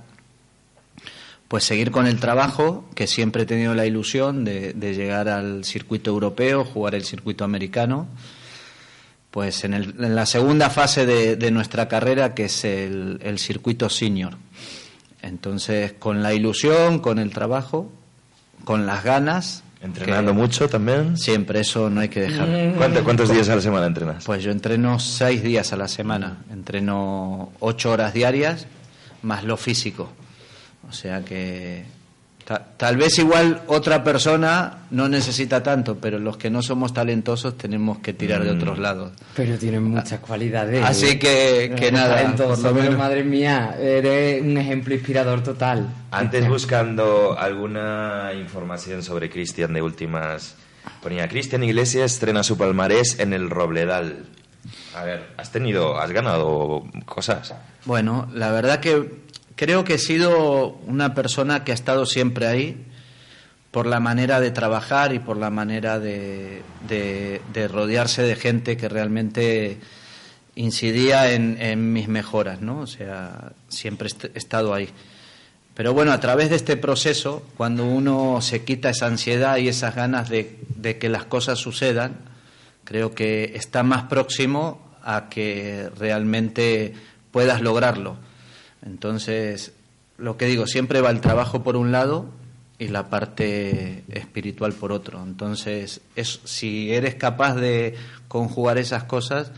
pues, 1.48 1.64
seguir 1.64 1.92
con 1.92 2.08
el 2.08 2.20
trabajo, 2.20 2.90
que 2.96 3.08
siempre 3.08 3.44
he 3.44 3.46
tenido 3.46 3.74
la 3.74 3.86
ilusión 3.86 4.44
de, 4.44 4.74
de 4.74 4.94
llegar 4.96 5.30
al 5.30 5.64
circuito 5.64 6.10
europeo, 6.12 6.66
jugar 6.66 6.96
el 6.96 7.04
circuito 7.06 7.44
americano. 7.46 8.08
Pues 9.32 9.64
en, 9.66 9.74
el- 9.74 9.96
en 10.04 10.16
la 10.16 10.26
segunda 10.26 10.70
fase 10.70 11.06
de, 11.06 11.36
de 11.36 11.52
nuestra 11.52 11.88
carrera, 11.88 12.34
que 12.34 12.46
es 12.46 12.64
el, 12.66 13.20
el 13.22 13.38
circuito 13.40 13.90
senior. 13.90 14.36
Entonces, 15.22 15.94
con 16.00 16.24
la 16.24 16.34
ilusión, 16.34 17.00
con 17.00 17.20
el 17.20 17.32
trabajo, 17.32 17.92
con 18.64 18.86
las 18.86 19.04
ganas. 19.04 19.64
Entrenando 19.82 20.32
que- 20.32 20.38
mucho 20.38 20.70
también. 20.70 21.18
Siempre, 21.18 21.60
eso 21.60 21.90
no 21.90 22.02
hay 22.02 22.10
que 22.10 22.22
dejar. 22.22 22.48
¿Cuánto- 22.78 23.04
¿Cuántos 23.04 23.30
días 23.32 23.48
a 23.50 23.56
la 23.56 23.62
semana 23.62 23.86
entrenas? 23.86 24.24
Pues 24.26 24.42
yo 24.44 24.52
entreno 24.52 24.98
seis 25.00 25.44
días 25.44 25.72
a 25.74 25.78
la 25.78 25.88
semana. 25.88 26.38
Entreno 26.52 27.52
ocho 27.60 27.92
horas 27.92 28.14
diarias 28.14 28.66
más 29.22 29.44
lo 29.44 29.56
físico. 29.58 30.10
O 30.90 30.94
sea 30.94 31.22
que 31.26 31.84
ta- 32.46 32.66
tal 32.78 32.96
vez 32.98 33.18
igual 33.20 33.62
otra 33.68 34.04
persona 34.04 34.86
no 34.92 35.10
necesita 35.10 35.62
tanto, 35.62 35.98
pero 35.98 36.18
los 36.20 36.38
que 36.38 36.50
no 36.50 36.62
somos 36.62 36.94
talentosos 36.94 37.58
tenemos 37.58 37.98
que 38.00 38.14
tirar 38.14 38.44
de 38.44 38.52
otros 38.52 38.80
lados. 38.80 39.12
Pero 39.36 39.58
tienes 39.58 39.82
muchas 39.82 40.20
cualidades. 40.22 40.84
Así 40.84 41.08
¿eh? 41.08 41.20
que- 41.20 41.74
que 41.76 41.88
Eres 41.88 41.92
nada, 41.94 42.16
talentoso, 42.16 42.50
por 42.50 42.58
lo 42.64 42.70
pero 42.74 42.84
menos. 42.84 42.98
madre 42.98 43.24
mía, 43.24 43.76
eres 43.80 44.42
un 44.42 44.58
ejemplo 44.58 44.94
inspirador 44.96 45.44
total. 45.44 45.88
Antes 46.12 46.48
buscando 46.48 47.38
alguna 47.38 48.32
información 48.40 49.04
sobre 49.04 49.30
Cristian 49.30 49.74
de 49.74 49.82
últimas... 49.82 50.56
Ponía, 51.04 51.28
Cristian 51.28 51.64
Iglesias 51.64 52.14
estrena 52.14 52.44
su 52.44 52.58
palmarés 52.58 53.20
en 53.20 53.34
el 53.34 53.50
Robledal. 53.50 54.24
A 54.96 55.04
ver, 55.04 55.28
has 55.38 55.52
tenido, 55.52 56.00
has 56.00 56.12
ganado 56.12 56.84
cosas. 57.06 57.54
Bueno, 57.86 58.28
la 58.34 58.52
verdad 58.52 58.80
que 58.80 59.27
creo 59.58 59.84
que 59.84 59.96
he 59.96 60.00
sido 60.00 60.70
una 60.88 61.14
persona 61.14 61.66
que 61.66 61.72
ha 61.72 61.76
estado 61.76 62.06
siempre 62.06 62.48
ahí 62.48 62.86
por 63.72 63.86
la 63.86 64.00
manera 64.00 64.40
de 64.40 64.52
trabajar 64.52 65.14
y 65.14 65.20
por 65.20 65.36
la 65.38 65.50
manera 65.50 66.00
de, 66.00 66.62
de- 66.88 67.42
de 67.52 67.68
rodearse 67.68 68.22
de 68.24 68.36
gente 68.38 68.78
que 68.78 68.88
realmente 68.88 69.78
incidía 70.56 71.32
en, 71.34 71.58
en 71.62 71.92
mis 71.94 72.08
mejoras, 72.08 72.62
¿no? 72.62 72.80
O 72.80 72.88
sea, 72.88 73.52
siempre 73.68 74.10
he 74.34 74.38
estado 74.38 74.74
ahí. 74.74 74.90
Pero 75.76 75.94
bueno, 75.94 76.12
a 76.12 76.20
través 76.20 76.50
de 76.50 76.56
este 76.56 76.78
proceso, 76.78 77.46
cuando 77.58 77.86
uno 77.86 78.40
se 78.42 78.64
quita 78.64 78.90
esa 78.90 79.06
ansiedad 79.06 79.58
y 79.58 79.68
esas 79.68 79.94
ganas 79.96 80.30
de, 80.30 80.58
de 80.76 80.98
que 80.98 81.10
las 81.10 81.26
cosas 81.26 81.60
sucedan, 81.60 82.16
creo 82.84 83.14
que 83.14 83.52
está 83.56 83.84
más 83.84 84.04
próximo 84.04 84.82
a 85.04 85.30
que 85.30 85.90
realmente 86.00 86.94
puedas 87.32 87.62
lograrlo. 87.62 88.18
Entonces, 88.86 89.74
lo 90.18 90.38
que 90.38 90.46
digo, 90.46 90.68
siempre 90.68 91.02
va 91.02 91.10
el 91.12 91.22
trabajo 91.22 91.64
por 91.64 91.76
un 91.76 91.92
lado 91.92 92.26
y 92.80 92.90
la 92.90 93.10
parte 93.10 94.04
espiritual 94.10 94.74
por 94.74 94.92
otro. 94.92 95.24
Entonces, 95.24 96.02
es, 96.16 96.40
si 96.44 96.92
eres 96.94 97.16
capaz 97.16 97.56
de 97.56 97.96
conjugar 98.28 98.78
esas 98.78 99.04
cosas, 99.04 99.52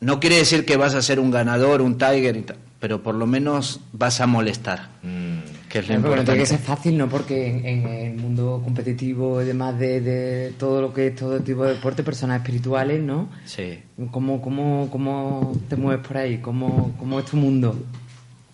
no 0.00 0.20
quiere 0.20 0.36
decir 0.36 0.64
que 0.64 0.76
vas 0.76 0.94
a 0.94 1.02
ser 1.02 1.20
un 1.20 1.30
ganador, 1.30 1.80
un 1.80 1.96
tiger, 1.96 2.36
y 2.36 2.42
tal, 2.42 2.56
pero 2.80 3.02
por 3.02 3.14
lo 3.14 3.26
menos 3.26 3.80
vas 3.92 4.20
a 4.20 4.26
molestar, 4.26 4.90
Mm, 5.02 5.68
que 5.68 5.78
es 5.78 5.88
lo 5.88 5.94
Pero 5.94 5.98
no 5.98 6.02
tiene 6.02 6.24
que 6.24 6.32
importante. 6.32 6.46
ser 6.46 6.58
fácil, 6.58 6.98
¿no? 6.98 7.08
Porque 7.08 7.46
en, 7.48 7.64
en 7.66 7.86
el 7.88 8.14
mundo 8.16 8.60
competitivo 8.64 9.40
y 9.40 9.44
demás 9.46 9.78
de, 9.78 10.00
de 10.00 10.50
todo 10.58 10.80
lo 10.82 10.92
que 10.92 11.08
es 11.08 11.16
todo 11.16 11.40
tipo 11.40 11.64
de 11.64 11.74
deporte, 11.74 12.02
personas 12.02 12.40
espirituales, 12.40 13.00
¿no? 13.00 13.28
Sí. 13.46 13.78
¿Cómo, 14.10 14.42
cómo, 14.42 14.88
cómo 14.90 15.56
te 15.68 15.76
mueves 15.76 16.06
por 16.06 16.16
ahí? 16.18 16.38
¿Cómo, 16.38 16.94
cómo 16.98 17.18
es 17.20 17.24
tu 17.26 17.36
mundo? 17.36 17.76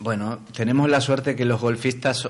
Bueno, 0.01 0.39
tenemos 0.57 0.89
la 0.89 1.01
suerte 1.01 1.35
que 1.35 1.45
los 1.45 1.61
golfistas, 1.61 2.29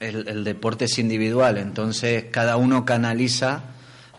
el, 0.00 0.42
deporte 0.42 0.86
es 0.86 0.98
individual, 0.98 1.56
entonces 1.56 2.24
cada 2.32 2.56
uno 2.56 2.84
canaliza 2.84 3.62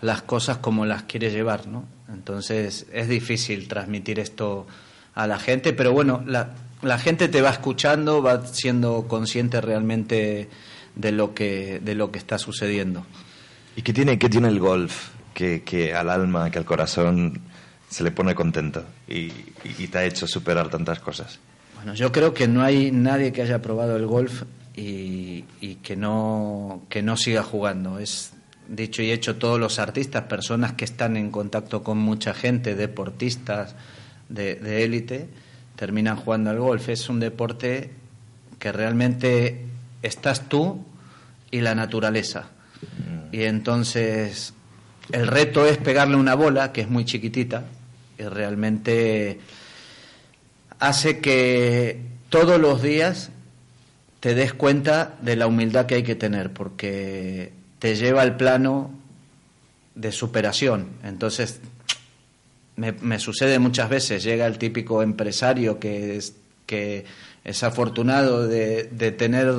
las 0.02 0.22
cosas 0.22 0.58
como 0.58 0.86
las 0.86 1.04
quiere 1.04 1.30
llevar, 1.30 1.68
¿no? 1.68 1.84
Entonces 2.08 2.86
es 2.94 3.10
difícil 3.10 3.68
transmitir 3.68 4.20
esto 4.20 4.68
a 5.16 5.28
la 5.28 5.38
gente, 5.38 5.74
pero 5.74 5.92
bueno, 5.92 6.24
la, 6.26 6.98
gente 6.98 7.28
te 7.28 7.42
va 7.42 7.50
escuchando, 7.50 8.22
va 8.22 8.46
siendo 8.46 9.06
consciente 9.10 9.60
realmente 9.60 10.50
de 10.96 11.12
lo 11.12 11.34
que, 11.34 11.82
de 11.84 11.94
lo 11.94 12.10
que 12.12 12.20
está 12.20 12.38
sucediendo. 12.38 13.06
¿Y 13.76 13.82
qué 13.82 13.92
tiene, 13.92 14.18
qué 14.18 14.30
tiene 14.30 14.48
el 14.48 14.60
golf 14.60 15.10
que, 15.34 15.62
que 15.64 15.94
al 15.94 16.10
alma, 16.10 16.50
que 16.52 16.60
al 16.60 16.66
corazón 16.66 17.42
se 17.90 18.04
le 18.06 18.12
pone 18.12 18.34
contento 18.34 18.86
y 19.10 19.30
te 19.30 19.98
ha 19.98 20.06
hecho 20.06 20.26
superar 20.26 20.70
tantas 20.70 21.00
cosas? 21.00 21.40
Bueno, 21.88 22.00
yo 22.00 22.12
creo 22.12 22.34
que 22.34 22.50
no 22.50 22.64
hay 22.64 22.92
nadie 22.92 23.32
que 23.32 23.42
haya 23.42 23.62
probado 23.62 23.96
el 23.96 24.06
golf 24.08 24.44
y, 24.76 25.46
y 25.62 25.76
que 25.76 25.96
no 25.96 26.82
que 26.90 27.02
no 27.02 27.16
siga 27.16 27.44
jugando. 27.44 27.98
Es 28.00 28.34
dicho 28.68 29.02
y 29.02 29.10
hecho 29.10 29.38
todos 29.38 29.58
los 29.58 29.80
artistas, 29.80 30.24
personas 30.24 30.74
que 30.74 30.84
están 30.84 31.16
en 31.16 31.32
contacto 31.32 31.84
con 31.84 31.98
mucha 31.98 32.34
gente, 32.34 32.76
deportistas 32.76 33.74
de 34.28 34.56
de 34.56 34.84
élite, 34.84 35.30
terminan 35.78 36.18
jugando 36.18 36.50
al 36.50 36.60
golf. 36.60 36.90
Es 36.90 37.08
un 37.08 37.22
deporte 37.22 37.92
que 38.60 38.74
realmente 38.74 39.64
estás 40.02 40.50
tú 40.50 40.84
y 41.52 41.62
la 41.62 41.74
naturaleza. 41.74 42.50
Y 43.32 43.44
entonces 43.44 44.54
el 45.14 45.26
reto 45.26 45.66
es 45.66 45.78
pegarle 45.78 46.18
una 46.18 46.36
bola 46.36 46.74
que 46.74 46.82
es 46.82 46.90
muy 46.90 47.06
chiquitita 47.06 47.64
y 48.20 48.24
realmente 48.24 49.40
hace 50.80 51.20
que 51.20 52.02
todos 52.30 52.60
los 52.60 52.82
días 52.82 53.30
te 54.20 54.36
des 54.36 54.54
cuenta 54.54 55.16
de 55.22 55.36
la 55.36 55.48
humildad 55.48 55.86
que 55.86 55.96
hay 55.96 56.04
que 56.04 56.16
tener, 56.16 56.52
porque 56.52 57.52
te 57.80 57.96
lleva 57.96 58.22
al 58.22 58.38
plano 58.38 58.92
de 59.96 60.12
superación. 60.12 60.88
Entonces, 61.04 61.60
me, 62.76 63.20
sucede 63.20 63.60
muchas 63.60 63.90
veces, 63.90 64.24
llega 64.24 64.46
el 64.46 64.58
típico 64.58 65.02
empresario 65.02 65.80
que 65.80 66.18
es, 66.18 66.36
que 66.66 67.06
es 67.44 67.64
afortunado 67.64 68.48
de, 68.48 68.84
de 68.84 69.12
tener 69.12 69.52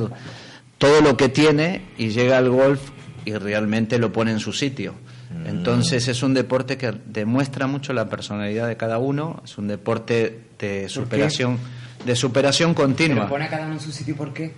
todo 0.78 1.00
lo 1.00 1.16
que 1.16 1.28
tiene 1.28 1.82
y 1.98 2.10
llega 2.10 2.38
al 2.38 2.50
golf 2.50 2.80
y 3.24 3.34
realmente 3.34 3.98
lo 3.98 4.12
pone 4.12 4.30
en 4.30 4.38
su 4.38 4.52
sitio. 4.52 4.94
Entonces 5.46 6.08
es 6.08 6.22
un 6.22 6.34
deporte 6.34 6.76
que 6.78 6.92
demuestra 7.06 7.66
mucho 7.66 7.92
la 7.92 8.08
personalidad 8.08 8.66
de 8.68 8.76
cada 8.76 8.98
uno, 8.98 9.42
es 9.44 9.58
un 9.58 9.68
deporte 9.68 10.40
de 10.58 10.88
superación, 10.88 11.58
de 12.04 12.16
superación 12.16 12.74
Pero 12.74 12.86
continua 12.86 13.28
pone 13.28 13.44
a 13.44 13.48
cada 13.48 13.64
uno 13.66 13.74
en 13.74 13.80
su 13.80 13.92
sitio, 13.92 14.16
¿por 14.16 14.32
qué? 14.32 14.52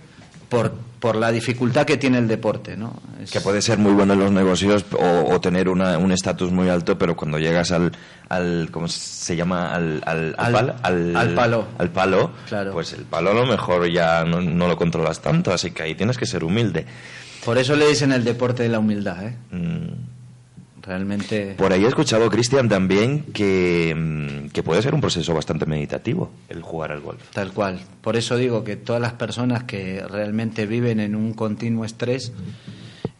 por, 0.49 0.73
por 0.99 1.15
la 1.15 1.31
dificultad 1.31 1.85
que 1.85 1.95
tiene 1.95 2.17
el 2.17 2.27
deporte, 2.27 2.75
¿no? 2.75 2.99
Es- 3.23 3.31
Que 3.31 3.39
puede 3.39 3.61
ser 3.61 3.77
muy 3.77 3.93
bueno 3.93 4.13
en 4.13 4.19
los 4.19 4.31
negocios 4.33 4.83
o, 4.99 5.33
o 5.33 5.39
tener 5.39 5.69
una- 5.69 5.97
un 5.97 6.11
estatus 6.11 6.51
muy 6.51 6.67
alto, 6.67 6.97
pero 6.97 7.15
cuando 7.15 7.39
llegas 7.39 7.71
al, 7.71 7.93
al 8.27 8.67
¿cómo 8.69 8.89
se 8.89 9.37
llama? 9.37 9.73
Al, 9.73 10.01
al, 10.05 10.35
Al- 10.37 10.53
pal- 10.53 10.75
al- 10.83 11.15
al 11.15 11.33
palo. 11.35 11.67
al 11.77 11.89
palo, 11.89 12.31
Claro. 12.49 12.73
pues 12.73 12.91
el 12.91 13.03
palo 13.05 13.31
a 13.31 13.33
lo 13.33 13.45
mejor 13.45 13.89
ya 13.89 14.25
no, 14.25 14.41
no 14.41 14.67
lo 14.67 14.75
controlas 14.75 15.21
tanto, 15.21 15.53
así 15.53 15.71
que 15.71 15.83
ahí 15.83 15.95
tienes 15.95 16.17
que 16.17 16.25
ser 16.25 16.43
humilde. 16.43 16.85
Por 17.45 17.57
eso 17.57 17.75
le 17.77 17.87
dicen 17.87 18.11
el 18.11 18.25
deporte 18.25 18.63
de 18.63 18.69
la 18.69 18.79
humildad, 18.79 19.23
¿eh? 19.25 19.37
Mm. 19.51 20.00
Realmente... 20.81 21.53
Por 21.57 21.71
ahí 21.73 21.83
he 21.85 21.87
escuchado, 21.87 22.29
Cristian, 22.29 22.67
también 22.67 23.23
que, 23.33 23.93
mm, 23.95 24.49
que 24.49 24.63
puede 24.63 24.81
ser 24.81 24.93
un 24.95 25.01
proceso 25.01 25.33
bastante 25.33 25.65
meditativo 25.65 26.31
el 26.49 26.61
jugar 26.63 26.91
al 26.91 27.01
golf. 27.01 27.21
Tal 27.33 27.51
cual. 27.51 27.79
Por 28.01 28.15
eso 28.17 28.35
digo 28.37 28.63
que 28.63 28.75
todas 28.77 29.01
las 29.01 29.13
personas 29.13 29.63
que 29.65 30.03
realmente 30.09 30.65
viven 30.65 30.99
en 30.99 31.15
un 31.15 31.33
continuo 31.33 31.85
estrés 31.85 32.31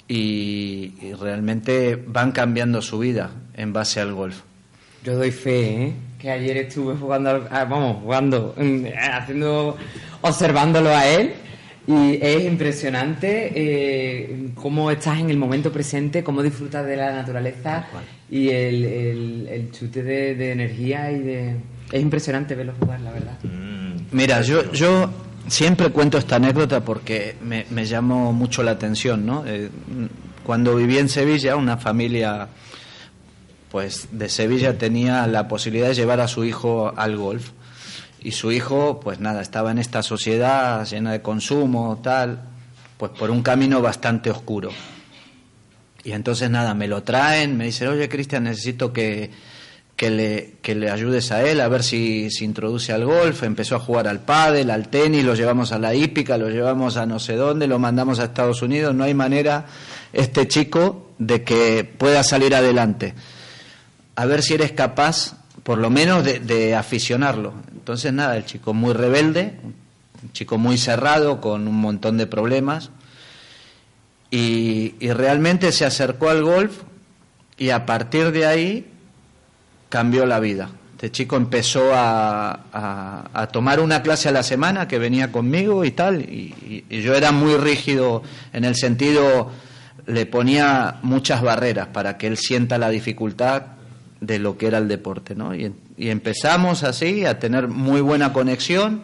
y, 0.08 0.94
y 1.02 1.14
realmente 1.20 1.96
van 2.08 2.32
cambiando 2.32 2.82
su 2.82 3.00
vida 3.00 3.32
en 3.56 3.74
base 3.74 4.00
al 4.02 4.14
golf. 4.14 4.42
Yo 5.04 5.16
doy 5.16 5.32
fe, 5.32 5.84
¿eh? 5.84 5.94
que 6.20 6.30
ayer 6.30 6.58
estuve 6.58 6.96
jugando, 6.96 7.30
al- 7.32 7.48
ah, 7.50 7.66
vamos, 7.66 7.98
jugando, 8.02 8.54
mm, 8.58 8.86
haciendo, 9.14 9.78
observándolo 10.22 10.90
a 10.90 11.08
él. 11.08 11.34
Y 11.88 12.20
es 12.22 12.44
impresionante 12.46 13.52
eh, 13.56 14.50
cómo 14.56 14.92
estás 14.92 15.20
en 15.20 15.30
el 15.32 15.38
momento 15.38 15.72
presente, 15.72 16.24
cómo 16.24 16.44
disfrutas 16.44 16.86
de 16.86 16.96
la 16.96 17.12
naturaleza 17.12 17.88
y 18.30 18.50
el, 18.50 18.86
el- 18.86 19.48
el 19.52 19.72
chute 19.72 20.04
de, 20.04 20.36
de 20.36 20.52
energía 20.52 21.12
y 21.12 21.20
de... 21.20 21.56
Es 21.92 22.02
impresionante 22.02 22.56
verlo 22.56 22.74
jugar, 22.80 23.02
la 23.02 23.12
verdad. 23.12 23.38
Mira, 24.12 24.42
yo, 24.42 24.72
yo 24.72 25.10
siempre 25.48 25.90
cuento 25.90 26.18
esta 26.18 26.36
anécdota 26.38 26.86
porque 26.86 27.36
me, 27.44 27.66
me 27.72 27.86
llamó 27.86 28.32
mucho 28.32 28.62
la 28.64 28.72
atención, 28.72 29.26
¿no? 29.26 29.44
Eh, 29.48 29.70
cuando 30.46 30.76
viví 30.76 30.98
en 31.00 31.10
Sevilla, 31.10 31.56
una 31.56 31.78
familia 31.78 32.48
pues 33.72 34.10
de 34.12 34.28
Sevilla 34.30 34.78
tenía 34.78 35.26
la 35.28 35.48
posibilidad 35.48 35.88
de 35.88 35.96
llevar 35.96 36.20
a 36.20 36.28
su 36.28 36.44
hijo 36.44 36.94
al 36.96 37.16
golf. 37.18 37.52
Y 38.24 38.32
su 38.32 38.52
hijo, 38.52 39.00
pues 39.00 39.20
nada, 39.20 39.42
estaba 39.42 39.72
en 39.72 39.80
esta 39.80 40.04
sociedad 40.04 40.86
llena 40.88 41.12
de 41.12 41.22
consumo, 41.22 42.00
tal, 42.04 42.42
pues 42.98 43.12
por 43.18 43.32
un 43.32 43.42
camino 43.42 43.82
bastante 43.82 44.30
oscuro. 44.30 44.70
Y 46.04 46.12
entonces 46.12 46.50
nada, 46.50 46.74
me 46.74 46.88
lo 46.88 47.04
traen, 47.04 47.58
me 47.58 47.66
dicen, 47.66 47.88
oye 47.88 48.10
Cristian, 48.10 48.44
necesito 48.44 48.94
que, 48.94 49.32
que, 49.96 50.10
le, 50.10 50.54
que 50.62 50.76
le 50.76 50.90
ayudes 50.90 51.32
a 51.32 51.44
él 51.44 51.62
a 51.62 51.68
ver 51.68 51.84
si 51.84 52.30
se 52.32 52.44
introduce 52.44 52.92
al 52.92 53.06
golf. 53.06 53.44
Empezó 53.44 53.76
a 53.76 53.80
jugar 53.80 54.08
al 54.08 54.20
pádel, 54.20 54.70
al 54.72 54.90
tenis, 54.90 55.24
lo 55.24 55.36
llevamos 55.36 55.72
a 55.72 55.80
la 55.80 55.94
hípica, 55.94 56.38
lo 56.38 56.50
llevamos 56.50 56.98
a 56.98 57.06
no 57.06 57.20
sé 57.20 57.36
dónde, 57.36 57.68
lo 57.68 57.78
mandamos 57.80 58.20
a 58.20 58.26
Estados 58.26 58.62
Unidos. 58.62 58.96
No 58.96 59.04
hay 59.04 59.14
manera, 59.14 59.66
este 60.14 60.48
chico, 60.48 61.12
de 61.20 61.44
que 61.44 61.84
pueda 61.84 62.24
salir 62.24 62.56
adelante. 62.56 63.14
A 64.16 64.26
ver 64.26 64.42
si 64.42 64.56
eres 64.56 64.72
capaz, 64.72 65.36
por 65.64 65.78
lo 65.78 65.90
menos, 65.92 66.24
de, 66.24 66.40
de 66.40 66.76
aficionarlo. 66.76 67.54
Entonces 67.82 68.14
nada, 68.14 68.38
el 68.38 68.46
chico 68.46 68.76
muy 68.76 68.94
rebelde, 68.94 69.56
un 70.22 70.32
chico 70.34 70.60
muy 70.60 70.78
cerrado, 70.78 71.42
con 71.42 71.68
un 71.68 71.82
montón 71.82 72.16
de 72.20 72.28
problemas 72.28 72.92
y, 74.30 74.94
realmente 75.00 75.72
se 75.72 75.84
acercó 75.84 76.30
al 76.30 76.44
golf 76.44 76.84
y 77.58 77.72
a 77.72 77.88
partir 77.88 78.32
de 78.32 78.46
ahí 78.46 78.86
cambió 79.90 80.28
la 80.28 80.40
vida. 80.40 80.70
Este 80.94 81.10
chico 81.10 81.38
empezó 81.38 81.90
a, 81.92 83.50
tomar 83.52 83.80
una 83.80 84.04
clase 84.04 84.30
a 84.30 84.32
la 84.32 84.44
semana 84.44 84.88
que 84.88 85.00
venía 85.00 85.32
conmigo 85.32 85.84
y 85.84 85.90
tal, 85.90 86.22
y 86.22 86.86
yo 86.88 87.16
era 87.16 87.32
muy 87.32 87.56
rígido 87.58 88.22
en 88.54 88.64
el 88.64 88.76
sentido, 88.76 89.50
le 90.06 90.28
ponía 90.28 91.00
muchas 91.02 91.42
barreras 91.42 91.88
para 91.88 92.20
que 92.20 92.28
él 92.28 92.38
sienta 92.38 92.78
la 92.78 92.90
dificultad 92.90 93.81
de 94.22 94.40
lo 94.40 94.58
que 94.58 94.68
era 94.68 94.78
el 94.78 94.88
deporte, 94.88 95.36
¿no? 95.36 95.54
Y, 95.54 95.74
y 95.98 96.10
empezamos 96.10 96.84
así 96.84 97.26
a 97.26 97.40
tener 97.40 97.68
muy 97.68 98.00
buena 98.00 98.32
conexión, 98.32 99.02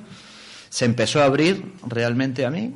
se 0.70 0.86
empezó 0.86 1.22
a 1.22 1.26
abrir 1.26 1.74
realmente 1.86 2.46
a 2.46 2.52
mí, 2.52 2.74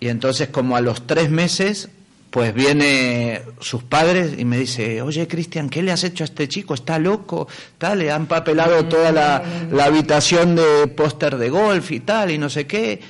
y 0.00 0.08
entonces 0.08 0.48
como 0.48 0.76
a 0.76 0.80
los 0.80 1.06
tres 1.06 1.30
meses, 1.30 1.88
pues 2.30 2.52
viene 2.52 3.42
sus 3.60 3.84
padres 3.84 4.34
y 4.38 4.44
me 4.44 4.58
dice, 4.58 5.02
oye 5.02 5.28
Cristian, 5.28 5.68
¿qué 5.68 5.82
le 5.82 5.92
has 5.92 6.02
hecho 6.02 6.24
a 6.24 6.26
este 6.26 6.48
chico? 6.48 6.74
Está 6.74 6.98
loco, 6.98 7.46
tal, 7.78 8.00
le 8.00 8.10
han 8.10 8.26
papelado 8.26 8.86
toda 8.86 9.12
la, 9.12 9.42
la 9.70 9.84
habitación 9.84 10.56
de 10.56 10.88
póster 10.88 11.36
de 11.36 11.50
golf 11.50 11.92
y 11.92 12.00
tal, 12.00 12.30
y 12.30 12.38
no 12.38 12.50
sé 12.50 12.66
qué, 12.66 13.00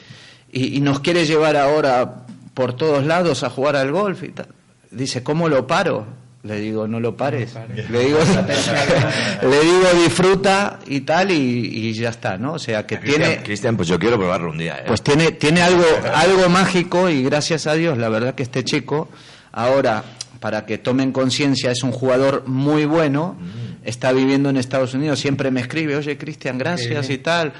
y, 0.52 0.76
y 0.76 0.80
nos 0.80 1.00
quiere 1.00 1.24
llevar 1.24 1.56
ahora 1.56 2.26
por 2.52 2.76
todos 2.76 3.06
lados 3.06 3.44
a 3.44 3.48
jugar 3.50 3.76
al 3.76 3.92
golf 3.92 4.24
y 4.24 4.28
tal. 4.28 4.48
Dice, 4.90 5.22
¿cómo 5.22 5.48
lo 5.48 5.66
paro? 5.66 6.20
Le 6.44 6.58
digo, 6.58 6.88
no 6.88 6.98
lo 6.98 7.16
pares. 7.16 7.54
Le 7.88 8.06
digo, 8.06 8.18
le 9.42 9.60
digo, 9.60 10.02
disfruta 10.02 10.80
y 10.86 11.02
tal, 11.02 11.30
y, 11.30 11.34
y 11.34 11.92
ya 11.92 12.08
está, 12.08 12.36
¿no? 12.36 12.54
O 12.54 12.58
sea, 12.58 12.84
que 12.84 12.98
Cristian, 12.98 13.28
tiene... 13.28 13.42
Cristian, 13.44 13.76
pues 13.76 13.88
yo 13.88 13.98
quiero 13.98 14.18
probarlo 14.18 14.50
un 14.50 14.58
día. 14.58 14.78
¿eh? 14.78 14.84
Pues 14.88 15.02
tiene, 15.02 15.32
tiene 15.32 15.62
algo, 15.62 15.84
algo 16.12 16.48
mágico 16.48 17.08
y 17.08 17.22
gracias 17.22 17.68
a 17.68 17.74
Dios, 17.74 17.96
la 17.96 18.08
verdad 18.08 18.34
que 18.34 18.42
este 18.42 18.64
chico, 18.64 19.08
ahora, 19.52 20.02
para 20.40 20.66
que 20.66 20.78
tomen 20.78 21.12
conciencia, 21.12 21.70
es 21.70 21.84
un 21.84 21.92
jugador 21.92 22.48
muy 22.48 22.86
bueno, 22.86 23.36
está 23.84 24.10
viviendo 24.10 24.50
en 24.50 24.56
Estados 24.56 24.94
Unidos, 24.94 25.20
siempre 25.20 25.52
me 25.52 25.60
escribe, 25.60 25.94
oye 25.94 26.18
Cristian, 26.18 26.58
gracias 26.58 27.08
y 27.10 27.18
tal, 27.18 27.52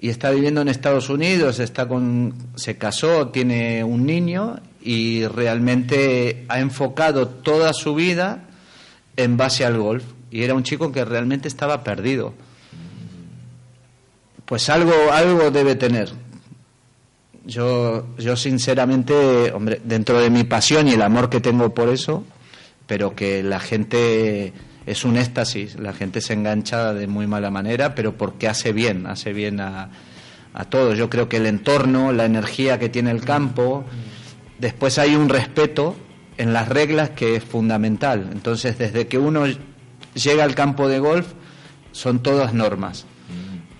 y 0.00 0.08
está 0.08 0.30
viviendo 0.30 0.60
en 0.60 0.68
Estados 0.68 1.08
Unidos, 1.10 1.60
está 1.60 1.86
con, 1.86 2.34
se 2.56 2.76
casó, 2.76 3.28
tiene 3.28 3.84
un 3.84 4.04
niño 4.04 4.56
y 4.86 5.26
realmente 5.26 6.44
ha 6.48 6.60
enfocado 6.60 7.26
toda 7.26 7.72
su 7.72 7.96
vida 7.96 8.44
en 9.16 9.36
base 9.36 9.64
al 9.64 9.76
golf 9.76 10.04
y 10.30 10.44
era 10.44 10.54
un 10.54 10.62
chico 10.62 10.92
que 10.92 11.04
realmente 11.04 11.48
estaba 11.48 11.82
perdido. 11.82 12.34
Pues 14.44 14.70
algo, 14.70 14.92
algo 15.12 15.50
debe 15.50 15.74
tener. 15.74 16.10
Yo, 17.44 18.06
yo 18.16 18.36
sinceramente, 18.36 19.50
hombre, 19.52 19.80
dentro 19.82 20.20
de 20.20 20.30
mi 20.30 20.44
pasión 20.44 20.86
y 20.86 20.92
el 20.92 21.02
amor 21.02 21.30
que 21.30 21.40
tengo 21.40 21.74
por 21.74 21.88
eso, 21.88 22.24
pero 22.86 23.16
que 23.16 23.42
la 23.42 23.58
gente 23.58 24.52
es 24.86 25.04
un 25.04 25.16
éxtasis, 25.16 25.80
la 25.80 25.94
gente 25.94 26.20
se 26.20 26.34
engancha 26.34 26.92
de 26.92 27.08
muy 27.08 27.26
mala 27.26 27.50
manera, 27.50 27.96
pero 27.96 28.16
porque 28.16 28.46
hace 28.46 28.70
bien, 28.70 29.08
hace 29.08 29.32
bien 29.32 29.58
a, 29.58 29.90
a 30.54 30.64
todos. 30.66 30.96
Yo 30.96 31.10
creo 31.10 31.28
que 31.28 31.38
el 31.38 31.46
entorno, 31.46 32.12
la 32.12 32.24
energía 32.24 32.78
que 32.78 32.88
tiene 32.88 33.10
el 33.10 33.24
campo, 33.24 33.84
después 34.58 34.98
hay 34.98 35.16
un 35.16 35.28
respeto 35.28 35.96
en 36.38 36.52
las 36.52 36.68
reglas 36.68 37.10
que 37.10 37.36
es 37.36 37.44
fundamental. 37.44 38.30
Entonces, 38.32 38.78
desde 38.78 39.06
que 39.06 39.18
uno 39.18 39.44
llega 40.14 40.44
al 40.44 40.54
campo 40.54 40.88
de 40.88 40.98
golf, 40.98 41.26
son 41.92 42.22
todas 42.22 42.52
normas. 42.54 43.06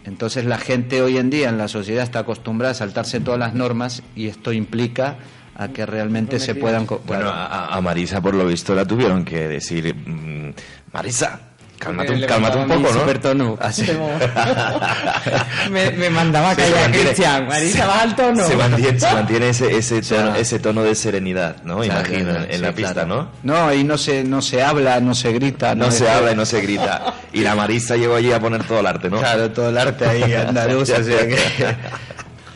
Entonces 0.05 0.45
la 0.45 0.59
gente 0.59 1.03
hoy 1.03 1.17
en 1.19 1.31
día 1.31 1.49
en 1.49 1.59
la 1.59 1.67
sociedad 1.67 2.05
está 2.05 2.21
acostumbrada 2.21 2.71
a 2.71 2.75
saltarse 2.75 3.19
todas 3.19 3.41
las 3.41 3.55
normas 3.55 4.05
y 4.15 4.29
esto 4.29 4.53
implica 4.53 5.17
a 5.57 5.69
que 5.69 5.85
realmente 5.85 6.39
se 6.39 6.55
puedan... 6.55 6.87
Bueno, 7.07 7.29
a, 7.29 7.75
a 7.75 7.81
Marisa 7.81 8.21
por 8.21 8.35
lo 8.35 8.47
visto 8.47 8.73
la 8.75 8.85
tuvieron 8.85 9.25
que 9.25 9.49
decir, 9.49 9.93
mm, 9.95 10.55
Marisa, 10.93 11.41
cálmate, 11.79 12.13
un- 12.13 12.21
Le 12.21 12.27
cálmate 12.27 12.59
un 12.59 12.69
poco, 12.69 12.81
¿no? 12.93 13.01
supertono. 13.01 13.59
Así. 13.61 13.87
me, 15.71 15.91
me 15.93 16.11
mandaba 16.11 16.51
a 16.51 16.57
callar 16.57 16.91
Cristian. 16.91 17.47
Marisa, 17.49 17.87
¿vas 17.87 18.03
al 18.03 18.17
tono? 18.17 18.47
Se 18.47 18.57
mantiene, 18.57 18.99
se 19.01 19.13
mantiene 19.13 19.49
ese, 19.51 19.77
ese, 19.77 20.03
tono, 20.03 20.23
Claro. 20.23 20.35
ese 20.41 20.59
tono 20.59 20.83
de 20.83 20.95
serenidad, 20.95 21.57
¿no? 21.65 21.79
Claro, 21.81 22.01
Imagino, 22.01 22.31
claro, 22.31 22.45
en, 22.49 22.53
sí, 22.53 22.59
la 22.63 22.73
pista. 22.73 23.05
¿no? 23.07 23.29
No, 23.43 23.73
y 23.75 23.85
no 23.85 23.99
se, 23.99 24.25
no 24.25 24.43
se 24.43 24.63
habla, 24.63 25.01
no 25.01 25.15
se 25.15 25.33
grita. 25.33 25.75
No 25.75 25.91
se 25.91 26.09
habla 26.09 26.33
y 26.33 26.37
no 26.37 26.47
se 26.47 26.61
grita. 26.61 27.15
Y 27.33 27.41
la 27.41 27.55
Marisa 27.55 27.97
llegó 27.97 28.15
allí 28.17 28.33
a 28.33 28.41
poner 28.41 28.65
todo 28.65 28.81
el 28.81 28.87
arte, 28.87 29.11
¿no? 29.11 29.19
Claro, 29.19 29.51
todo 29.51 29.69
el 29.69 29.79
arte 29.79 30.07
ahí 30.07 30.33
andaluz, 30.35 30.91
o 30.91 31.03
sea 31.05 31.27
que... 31.27 31.37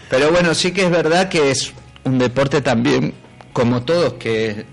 Pero 0.08 0.30
bueno, 0.32 0.54
sí 0.54 0.72
que 0.72 0.84
es 0.84 0.90
verdad 0.90 1.28
que 1.28 1.50
es 1.50 1.72
un 2.04 2.18
deporte 2.18 2.60
también, 2.62 3.14
como 3.52 3.82
todos, 3.82 4.14
que 4.14 4.64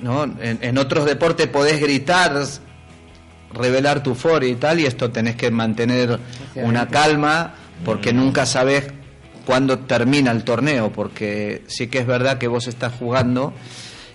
¿no? 0.00 0.22
en, 0.24 0.58
en 0.60 0.78
otros 0.78 1.04
deportes 1.06 1.48
podés 1.48 1.80
gritar, 1.80 2.32
revelar 3.54 4.02
tu 4.02 4.10
euforia 4.10 4.48
y 4.48 4.56
tal, 4.56 4.80
y 4.80 4.86
esto 4.86 5.10
tenés 5.10 5.36
que 5.36 5.50
mantener 5.50 6.18
una 6.56 6.88
calma, 6.88 7.54
porque 7.84 8.12
nunca 8.12 8.46
sabes 8.46 8.86
cuándo 9.46 9.80
termina 9.80 10.30
el 10.30 10.42
torneo, 10.44 10.90
porque 10.92 11.62
sí 11.66 11.86
que 11.88 11.98
es 11.98 12.06
verdad 12.06 12.38
que 12.38 12.48
vos 12.48 12.66
estás 12.66 12.92
jugando 12.98 13.52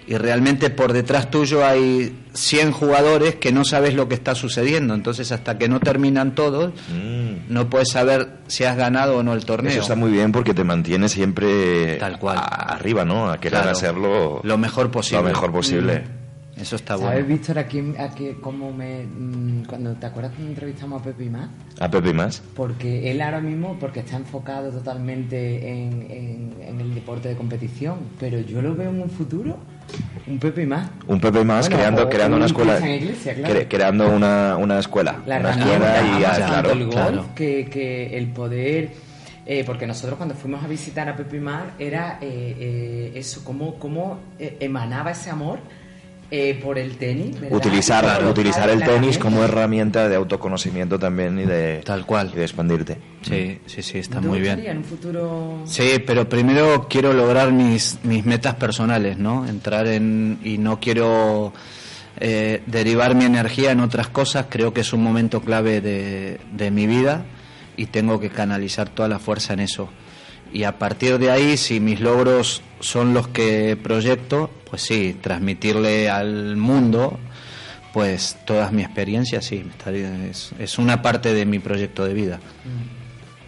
y 0.07 0.15
realmente 0.17 0.71
por 0.71 0.91
detrás 0.91 1.29
tuyo 1.29 1.63
hay 1.63 2.17
100 2.33 2.71
jugadores 2.71 3.35
que 3.35 3.51
no 3.51 3.63
sabes 3.63 3.93
lo 3.93 4.07
que 4.07 4.15
está 4.15 4.33
sucediendo, 4.33 4.95
entonces 4.95 5.31
hasta 5.31 5.59
que 5.59 5.69
no 5.69 5.79
terminan 5.79 6.33
todos, 6.33 6.73
Mm. 6.91 7.53
no 7.53 7.69
puedes 7.69 7.89
saber 7.91 8.37
si 8.47 8.63
has 8.63 8.75
ganado 8.75 9.17
o 9.17 9.23
no 9.23 9.33
el 9.33 9.45
torneo. 9.45 9.71
Eso 9.71 9.81
está 9.81 9.95
muy 9.95 10.09
bien 10.09 10.31
porque 10.31 10.55
te 10.55 10.63
mantiene 10.63 11.09
siempre 11.09 11.97
Tal 11.97 12.17
cual. 12.17 12.37
a- 12.39 12.41
arriba, 12.73 13.05
¿no? 13.05 13.29
A 13.29 13.37
querer 13.39 13.59
Claro. 13.59 13.69
hacerlo 13.77 14.41
lo 14.43 14.57
mejor 14.57 14.89
posible. 14.89 15.21
lo 15.21 15.27
mejor 15.29 15.51
posible. 15.51 16.03
Eso 16.59 16.75
está 16.75 16.97
¿Sabes, 16.97 17.21
bueno. 17.23 17.27
Víctor, 17.27 17.57
aquí, 17.59 17.93
aquí 17.97 18.35
cómo 18.41 18.71
me... 18.73 19.03
mm, 19.05 19.63
cuando 19.67 19.93
¿Te 19.93 20.05
acuerdas 20.07 20.33
cuando 20.33 20.49
entrevistamos 20.51 21.01
a 21.01 21.03
Pepe 21.05 21.25
y 21.25 21.29
más? 21.29 21.47
A 21.79 21.89
Pepe 21.89 22.11
más. 22.13 22.41
Porque 22.55 23.09
él 23.11 23.21
ahora 23.21 23.39
mismo, 23.39 23.77
porque 23.79 24.01
está 24.01 24.17
enfocado 24.17 24.69
totalmente 24.71 25.69
en, 25.69 26.01
en- 26.11 26.53
en 26.67 26.81
el 26.81 26.93
deporte 26.93 27.29
de 27.29 27.35
competición, 27.35 27.99
pero 28.19 28.39
yo 28.39 28.61
lo 28.61 28.75
veo 28.75 28.89
en 28.89 29.01
un 29.01 29.09
futuro, 29.09 29.57
un 30.27 30.37
Pepe 30.39 30.63
y 30.63 30.65
más. 30.65 30.89
Un 31.07 31.19
Pepe 31.21 31.43
más 31.45 31.65
Bueno, 31.67 31.77
creando, 31.77 32.03
o 32.03 32.09
creando 32.09 32.35
una 32.37 32.45
un 32.45 32.51
escuela. 32.51 32.73
Cristian 32.77 33.01
Iglesia, 33.03 33.33
claro. 33.35 33.53
cre- 33.55 33.67
creando 33.69 34.09
una, 34.09 34.57
una 34.57 34.79
escuela. 34.79 35.15
La 35.25 35.39
una 35.39 35.51
escuela 35.51 36.01
y 36.19 36.23
ah, 36.25 36.33
claro. 36.35 36.71
el 36.71 36.83
golf 36.85 36.93
claro. 36.93 37.25
Que, 37.35 37.69
que 37.71 38.17
el 38.17 38.27
poder 38.33 38.91
eh, 39.45 39.63
porque 39.65 39.87
nosotros 39.87 40.17
cuando 40.17 40.35
fuimos 40.35 40.63
a 40.63 40.67
visitar 40.67 41.07
a 41.09 41.15
Pepe 41.15 41.37
y 41.37 41.39
Mar 41.39 41.71
era 41.79 42.19
eh, 42.21 42.55
eh, 42.59 43.11
eso 43.15 43.43
cómo, 43.43 43.75
cómo 43.79 44.19
emanaba 44.37 45.11
ese 45.11 45.29
amor 45.31 45.59
eh, 46.31 46.59
por 46.63 46.77
el 46.77 46.97
tenis 46.97 47.39
¿verdad? 47.39 47.57
Utilizar, 47.57 48.25
utilizar 48.25 48.69
el 48.69 48.83
tenis 48.83 49.17
como 49.17 49.43
herramienta 49.43 50.07
de 50.07 50.15
autoconocimiento 50.15 50.99
también 50.99 51.39
y 51.39 51.45
de, 51.45 51.81
Tal 51.83 52.05
cual. 52.05 52.31
y 52.33 52.37
de 52.37 52.43
expandirte. 52.43 52.97
Sí, 53.21 53.59
sí, 53.65 53.81
sí, 53.81 53.97
está 53.97 54.21
¿Te 54.21 54.27
muy 54.27 54.39
bien. 54.39 54.59
en 54.59 54.77
un 54.77 54.83
futuro 54.83 55.61
Sí, 55.65 56.01
pero 56.05 56.29
primero 56.29 56.87
quiero 56.89 57.13
lograr 57.13 57.51
mis, 57.51 57.99
mis 58.03 58.25
metas 58.25 58.55
personales, 58.55 59.17
¿no? 59.17 59.47
Entrar 59.47 59.87
en... 59.87 60.39
y 60.43 60.57
no 60.57 60.79
quiero 60.79 61.51
eh, 62.19 62.61
derivar 62.65 63.15
mi 63.15 63.25
energía 63.25 63.71
en 63.71 63.79
otras 63.79 64.09
cosas, 64.09 64.45
creo 64.49 64.73
que 64.73 64.81
es 64.81 64.93
un 64.93 65.01
momento 65.03 65.41
clave 65.41 65.81
de, 65.81 66.39
de 66.51 66.71
mi 66.71 66.85
vida 66.85 67.25
y 67.77 67.87
tengo 67.87 68.19
que 68.19 68.29
canalizar 68.29 68.89
toda 68.89 69.07
la 69.09 69.19
fuerza 69.19 69.53
en 69.53 69.61
eso. 69.61 69.89
Y 70.51 70.63
a 70.63 70.77
partir 70.79 71.17
de 71.19 71.31
ahí, 71.31 71.57
si 71.57 71.79
mis 71.79 71.99
logros 72.01 72.61
son 72.79 73.13
los 73.13 73.27
que 73.27 73.77
proyecto, 73.81 74.49
pues 74.69 74.81
sí, 74.81 75.17
transmitirle 75.21 76.09
al 76.09 76.55
mundo 76.57 77.17
pues 77.93 78.37
todas 78.45 78.71
mis 78.71 78.85
experiencias, 78.85 79.45
sí, 79.45 79.65
es, 80.29 80.51
es 80.59 80.77
una 80.77 81.01
parte 81.01 81.33
de 81.33 81.45
mi 81.45 81.57
proyecto 81.59 82.05
de 82.05 82.13
vida. 82.13 82.39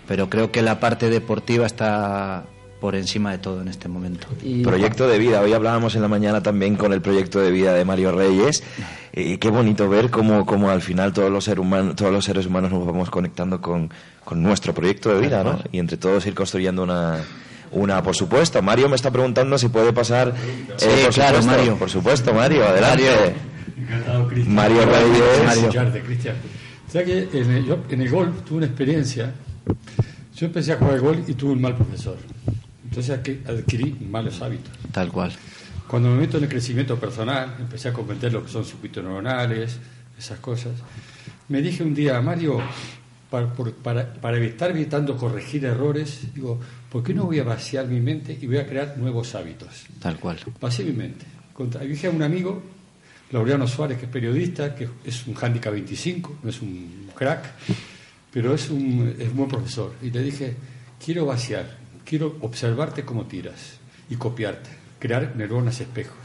Pero 0.08 0.30
creo 0.30 0.52
que 0.52 0.62
la 0.62 0.80
parte 0.80 1.10
deportiva 1.10 1.66
está 1.68 2.44
por 2.82 2.96
encima 2.96 3.32
de 3.32 3.38
todo 3.38 3.62
en 3.62 3.68
este 3.68 3.88
momento. 3.88 4.28
Y- 4.44 4.64
Proyecto 4.64 5.08
de 5.08 5.20
vida. 5.20 5.42
Hoy 5.42 5.54
hablábamos 5.54 5.94
en 5.96 6.02
la 6.02 6.08
mañana 6.08 6.42
también 6.42 6.76
con 6.76 6.92
el 6.92 7.02
proyecto 7.02 7.40
de 7.40 7.52
vida 7.52 7.74
de 7.76 7.86
Mario 7.86 8.12
Reyes. 8.12 8.64
Y 9.14 9.38
qué 9.38 9.50
bonito 9.50 9.88
ver 9.88 10.10
cómo, 10.10 10.46
cómo 10.48 10.72
al 10.72 10.82
final 10.82 11.14
todos 11.14 11.30
los, 11.32 11.44
ser 11.44 11.60
humanos, 11.60 11.96
todos 11.96 12.12
los 12.12 12.26
seres 12.26 12.48
humanos 12.48 12.72
nos 12.72 12.84
vamos 12.86 13.12
conectando 13.12 13.62
con, 13.62 13.92
con 14.26 14.42
nuestro 14.42 14.74
proyecto 14.74 15.14
de 15.14 15.22
vida, 15.22 15.44
¿no? 15.44 15.60
Y 15.72 15.78
entre 15.78 15.98
todos 15.98 16.26
ir 16.26 16.34
construyendo 16.34 16.82
una, 16.82 17.20
una, 17.72 18.02
por 18.04 18.16
supuesto. 18.16 18.62
Mario 18.62 18.90
me 18.90 18.96
está 18.96 19.12
preguntando 19.12 19.58
si 19.58 19.68
puede 19.70 19.94
pasar. 19.94 20.30
eh, 20.30 20.74
Sí, 20.78 20.88
por 21.06 21.14
claro, 21.14 21.38
supuesto, 21.42 21.46
Mario. 21.58 21.76
Por 21.78 21.90
supuesto, 21.90 22.34
Mario, 22.34 22.66
adelante. 22.68 23.04
Mario. 23.04 23.34
Encantado, 23.82 24.28
Cristian. 24.28 24.56
Mario 24.56 24.86
Reyes. 24.86 25.72
Mario. 25.72 26.04
Cristian. 26.06 26.36
O 26.88 26.92
sea 26.92 27.04
que 27.06 27.30
en 27.34 27.52
el, 27.52 27.66
yo 27.66 27.78
en 27.90 28.02
el 28.02 28.10
golf 28.10 28.42
tuve 28.46 28.58
una 28.58 28.66
experiencia. 28.68 29.34
Yo 30.36 30.46
empecé 30.48 30.74
a 30.74 30.78
jugar 30.78 30.96
al 30.96 31.02
golf 31.02 31.30
y 31.30 31.34
tuve 31.34 31.54
un 31.54 31.62
mal 31.62 31.76
profesor. 31.76 32.18
Entonces 32.84 33.18
adqui- 33.18 33.48
adquirí 33.48 33.96
malos 34.10 34.42
hábitos. 34.42 34.72
Tal 34.92 35.10
cual. 35.12 35.32
Cuando 35.88 36.10
me 36.10 36.16
meto 36.18 36.38
en 36.38 36.44
el 36.44 36.50
crecimiento 36.50 36.98
personal, 36.98 37.56
empecé 37.60 37.90
a 37.90 37.94
comprender 37.94 38.34
lo 38.34 38.44
que 38.44 38.50
son 38.52 38.66
circuitos 38.66 39.04
neuronales, 39.04 39.78
esas 40.18 40.40
cosas. 40.40 40.72
Me 41.50 41.62
dije 41.62 41.84
un 41.84 41.94
día, 41.94 42.20
Mario, 42.22 42.60
para, 43.30 43.48
por- 43.54 43.74
para, 43.74 44.14
para 44.14 44.38
evitar 44.38 44.72
evitando 44.72 45.16
corregir 45.18 45.64
errores, 45.66 46.22
digo, 46.34 46.60
¿por 46.92 47.04
qué 47.04 47.14
no 47.14 47.26
voy 47.26 47.40
a 47.40 47.44
vaciar 47.44 47.88
mi 47.88 48.00
mente 48.00 48.38
y 48.40 48.46
voy 48.48 48.58
a 48.58 48.68
crear 48.68 48.96
nuevos 48.98 49.34
hábitos? 49.36 49.70
Tal 50.00 50.20
cual. 50.20 50.38
Pasé 50.60 50.84
mi 50.84 50.92
mente. 50.92 51.26
Contra- 51.54 51.82
Dije 51.82 52.08
a 52.08 52.10
un 52.12 52.22
amigo, 52.22 52.62
Laureano 53.32 53.68
Suárez, 53.68 53.98
que 53.98 54.06
es 54.06 54.12
periodista, 54.12 54.76
que 54.76 54.90
es 55.06 55.26
un 55.28 55.36
handicap 55.42 55.72
25, 55.74 56.40
no 56.44 56.50
es 56.50 56.62
un 56.62 57.10
crack, 57.16 57.46
pero 58.32 58.54
es 58.54 58.70
un, 58.70 59.16
es 59.18 59.30
un 59.30 59.38
buen 59.38 59.50
profesor. 59.50 59.94
Y 60.02 60.10
le 60.12 60.22
dije, 60.22 60.56
quiero 61.04 61.26
vaciar, 61.26 61.78
quiero 62.06 62.38
observarte 62.42 63.04
cómo 63.04 63.26
tiras 63.26 63.78
y 64.10 64.16
copiarte, 64.16 64.70
crear 65.00 65.34
neuronas 65.36 65.80
espejos. 65.80 66.18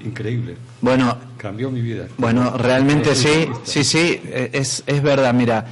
Increíble. 0.00 0.56
Bueno, 0.80 1.18
Cambió 1.36 1.70
mi 1.70 1.80
vida. 1.80 2.06
Bueno, 2.18 2.56
realmente 2.56 3.14
sí, 3.14 3.48
sí, 3.64 3.84
sí, 3.84 4.20
es, 4.24 4.82
es 4.86 5.02
verdad. 5.02 5.32
Mira, 5.34 5.66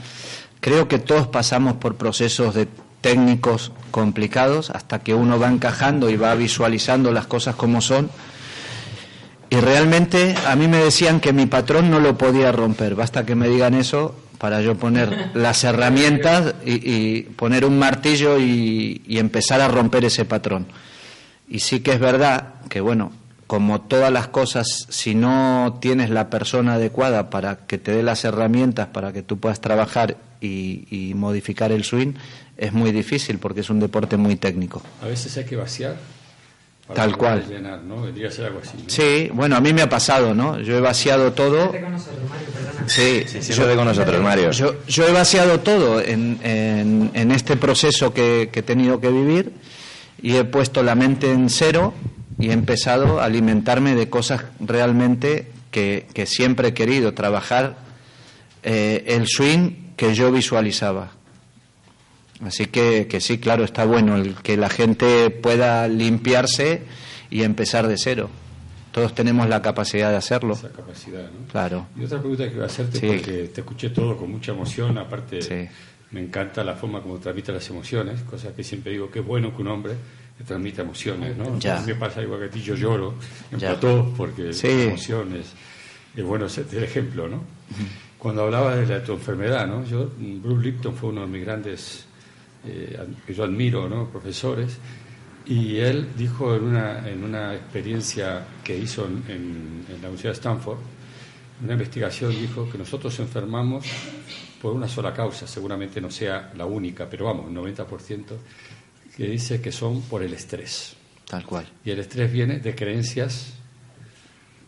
creo 0.60 0.86
que 0.88 0.98
todos 0.98 1.26
pasamos 1.28 1.74
por 1.76 1.96
procesos 1.96 2.54
de 2.54 2.66
técnicos 3.00 3.72
complicados 3.90 4.70
hasta 4.70 5.00
que 5.00 5.14
uno 5.14 5.38
va 5.38 5.48
encajando 5.48 6.10
y 6.10 6.16
va 6.16 6.34
visualizando 6.34 7.12
las 7.12 7.26
cosas 7.26 7.54
como 7.54 7.80
son. 7.80 8.10
Y 9.48 9.56
realmente 9.56 10.34
a 10.46 10.56
mí 10.56 10.66
me 10.66 10.78
decían 10.78 11.20
que 11.20 11.32
mi 11.32 11.46
patrón 11.46 11.90
no 11.90 12.00
lo 12.00 12.18
podía 12.18 12.52
romper. 12.52 12.94
Basta 12.94 13.24
que 13.24 13.34
me 13.34 13.48
digan 13.48 13.74
eso 13.74 14.14
para 14.38 14.60
yo 14.60 14.76
poner 14.76 15.30
las 15.34 15.64
herramientas 15.64 16.54
y, 16.64 17.22
poner 17.22 17.64
un 17.64 17.78
martillo 17.78 18.38
y, 18.38 19.02
y 19.06 19.18
empezar 19.18 19.60
a 19.60 19.68
romper 19.68 20.04
ese 20.04 20.24
patrón. 20.24 20.66
Y 21.48 21.60
sí 21.60 21.80
que 21.80 21.92
es 21.92 22.00
verdad 22.00 22.54
que, 22.68 22.80
bueno, 22.80 23.12
como 23.46 23.80
todas 23.80 24.12
las 24.12 24.28
cosas, 24.28 24.86
si 24.90 25.14
no 25.14 25.78
tienes 25.80 26.10
la 26.10 26.28
persona 26.28 26.74
adecuada 26.74 27.30
para 27.30 27.66
que 27.66 27.78
te 27.78 27.92
dé 27.92 28.02
las 28.02 28.24
herramientas 28.24 28.88
para 28.88 29.12
que 29.12 29.22
tú 29.22 29.38
puedas 29.38 29.60
trabajar 29.60 30.16
y, 30.40 30.86
y 30.90 31.14
modificar 31.14 31.72
el 31.72 31.84
swing, 31.84 32.12
es 32.56 32.72
muy 32.72 32.92
difícil 32.92 33.38
porque 33.38 33.60
es 33.60 33.70
un 33.70 33.80
deporte 33.80 34.16
muy 34.16 34.36
técnico. 34.36 34.82
A 35.02 35.06
veces 35.06 35.36
hay 35.36 35.44
que 35.44 35.56
vaciar. 35.56 35.96
para 36.86 37.02
Tal 37.02 37.16
cual. 37.16 37.44
Llenar, 37.48 37.82
¿no? 37.82 38.02
Vendría 38.02 38.28
a 38.28 38.30
ser 38.30 38.46
algo 38.46 38.60
así. 38.62 38.76
¿no? 38.78 38.84
Sí, 38.88 39.30
bueno, 39.32 39.56
a 39.56 39.60
mí 39.60 39.72
me 39.72 39.82
ha 39.82 39.88
pasado, 39.88 40.34
¿no? 40.34 40.58
Yo 40.60 40.76
he 40.76 40.80
vaciado 40.80 41.32
todo. 41.32 41.72
Sí, 42.86 43.24
Siéntate 43.26 43.74
con 43.74 43.84
nosotros, 43.86 44.22
Mario. 44.22 44.50
Yo, 44.52 44.76
yo 44.86 45.06
he 45.08 45.12
vaciado 45.12 45.60
todo 45.60 46.00
en, 46.00 46.38
en- 46.42 47.10
en 47.14 47.30
este 47.32 47.56
proceso 47.56 48.14
que, 48.14 48.50
que 48.52 48.60
he 48.60 48.62
tenido 48.62 49.00
que 49.00 49.10
vivir 49.10 49.52
y 50.22 50.36
he 50.36 50.44
puesto 50.44 50.82
la 50.82 50.94
mente 50.94 51.30
en 51.32 51.50
cero 51.50 51.92
y 52.38 52.50
he 52.50 52.52
empezado 52.52 53.20
a 53.20 53.24
alimentarme 53.24 53.94
de 53.94 54.08
cosas 54.08 54.44
realmente 54.60 55.50
que, 55.70 56.06
que 56.14 56.26
siempre 56.26 56.68
he 56.68 56.74
querido, 56.74 57.12
trabajar 57.14 57.76
eh, 58.62 59.04
el 59.08 59.26
swing 59.26 59.70
que 59.96 60.14
yo 60.14 60.30
visualizaba. 60.32 61.10
Así 62.44 62.66
que, 62.66 63.06
que 63.08 63.20
sí, 63.20 63.38
claro, 63.38 63.64
está 63.64 63.84
bueno 63.86 64.16
el 64.16 64.34
que 64.34 64.56
la 64.56 64.68
gente 64.68 65.30
pueda 65.30 65.88
limpiarse 65.88 66.82
y 67.30 67.42
empezar 67.42 67.86
de 67.88 67.96
cero. 67.96 68.28
Todos 68.92 69.14
tenemos 69.14 69.48
la 69.48 69.62
capacidad 69.62 70.10
de 70.10 70.16
hacerlo. 70.16 70.54
Esa 70.54 70.70
capacidad, 70.70 71.22
¿no? 71.30 71.46
Claro. 71.50 71.86
Y 71.98 72.04
otra 72.04 72.18
pregunta 72.18 72.44
que 72.48 72.54
voy 72.54 72.62
a 72.62 72.66
hacerte, 72.66 72.98
Sí. 73.00 73.06
porque 73.06 73.32
te 73.54 73.60
escuché 73.62 73.90
todo 73.90 74.16
con 74.16 74.30
mucha 74.30 74.52
emoción, 74.52 74.96
aparte 74.98 75.40
Sí. 75.42 75.66
me 76.10 76.20
encanta 76.20 76.62
la 76.62 76.74
forma 76.74 77.00
como 77.02 77.18
transmite 77.18 77.52
las 77.52 77.68
emociones, 77.70 78.20
cosa 78.22 78.54
que 78.54 78.62
siempre 78.64 78.92
digo 78.92 79.10
que 79.10 79.20
es 79.20 79.26
bueno 79.26 79.54
que 79.54 79.62
un 79.62 79.68
hombre 79.68 79.94
le 80.38 80.44
transmita 80.44 80.82
emociones, 80.82 81.36
¿no? 81.36 81.58
Ya. 81.58 81.78
A 81.78 81.80
mí 81.80 81.86
me 81.88 81.94
pasa 81.94 82.22
igual 82.22 82.40
que 82.40 82.46
a 82.46 82.50
ti, 82.50 82.60
yo 82.62 82.74
lloro 82.74 83.14
plató 83.58 84.12
porque 84.16 84.52
Sí. 84.52 84.68
las 84.68 84.76
emociones, 84.88 85.46
es 86.14 86.24
bueno 86.24 86.48
ser 86.50 86.66
el 86.72 86.84
ejemplo, 86.84 87.28
¿no? 87.28 87.42
Cuando 88.26 88.42
hablabas 88.42 88.76
de 88.76 88.86
la, 88.98 89.04
tu 89.04 89.12
enfermedad, 89.12 89.68
¿no? 89.68 89.84
Yo, 89.84 90.10
Bruce 90.18 90.60
Lipton 90.64 90.96
fue 90.96 91.10
uno 91.10 91.20
de 91.20 91.26
mis 91.28 91.44
grandes, 91.44 92.06
eh, 92.66 92.98
que 93.24 93.32
yo 93.32 93.44
admiro, 93.44 93.88
¿no? 93.88 94.08
Profesores, 94.10 94.78
y 95.46 95.76
él 95.76 96.08
dijo 96.18 96.56
en 96.56 96.64
una, 96.64 97.08
en 97.08 97.22
una 97.22 97.54
experiencia 97.54 98.44
que 98.64 98.76
hizo 98.76 99.06
en, 99.06 99.22
en- 99.28 99.84
en 99.88 100.02
la 100.02 100.08
Universidad 100.08 100.30
de 100.32 100.38
Stanford, 100.38 100.78
una 101.62 101.74
investigación 101.74 102.32
dijo 102.32 102.68
que 102.68 102.76
nosotros 102.78 103.16
enfermamos 103.20 103.86
por 104.60 104.72
una 104.72 104.88
sola 104.88 105.14
causa, 105.14 105.46
seguramente 105.46 106.00
no 106.00 106.10
sea 106.10 106.52
la 106.56 106.66
única, 106.66 107.08
pero 107.08 107.26
vamos, 107.26 107.48
90%, 107.52 108.24
que 109.16 109.28
dice 109.28 109.60
que 109.60 109.70
son 109.70 110.02
por 110.02 110.24
el 110.24 110.32
estrés. 110.34 110.96
Tal 111.30 111.44
cual. 111.46 111.64
Y 111.84 111.92
el 111.92 112.00
estrés 112.00 112.32
viene 112.32 112.58
de 112.58 112.74
creencias, 112.74 113.52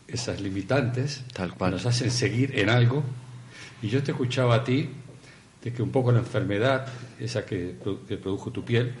esas 0.07 0.39
limitantes, 0.39 1.25
Tal 1.33 1.53
cual. 1.55 1.71
que 1.71 1.75
nos 1.75 1.85
hacen 1.87 2.09
seguir 2.09 2.57
en 2.57 2.69
algo. 2.69 3.03
Y 3.81 3.87
yo 3.89 4.03
te 4.03 4.11
escuchaba 4.11 4.55
a 4.55 4.63
ti 4.63 4.89
de 5.63 5.73
que 5.73 5.81
un 5.81 5.91
poco 5.91 6.11
la 6.11 6.19
enfermedad, 6.19 6.87
esa 7.19 7.45
que, 7.45 7.75
que 8.07 8.17
produjo 8.17 8.51
tu 8.51 8.63
piel, 8.63 8.93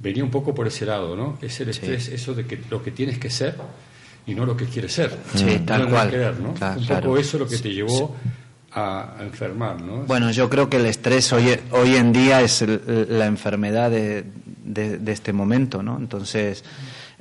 venía 0.00 0.22
un 0.24 0.30
poco 0.30 0.54
por 0.54 0.66
ese 0.66 0.86
lado, 0.86 1.16
¿no? 1.16 1.38
Es 1.42 1.60
el 1.60 1.66
Sí. 1.66 1.80
estrés, 1.80 2.08
eso 2.08 2.34
de 2.34 2.46
que 2.46 2.58
lo 2.70 2.82
que 2.82 2.90
tienes 2.92 3.18
que 3.18 3.30
ser 3.30 3.56
y 4.26 4.34
no 4.34 4.44
lo 4.46 4.56
que 4.56 4.66
quieres 4.66 4.92
ser. 4.92 5.16
Sí, 5.34 5.44
No 5.60 5.64
tal 5.64 5.88
cual. 5.88 6.08
un 6.46 6.54
claro. 6.54 7.02
poco 7.02 7.18
eso 7.18 7.38
lo 7.38 7.48
que 7.48 7.58
te 7.58 7.72
llevó 7.72 8.14
a, 8.72 9.16
a 9.18 9.24
enfermar, 9.24 9.80
¿no? 9.80 10.02
Bueno, 10.04 10.30
yo 10.30 10.48
creo 10.50 10.68
que 10.68 10.76
el 10.76 10.86
estrés 10.86 11.32
hoy, 11.32 11.58
hoy 11.72 11.96
en 11.96 12.12
día 12.12 12.42
es 12.42 12.62
el- 12.62 13.06
la 13.08 13.26
enfermedad 13.26 13.90
de, 13.90 14.24
de- 14.64 14.98
de 14.98 15.12
este 15.12 15.32
momento, 15.32 15.82
¿no? 15.82 15.96
Entonces, 15.98 16.62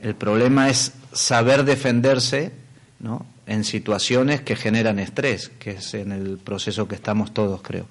el 0.01 0.13
problema 0.13 0.69
es 0.69 0.91
saber 1.13 1.63
defenderse, 1.63 2.51
¿no? 2.99 3.25
En 3.47 3.63
situaciones 3.63 4.41
que 4.41 4.55
generan 4.55 4.99
estrés, 4.99 5.49
que 5.60 5.71
es 5.71 5.93
en 5.93 6.12
el 6.12 6.38
proceso 6.38 6.88
que 6.88 6.95
estamos 6.95 7.33
todos, 7.33 7.62
creo. 7.62 7.88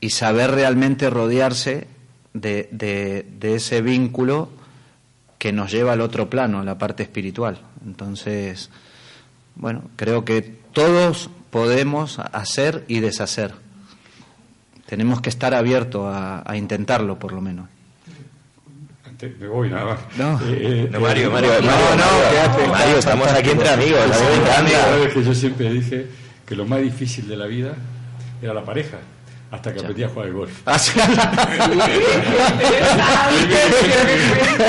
Y 0.00 0.10
saber 0.10 0.50
realmente 0.50 1.08
rodearse 1.10 1.86
de, 2.34 2.68
de- 2.70 3.54
ese 3.54 3.80
vínculo 3.80 4.50
que 5.38 5.52
nos 5.52 5.72
lleva 5.72 5.92
al 5.94 6.00
otro 6.02 6.28
plano, 6.28 6.60
a 6.60 6.64
la 6.64 6.76
parte 6.78 7.02
espiritual. 7.02 7.58
Entonces, 7.84 8.70
bueno, 9.54 9.84
creo 9.96 10.24
que 10.24 10.42
todos 10.42 11.30
podemos 11.50 12.18
hacer 12.18 12.84
y 12.88 13.00
deshacer. 13.00 13.54
Tenemos 14.86 15.20
que 15.22 15.30
estar 15.30 15.54
abiertos 15.54 16.06
a 16.14 16.56
intentarlo, 16.56 17.18
por 17.18 17.32
lo 17.32 17.40
menos. 17.40 17.68
Me 19.20 19.48
voy 19.48 19.68
nada 19.68 19.84
más. 19.84 19.98
No. 20.16 20.38
Eh, 20.48 20.58
eh, 20.60 20.88
No, 20.92 21.00
Mario, 21.00 21.26
eh, 21.26 21.30
Mario, 21.30 21.50
no, 21.60 21.66
Mario, 21.66 21.96
no, 21.96 22.30
quédate. 22.30 22.68
Mario, 22.68 22.98
estamos 22.98 23.28
aquí 23.28 23.50
entre 23.50 23.68
amigos. 23.68 24.00
Sabes 24.12 25.12
que 25.12 25.24
yo 25.24 25.34
siempre 25.34 25.70
dije 25.72 26.06
que 26.46 26.54
lo 26.54 26.64
más 26.66 26.80
difícil 26.80 27.26
de 27.26 27.36
la 27.36 27.46
vida 27.46 27.74
era 28.40 28.54
la 28.54 28.64
pareja, 28.64 28.98
hasta 29.50 29.72
que 29.74 29.80
aprendí 29.80 30.04
a 30.04 30.08
jugar 30.08 30.26
al 30.28 30.32
golf. 30.34 30.52
Me 30.66 30.72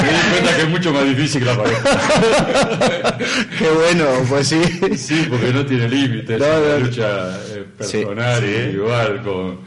di 0.09 0.19
cuenta 0.31 0.55
que 0.55 0.61
es 0.63 0.69
mucho 0.69 0.93
más 0.93 1.05
difícil 1.05 1.41
que 1.41 1.45
la 1.45 1.57
pareja. 1.57 3.17
Qué 3.59 3.69
bueno, 3.69 4.05
pues 4.27 4.47
sí. 4.47 4.61
Sí, 4.97 5.27
porque 5.29 5.53
no 5.53 5.65
tiene 5.65 5.87
límites, 5.89 6.39
No, 6.39 6.45
es 6.45 6.59
una 6.59 6.73
no. 6.73 6.79
lucha 6.85 7.37
eh, 7.49 7.65
personal, 7.77 8.41
Sí, 8.41 8.47
sí. 8.47 8.53
individual, 8.55 9.21
con, 9.23 9.59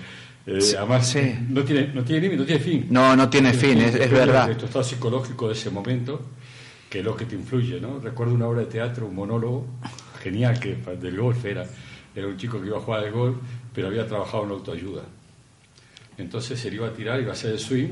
eh, 0.47 0.59
además 0.76 1.09
sí. 1.09 1.34
no 1.49 1.62
tiene, 1.62 1.88
no 1.95 2.03
tiene 2.05 2.22
límite, 2.22 2.40
no 2.40 2.47
tiene 2.47 2.61
fin. 2.61 2.86
No, 2.90 3.14
no 3.14 3.28
tiene 3.28 3.53
fin, 3.53 3.78
es, 3.78 4.11
verdad. 4.11 4.57
tu 4.57 4.66
estado 4.66 4.84
psicológico 4.84 5.49
de 5.49 5.55
ese 5.55 5.70
momento, 5.70 6.20
que 6.90 6.99
es 6.99 7.05
lo 7.05 7.16
que 7.16 7.26
te 7.26 7.34
influye, 7.34 7.80
¿no? 7.80 8.01
Recuerdo 8.01 8.34
una 8.34 8.49
obra 8.49 8.61
de 8.61 8.66
teatro, 8.66 9.07
un 9.07 9.14
monólogo, 9.14 9.66
genial 10.22 10.59
que 10.59 10.76
del 11.01 11.16
golf 11.18 11.45
era, 11.45 11.66
era 12.14 12.26
un 12.26 12.36
chico 12.36 12.61
que 12.61 12.66
iba 12.66 12.78
a 12.78 12.80
jugar 12.80 13.05
al 13.05 13.12
golf, 13.12 13.36
pero 13.74 13.88
había 13.88 14.07
trabajado 14.07 14.45
en 14.45 14.51
autoayuda. 14.51 15.03
Entonces 16.18 16.61
se 16.61 16.68
iba 16.68 16.88
a 16.88 16.93
tirar, 16.93 17.20
iba 17.20 17.30
a 17.30 17.34
hacer 17.34 17.53
el 17.53 17.59
swing, 17.59 17.88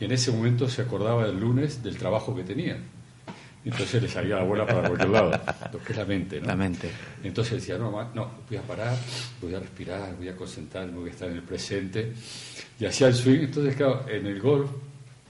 y 0.00 0.04
en 0.04 0.12
ese 0.12 0.32
momento 0.32 0.68
se 0.68 0.82
acordaba 0.82 1.26
el 1.26 1.38
lunes 1.38 1.82
del 1.82 1.96
trabajo 1.96 2.34
que 2.34 2.42
tenía. 2.42 2.78
Entonces 3.64 4.02
le 4.02 4.08
salía 4.08 4.36
la 4.36 4.42
bola 4.42 4.66
para 4.66 4.88
cualquier 4.88 5.10
lado, 5.10 5.30
lo 5.72 5.82
que 5.82 5.92
es 5.92 5.98
la 5.98 6.04
mente. 6.04 6.40
¿no? 6.40 6.46
La 6.46 6.56
mente. 6.56 6.90
Entonces 7.22 7.54
decía, 7.54 7.78
no, 7.78 7.90
no, 8.14 8.30
voy 8.48 8.58
a 8.58 8.62
parar, 8.62 8.96
voy 9.40 9.54
a 9.54 9.60
respirar, 9.60 10.16
voy 10.16 10.28
a 10.28 10.36
concentrarme, 10.36 10.98
voy 10.98 11.10
a 11.10 11.12
estar 11.12 11.28
en 11.28 11.36
el 11.36 11.42
presente. 11.42 12.12
Y 12.80 12.84
hacía 12.84 13.06
el 13.06 13.14
swing. 13.14 13.40
Entonces, 13.40 13.76
claro, 13.76 14.04
en 14.08 14.26
el 14.26 14.40
golf 14.40 14.68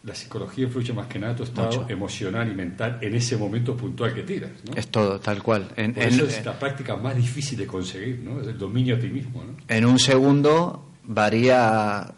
la 0.04 0.14
psicología 0.14 0.64
influye 0.64 0.92
más 0.92 1.06
que 1.06 1.18
nada 1.18 1.36
tu 1.36 1.44
estado 1.44 1.86
emocional 1.88 2.50
y 2.50 2.54
mental 2.54 2.98
en 3.00 3.14
ese 3.14 3.36
momento 3.36 3.76
puntual 3.76 4.12
que 4.12 4.22
tiras. 4.22 4.50
¿no? 4.68 4.74
Es 4.74 4.88
todo, 4.88 5.20
tal 5.20 5.42
cual. 5.42 5.68
En, 5.76 5.94
Por 5.94 6.02
eso 6.02 6.26
es 6.26 6.44
la 6.44 6.58
práctica 6.58 6.96
más 6.96 7.14
difícil 7.14 7.58
de 7.58 7.66
conseguir, 7.66 8.18
¿no? 8.18 8.40
Es 8.40 8.48
el 8.48 8.58
dominio 8.58 8.96
a 8.96 8.98
ti 8.98 9.08
mismo, 9.08 9.44
¿no? 9.44 9.56
en 9.68 9.84
un 9.84 9.98
segundo 9.98 10.88
varía 11.04 12.12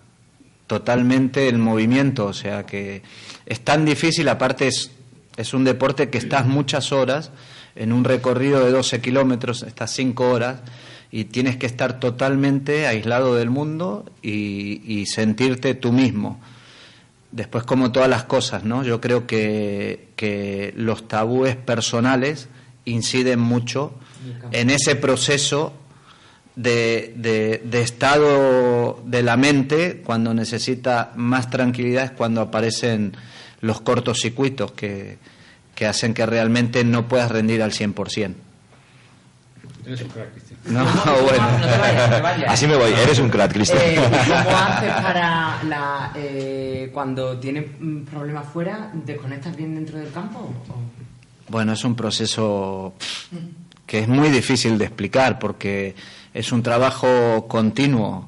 totalmente 0.67 1.49
el 1.49 1.59
movimiento, 1.59 2.27
o 2.27 2.33
sea 2.33 2.65
que 2.65 3.03
es 3.45 3.61
tan 3.61 3.85
difícil, 3.85 4.29
aparte 4.29 4.69
es, 4.69 4.91
es 5.37 5.55
un 5.55 5.65
deporte 5.65 6.11
que 6.11 6.19
estás 6.19 6.47
muchas 6.47 6.93
horas, 6.93 7.31
en 7.77 7.93
un 7.93 8.05
recorrido 8.05 8.65
de 8.65 8.71
12 8.71 9.01
kilómetros, 9.01 9.63
estás 9.65 9.91
5 9.93 10.31
horas 10.31 10.61
y 11.11 11.25
tienes 11.25 11.57
que 11.57 11.67
estar 11.67 11.99
totalmente 12.01 12.87
aislado 12.87 13.35
del 13.35 13.51
mundo 13.51 14.05
y, 14.23 15.05
sentirte 15.07 15.75
tú 15.75 15.93
mismo. 15.93 16.41
Después, 17.33 17.65
como 17.65 17.91
todas 17.91 18.09
las 18.09 18.25
cosas, 18.25 18.63
¿no? 18.65 18.85
Yo 18.85 19.01
creo 19.01 19.27
que, 19.27 20.09
que 20.17 20.73
los 20.77 21.09
tabúes 21.09 21.57
personales 21.57 22.49
inciden 22.85 23.41
mucho 23.41 23.95
en 24.53 24.71
ese 24.71 24.95
proceso 24.95 25.73
de, 26.57 27.13
de- 27.17 27.61
de 27.65 27.83
estado 27.83 29.03
de 29.05 29.23
la 29.25 29.37
mente 29.37 30.01
cuando 30.05 30.33
necesita 30.33 31.13
más 31.17 31.51
tranquilidad 31.51 32.05
es 32.05 32.11
cuando 32.13 32.41
aparecen 32.41 33.17
los 33.65 33.81
cortocircuitos 33.81 34.73
que, 34.73 35.19
que 35.75 35.87
hacen 35.87 36.13
que 36.15 36.27
realmente 36.27 36.85
no 36.85 37.09
puedas 37.09 37.31
rendir 37.31 37.63
al 37.63 37.73
100%. 37.73 38.35
Eres 39.87 40.01
un 40.03 40.09
crack, 40.09 40.33
Cristian. 40.33 40.59
No, 40.67 40.85
No 40.85 41.03
te 41.03 41.11
bueno. 41.23 41.47
vayas, 41.79 42.11
no 42.11 42.17
te 42.17 42.23
vayas. 42.23 42.51
Así 42.53 42.67
me 42.67 42.77
voy, 42.77 42.93
eres 42.93 43.19
un 43.19 43.29
crack, 43.29 43.53
Cristian. 43.53 43.81
Eh, 43.83 43.97
¿Cómo 43.97 44.17
haces 44.57 44.93
para 44.93 45.63
la, 45.65 46.13
eh, 46.15 46.91
cuando 46.93 47.39
tienes 47.39 47.67
mm, 47.79 48.05
problemas 48.05 48.47
fuera, 48.51 48.91
desconectas 48.95 49.55
bien 49.57 49.75
dentro 49.75 49.99
del 49.99 50.11
campo? 50.11 50.39
o- 50.69 51.51
Bueno, 51.51 51.73
es 51.75 51.85
un 51.85 51.95
proceso 51.95 52.95
que 53.87 53.99
es 54.01 54.09
muy 54.09 54.31
difícil 54.31 54.79
de 54.79 54.87
explicar 54.87 55.39
porque 55.39 55.95
es 56.33 56.51
un 56.53 56.63
trabajo 56.63 57.47
continuo. 57.47 58.27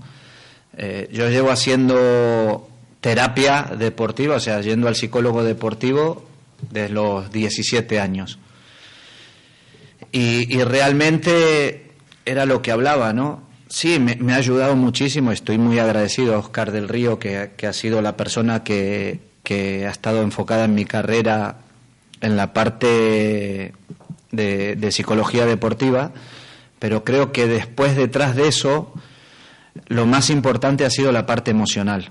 Eh, 0.77 1.09
yo 1.11 1.29
llevo 1.31 1.51
haciendo 1.51 2.69
terapia 3.07 3.71
deportiva, 3.79 4.35
o 4.35 4.41
sea, 4.41 4.61
yendo 4.61 4.89
al 4.89 4.97
psicólogo 4.97 5.45
deportivo 5.45 6.25
desde 6.73 6.89
los 6.89 7.31
17 7.31 8.01
años. 8.01 8.41
Y, 10.11 10.61
realmente 10.65 11.93
era 12.25 12.47
lo 12.47 12.63
que 12.63 12.73
hablaba, 12.73 13.13
¿no? 13.13 13.43
Sí, 13.69 14.01
me, 14.01 14.33
ha 14.33 14.37
ayudado 14.37 14.75
muchísimo, 14.75 15.31
estoy 15.31 15.57
muy 15.57 15.79
agradecido 15.79 16.35
a 16.35 16.39
Oscar 16.39 16.73
del 16.73 16.89
Río, 16.89 17.21
que, 17.21 17.53
ha 17.65 17.73
sido 17.73 18.03
la 18.03 18.17
persona 18.17 18.65
que, 18.65 19.21
que 19.45 19.87
ha 19.87 19.91
estado 19.91 20.23
enfocada 20.23 20.65
en 20.65 20.75
mi 20.75 20.85
carrera 20.85 21.59
en 22.21 22.37
la 22.37 22.53
parte 22.53 23.73
de, 24.33 24.75
de 24.75 24.91
psicología 24.91 25.47
deportiva, 25.47 26.11
pero 26.81 27.05
creo 27.05 27.31
que 27.31 27.47
después, 27.47 27.95
detrás 27.95 28.35
de 28.35 28.49
eso, 28.49 28.93
lo 29.87 30.07
más 30.07 30.29
importante 30.29 30.85
ha 30.85 30.91
sido 30.91 31.13
la 31.13 31.25
parte 31.25 31.53
emocional. 31.53 32.11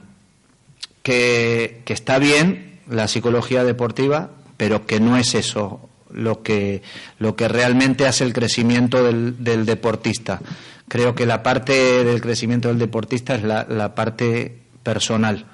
Que, 1.05 1.83
está 1.85 2.17
bien 2.17 2.79
la 2.89 3.07
psicología 3.07 3.63
deportiva, 3.63 4.31
pero 4.57 4.87
que 4.87 4.99
no 4.99 5.17
es 5.17 5.35
eso 5.35 5.87
lo 6.11 6.41
que, 6.41 6.81
lo 7.19 7.35
que 7.35 7.47
realmente 7.47 8.07
hace 8.07 8.23
el 8.23 8.33
crecimiento 8.33 9.03
del, 9.03 9.43
del 9.43 9.67
deportista. 9.67 10.41
Creo 10.87 11.13
que 11.13 11.27
la 11.27 11.43
parte 11.43 12.03
del 12.03 12.21
crecimiento 12.21 12.69
del 12.69 12.79
deportista 12.79 13.35
es 13.35 13.43
la, 13.43 13.67
la 13.69 13.93
parte 13.93 14.61
personal, 14.81 15.45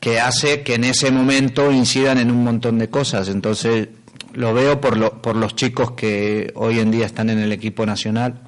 que 0.00 0.18
hace 0.18 0.62
que 0.62 0.74
en 0.74 0.82
ese 0.84 1.12
momento 1.12 1.70
incidan 1.70 2.18
en 2.18 2.30
un 2.32 2.42
montón 2.42 2.78
de 2.78 2.88
cosas. 2.90 3.28
Entonces, 3.28 3.88
lo 4.32 4.54
veo 4.54 4.80
por, 4.80 4.96
lo- 4.96 5.22
por 5.22 5.36
los 5.36 5.54
chicos 5.54 5.92
que 5.92 6.52
hoy 6.56 6.80
en 6.80 6.90
día 6.90 7.06
están 7.06 7.30
en 7.30 7.38
el 7.38 7.52
equipo 7.52 7.86
nacional 7.86 8.40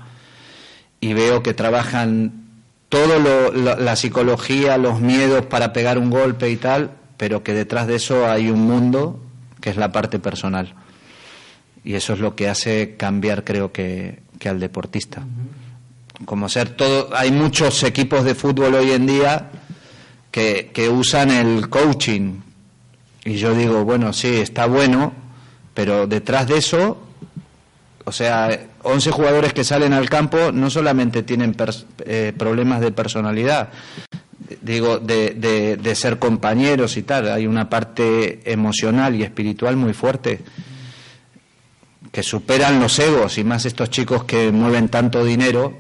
y 1.01 1.13
veo 1.13 1.43
que 1.45 1.55
trabajan 1.55 2.50
todo 2.91 3.19
lo- 3.19 3.51
lo- 3.53 3.77
la 3.77 3.97
psicología, 3.97 4.77
los 4.77 5.01
miedos 5.01 5.47
para 5.47 5.73
pegar 5.73 5.97
un 5.97 6.11
golpe 6.11 6.51
y 6.51 6.57
tal, 6.57 6.91
pero 7.17 7.43
que 7.43 7.55
detrás 7.55 7.87
de 7.87 7.95
eso 7.97 8.29
hay 8.29 8.51
un 8.51 8.61
mundo 8.61 9.19
que 9.63 9.71
es 9.71 9.77
la 9.79 9.91
parte 9.93 10.19
personal. 10.19 10.75
Y 11.85 11.95
eso 11.95 12.13
es 12.13 12.19
lo 12.19 12.37
que 12.37 12.49
hace 12.51 12.97
cambiar, 12.99 13.43
creo 13.45 13.73
que, 13.73 14.21
que 14.39 14.49
al 14.51 14.61
deportista. 14.61 15.23
Como 16.27 16.49
ser 16.51 16.71
todo, 16.71 17.09
hay 17.17 17.31
muchos 17.33 17.83
equipos 17.85 18.25
de 18.25 18.35
fútbol 18.35 18.75
hoy 18.75 18.91
en 18.91 19.07
día 19.07 19.51
que, 20.31 20.71
que 20.75 20.91
usan 20.91 21.31
el 21.31 21.71
coaching. 21.71 22.41
Y 23.25 23.35
yo 23.37 23.55
digo, 23.55 23.85
bueno, 23.85 24.13
sí, 24.13 24.29
está 24.37 24.67
bueno, 24.67 25.13
pero 25.73 26.07
detrás 26.07 26.47
de 26.47 26.59
eso 26.59 26.99
o 28.05 28.13
sea, 28.13 28.49
11 28.83 29.11
jugadores 29.11 29.53
que 29.53 29.65
salen 29.65 29.93
al 29.93 30.09
campo 30.09 30.53
no 30.53 30.71
solamente 30.71 31.23
tienen 31.23 31.55
eh, 32.07 32.33
problemas 32.37 32.81
de 32.81 32.93
personalidad, 32.93 33.69
digo, 34.63 34.99
de- 34.99 35.77
de 35.77 35.95
ser 35.95 36.19
compañeros 36.19 36.97
y 36.97 37.03
tal, 37.03 37.29
hay 37.31 37.47
una 37.47 37.69
parte 37.69 38.41
emocional 38.51 39.15
y 39.15 39.23
espiritual 39.23 39.77
muy 39.77 39.93
fuerte 39.93 40.41
que 42.13 42.23
superan 42.23 42.81
los 42.81 42.99
egos 42.99 43.39
y 43.39 43.45
más 43.45 43.67
estos 43.67 43.91
chicos 43.91 44.25
que 44.25 44.51
mueven 44.51 44.89
tanto 44.89 45.25
dinero, 45.25 45.75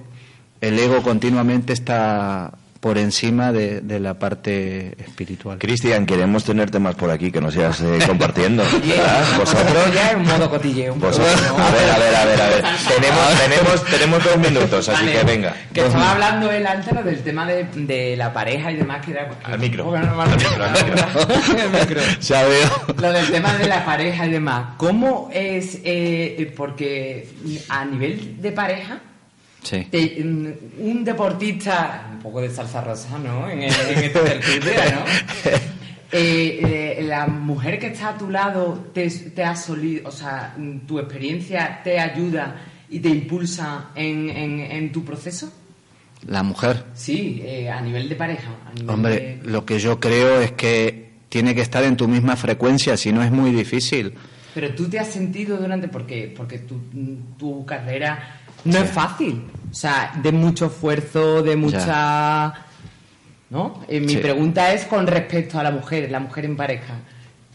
el 0.60 0.78
ego 0.78 1.02
continuamente 1.02 1.72
está 1.72 2.52
por 2.80 2.96
encima 2.96 3.52
de, 3.52 3.82
de 3.82 4.00
la 4.00 4.14
parte 4.14 4.94
espiritual. 5.02 5.58
Cristian, 5.58 6.06
queremos 6.06 6.44
tenerte 6.44 6.78
más 6.78 6.94
por 6.94 7.10
aquí, 7.10 7.30
que 7.30 7.40
nos 7.40 7.52
sigas 7.52 7.80
eh, 7.82 7.98
compartiendo. 8.06 8.62
¿Ah? 8.62 9.36
¿Vosotros? 9.38 9.94
ya 9.94 10.10
es 10.10 10.16
un 10.16 10.26
modo 10.26 10.48
cotilleo. 10.48 10.94
A 10.94 10.96
ver, 10.96 11.10
a 11.10 11.98
ver, 11.98 12.16
a 12.16 12.24
ver, 12.24 12.40
a 12.40 12.48
ver. 12.48 12.64
Tenemos, 12.88 13.38
tenemos, 13.38 13.84
tenemos 13.84 14.24
dos 14.24 14.38
minutos, 14.38 14.88
así 14.88 15.04
Vale, 15.04 15.18
que 15.18 15.24
venga. 15.24 15.54
Que 15.74 15.86
estaba 15.86 16.12
hablando 16.12 16.50
él 16.50 16.66
antes 16.66 16.90
¿no? 16.92 17.02
del 17.02 17.22
tema 17.22 17.46
de, 17.46 17.64
de 17.64 18.16
la 18.16 18.32
pareja 18.32 18.72
y 18.72 18.76
demás, 18.76 19.04
que 19.04 19.10
era... 19.12 19.28
Al 19.44 19.58
micro. 19.58 19.84
Lo 23.00 23.12
del 23.12 23.30
tema 23.30 23.54
de 23.58 23.68
la 23.68 23.84
pareja 23.84 24.26
y 24.26 24.30
demás. 24.30 24.74
¿Cómo 24.78 25.28
es? 25.32 25.78
eh, 25.84 26.52
porque 26.56 27.28
a 27.68 27.84
nivel 27.84 28.40
de 28.40 28.52
pareja, 28.52 29.00
Sí. 29.62 29.86
te- 29.90 30.22
mm, 30.24 30.52
un 30.80 31.04
deportista, 31.04 32.08
un 32.12 32.18
poco 32.20 32.40
de 32.40 32.50
salsa 32.50 32.80
rosa, 32.80 33.18
¿no? 33.18 33.48
En, 33.48 33.62
el- 33.62 33.72
en 33.74 33.98
este 34.04 34.20
tertulia, 34.20 34.90
¿no? 34.94 35.50
Eh, 36.12 36.96
eh, 36.98 37.02
la 37.04 37.26
mujer 37.28 37.78
que 37.78 37.86
está 37.88 38.08
a 38.10 38.18
tu 38.18 38.28
lado 38.30 38.90
te, 38.92 39.08
te 39.08 39.44
ha 39.44 39.54
solido, 39.54 40.08
o 40.08 40.12
sea, 40.12 40.56
tu 40.86 40.98
experiencia 40.98 41.80
te 41.84 42.00
ayuda 42.00 42.56
y 42.88 42.98
te 42.98 43.08
impulsa 43.08 43.90
en, 43.94 44.28
en- 44.28 44.60
en 44.60 44.90
tu 44.92 45.04
proceso. 45.04 45.52
La 46.26 46.42
mujer. 46.42 46.84
Sí, 46.94 47.40
eh, 47.44 47.70
a 47.70 47.80
nivel 47.80 48.08
de 48.08 48.16
pareja. 48.16 48.50
a 48.68 48.74
nivel 48.74 48.90
Hombre, 48.90 49.14
de- 49.14 49.40
lo 49.50 49.64
que 49.64 49.78
yo 49.78 50.00
creo 50.00 50.40
es 50.40 50.50
que 50.52 51.10
tiene 51.28 51.54
que 51.54 51.60
estar 51.60 51.84
en 51.84 51.96
tu 51.96 52.08
misma 52.08 52.34
frecuencia, 52.34 52.96
si 52.96 53.12
no 53.12 53.22
es 53.22 53.30
muy 53.30 53.52
difícil. 53.52 54.14
Pero 54.52 54.74
tú 54.74 54.88
te 54.90 54.98
has 54.98 55.06
sentido 55.06 55.56
durante, 55.58 55.86
porque, 55.86 56.34
porque 56.36 56.58
tu, 56.58 56.80
tu 57.38 57.64
carrera 57.64 58.39
no 58.64 58.78
es 58.78 58.90
fácil. 58.90 59.42
O 59.70 59.74
sea, 59.74 60.12
de 60.22 60.32
mucho 60.32 60.66
esfuerzo, 60.66 61.42
de 61.42 61.56
mucha... 61.56 62.54
¿No? 63.50 63.82
Eh, 63.88 64.00
mi 64.00 64.12
Sí. 64.14 64.16
pregunta 64.18 64.72
es 64.72 64.84
con 64.84 65.06
respecto 65.06 65.58
a 65.58 65.62
la 65.64 65.70
mujer, 65.72 66.10
la 66.10 66.20
mujer 66.20 66.44
en 66.44 66.56
pareja. 66.56 66.94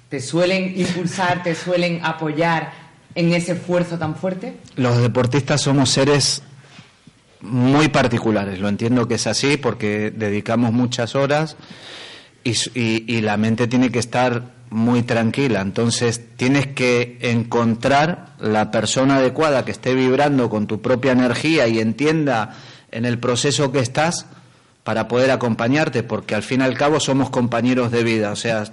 ¿Te 0.09 0.19
suelen 0.19 0.73
impulsar, 0.77 1.41
te 1.41 1.55
suelen 1.55 2.01
apoyar 2.03 2.71
en 3.15 3.33
ese 3.33 3.53
esfuerzo 3.53 3.97
tan 3.97 4.15
fuerte? 4.15 4.57
Los 4.75 4.97
deportistas 5.01 5.61
somos 5.61 5.89
seres 5.89 6.43
muy 7.41 7.87
particulares, 7.89 8.59
lo 8.59 8.67
entiendo 8.67 9.07
que 9.07 9.15
es 9.15 9.27
así 9.27 9.55
porque 9.57 10.11
dedicamos 10.11 10.73
muchas 10.73 11.15
horas 11.15 11.55
y, 12.43 12.51
y- 12.73 13.05
y 13.07 13.21
la 13.21 13.37
mente 13.37 13.67
tiene 13.67 13.89
que 13.89 13.99
estar 13.99 14.54
muy 14.69 15.03
tranquila, 15.03 15.61
entonces 15.61 16.21
tienes 16.35 16.67
que 16.67 17.17
encontrar 17.21 18.35
la 18.39 18.71
persona 18.71 19.17
adecuada 19.17 19.63
que 19.65 19.71
esté 19.71 19.93
vibrando 19.93 20.49
con 20.49 20.67
tu 20.67 20.81
propia 20.81 21.11
energía 21.11 21.67
y 21.67 21.79
entienda 21.79 22.55
en 22.91 23.05
el 23.05 23.19
proceso 23.19 23.71
que 23.71 23.79
estás 23.79 24.25
para 24.83 25.07
poder 25.07 25.31
acompañarte, 25.31 26.03
porque 26.03 26.35
al 26.35 26.43
fin 26.43 26.61
y 26.61 26.63
al 26.63 26.77
cabo 26.77 26.99
somos 26.99 27.29
compañeros 27.29 27.91
de 27.91 28.03
vida, 28.03 28.31
o 28.31 28.35
sea, 28.35 28.65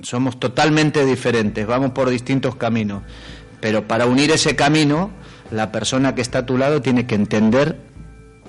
somos 0.00 0.38
totalmente 0.38 1.04
diferentes, 1.04 1.66
vamos 1.66 1.92
por 1.92 2.10
distintos 2.10 2.56
caminos, 2.56 3.02
pero 3.60 3.86
para 3.86 4.06
unir 4.06 4.30
ese 4.30 4.56
camino 4.56 5.10
la 5.50 5.72
persona 5.72 6.14
que 6.14 6.22
está 6.22 6.40
a 6.40 6.46
tu 6.46 6.58
lado 6.58 6.82
tiene 6.82 7.06
que 7.06 7.14
entender, 7.14 7.76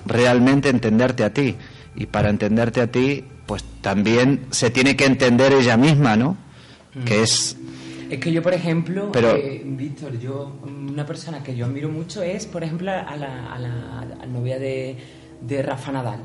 realmente 0.06 0.68
entenderte 0.68 1.24
a 1.24 1.32
ti. 1.32 1.56
Y 1.96 2.06
para 2.06 2.30
entenderte 2.30 2.80
a 2.80 2.90
ti, 2.90 3.24
pues 3.46 3.64
también 3.80 4.46
se 4.50 4.70
tiene 4.70 4.96
que 4.96 5.06
entender 5.06 5.52
ella 5.52 5.76
misma, 5.76 6.16
¿no? 6.16 6.36
Que 7.04 7.22
es 7.22 7.56
Es 8.10 8.18
que 8.18 8.32
yo, 8.32 8.42
por 8.42 8.52
ejemplo, 8.54 9.10
Pero- 9.12 9.36
eh, 9.36 9.62
Víctor, 9.64 10.18
yo, 10.18 10.56
una 10.64 11.06
persona 11.06 11.42
que 11.42 11.54
yo 11.54 11.66
admiro 11.66 11.88
mucho 11.88 12.22
es, 12.22 12.46
por 12.46 12.64
ejemplo, 12.64 12.90
a 12.90 13.16
la, 13.16 13.52
a 13.52 13.58
la- 13.58 14.00
a 14.00 14.04
la 14.04 14.26
novia 14.26 14.58
de, 14.58 14.96
de 15.40 15.62
Rafa 15.62 15.92
Nadal. 15.92 16.20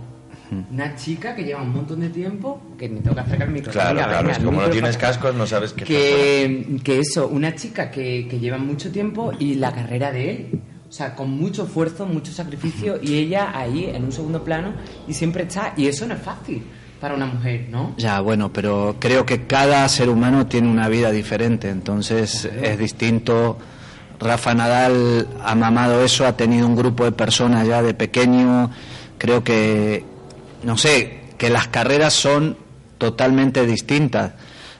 Una 0.71 0.95
chica 0.95 1.35
que 1.35 1.43
lleva 1.43 1.61
un 1.61 1.73
montón 1.73 1.99
de 2.01 2.09
tiempo, 2.09 2.61
que 2.77 2.87
me 2.89 3.01
tengo 3.01 3.15
que 3.15 3.21
acercar 3.21 3.47
el 3.47 3.53
micro. 3.53 3.71
Claro, 3.71 3.95
venga, 3.95 4.05
claro, 4.07 4.17
venga, 4.23 4.31
es 4.31 4.37
el 4.39 4.45
como 4.45 4.61
no 4.61 4.69
tienes 4.69 4.97
cascos 4.97 5.35
no 5.35 5.47
sabes 5.47 5.73
qué 5.73 5.83
que, 5.83 6.79
que 6.83 6.99
eso, 6.99 7.27
una 7.27 7.55
chica 7.55 7.89
que, 7.91 8.27
que 8.29 8.39
lleva 8.39 8.57
mucho 8.59 8.91
tiempo 8.91 9.31
y 9.39 9.55
la 9.55 9.71
carrera 9.73 10.11
de 10.11 10.29
él, 10.31 10.59
o 10.87 10.91
sea, 10.91 11.15
con 11.15 11.31
mucho 11.31 11.63
esfuerzo, 11.65 12.05
mucho 12.05 12.31
sacrificio 12.31 12.99
y 13.01 13.15
ella 13.15 13.51
ahí 13.57 13.85
en 13.91 14.03
un 14.05 14.11
segundo 14.11 14.43
plano 14.43 14.73
y 15.07 15.13
siempre 15.13 15.43
está, 15.43 15.73
y 15.77 15.87
eso 15.87 16.05
no 16.05 16.13
es 16.13 16.21
fácil 16.21 16.61
para 17.05 17.13
una 17.13 17.27
mujer, 17.27 17.67
¿no? 17.69 17.93
Ya, 17.97 18.19
bueno, 18.19 18.51
pero 18.51 18.95
creo 18.97 19.27
que 19.27 19.45
cada 19.45 19.87
ser 19.89 20.09
humano 20.09 20.47
tiene 20.47 20.67
una 20.67 20.89
vida 20.89 21.11
diferente, 21.11 21.69
entonces 21.69 22.45
es 22.45 22.79
distinto. 22.79 23.59
Rafa 24.19 24.55
Nadal 24.55 25.27
ha 25.43 25.53
mamado 25.53 26.03
eso, 26.03 26.25
ha 26.25 26.35
tenido 26.35 26.65
un 26.65 26.75
grupo 26.75 27.05
de 27.05 27.11
personas 27.11 27.67
ya 27.67 27.83
de 27.83 27.93
pequeño. 27.93 28.71
Creo 29.19 29.43
que, 29.43 30.03
no 30.63 30.79
sé, 30.79 31.25
que 31.37 31.51
las 31.51 31.67
carreras 31.67 32.11
son 32.11 32.57
totalmente 32.97 33.67
distintas. 33.67 34.31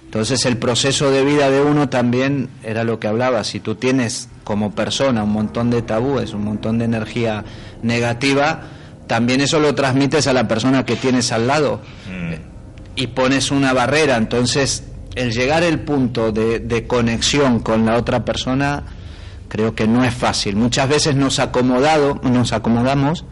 Entonces 0.05 0.47
el 0.47 0.57
proceso 0.57 1.11
de 1.11 1.23
vida 1.23 1.51
de 1.51 1.61
uno 1.61 1.89
también 1.89 2.49
era 2.63 2.83
lo 2.83 2.99
que 2.99 3.05
hablaba. 3.05 3.43
Si 3.43 3.59
tú 3.59 3.75
tienes 3.75 4.29
como 4.43 4.73
persona 4.73 5.23
un 5.23 5.31
montón 5.31 5.69
de 5.69 5.83
tabúes, 5.83 6.33
un 6.33 6.43
montón 6.43 6.79
de 6.79 6.85
energía 6.85 7.45
negativa, 7.83 8.61
también 9.07 9.41
eso 9.41 9.59
lo 9.59 9.75
transmites 9.75 10.27
a 10.27 10.33
la 10.33 10.47
persona 10.47 10.85
que 10.85 10.95
tienes 10.95 11.31
al 11.31 11.47
lado 11.47 11.81
y 12.95 13.07
pones 13.07 13.51
una 13.51 13.73
barrera. 13.73 14.17
Entonces, 14.17 14.83
el 15.15 15.31
llegar 15.31 15.63
al 15.63 15.79
punto 15.79 16.31
de, 16.31 16.59
de 16.59 16.87
conexión 16.87 17.59
con 17.59 17.85
la 17.85 17.97
otra 17.97 18.25
persona, 18.25 18.83
creo 19.47 19.75
que 19.75 19.87
no 19.87 20.03
es 20.03 20.13
fácil. 20.13 20.55
Muchas 20.55 20.89
veces 20.89 21.15
nos 21.15 21.39
acomodado, 21.39 22.19
nos 22.23 22.53
acomodamos 22.53 23.25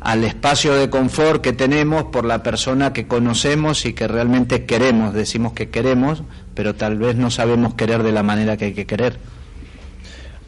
al 0.00 0.22
espacio 0.24 0.74
de 0.74 0.88
confort 0.88 1.42
que 1.42 1.52
tenemos 1.52 2.04
por 2.04 2.24
la 2.24 2.42
persona 2.42 2.92
que 2.92 3.08
conocemos 3.08 3.86
y 3.86 3.92
que 3.92 4.06
realmente 4.06 4.64
queremos. 4.64 5.14
Decimos 5.14 5.52
que 5.52 5.70
queremos, 5.70 6.22
pero 6.54 6.74
tal 6.74 6.96
vez 6.98 7.16
no 7.16 7.30
sabemos 7.30 7.74
querer 7.74 8.02
de 8.02 8.12
la 8.12 8.22
manera 8.22 8.56
que 8.56 8.66
hay 8.66 8.74
que 8.74 8.86
querer. 8.86 9.18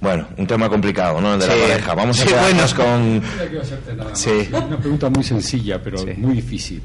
Bueno, 0.01 0.29
un 0.37 0.47
tema 0.47 0.69
complicado, 0.69 1.21
¿no? 1.21 1.35
El 1.35 1.41
de 1.41 1.47
la 1.49 1.55
pareja. 1.55 1.95
Vamos 1.95 2.21
a 2.21 2.23
Sí, 2.23 2.29
quedarnos 2.29 2.77
bueno. 2.77 2.93
con... 2.93 3.97
Nada 3.97 4.11
más. 4.11 4.21
Sí. 4.21 4.49
Una 4.53 4.79
pregunta 4.79 5.11
muy 5.11 5.25
sencilla, 5.25 5.83
pero 5.83 5.99
Sí. 5.99 6.11
muy 6.17 6.35
difícil. 6.35 6.83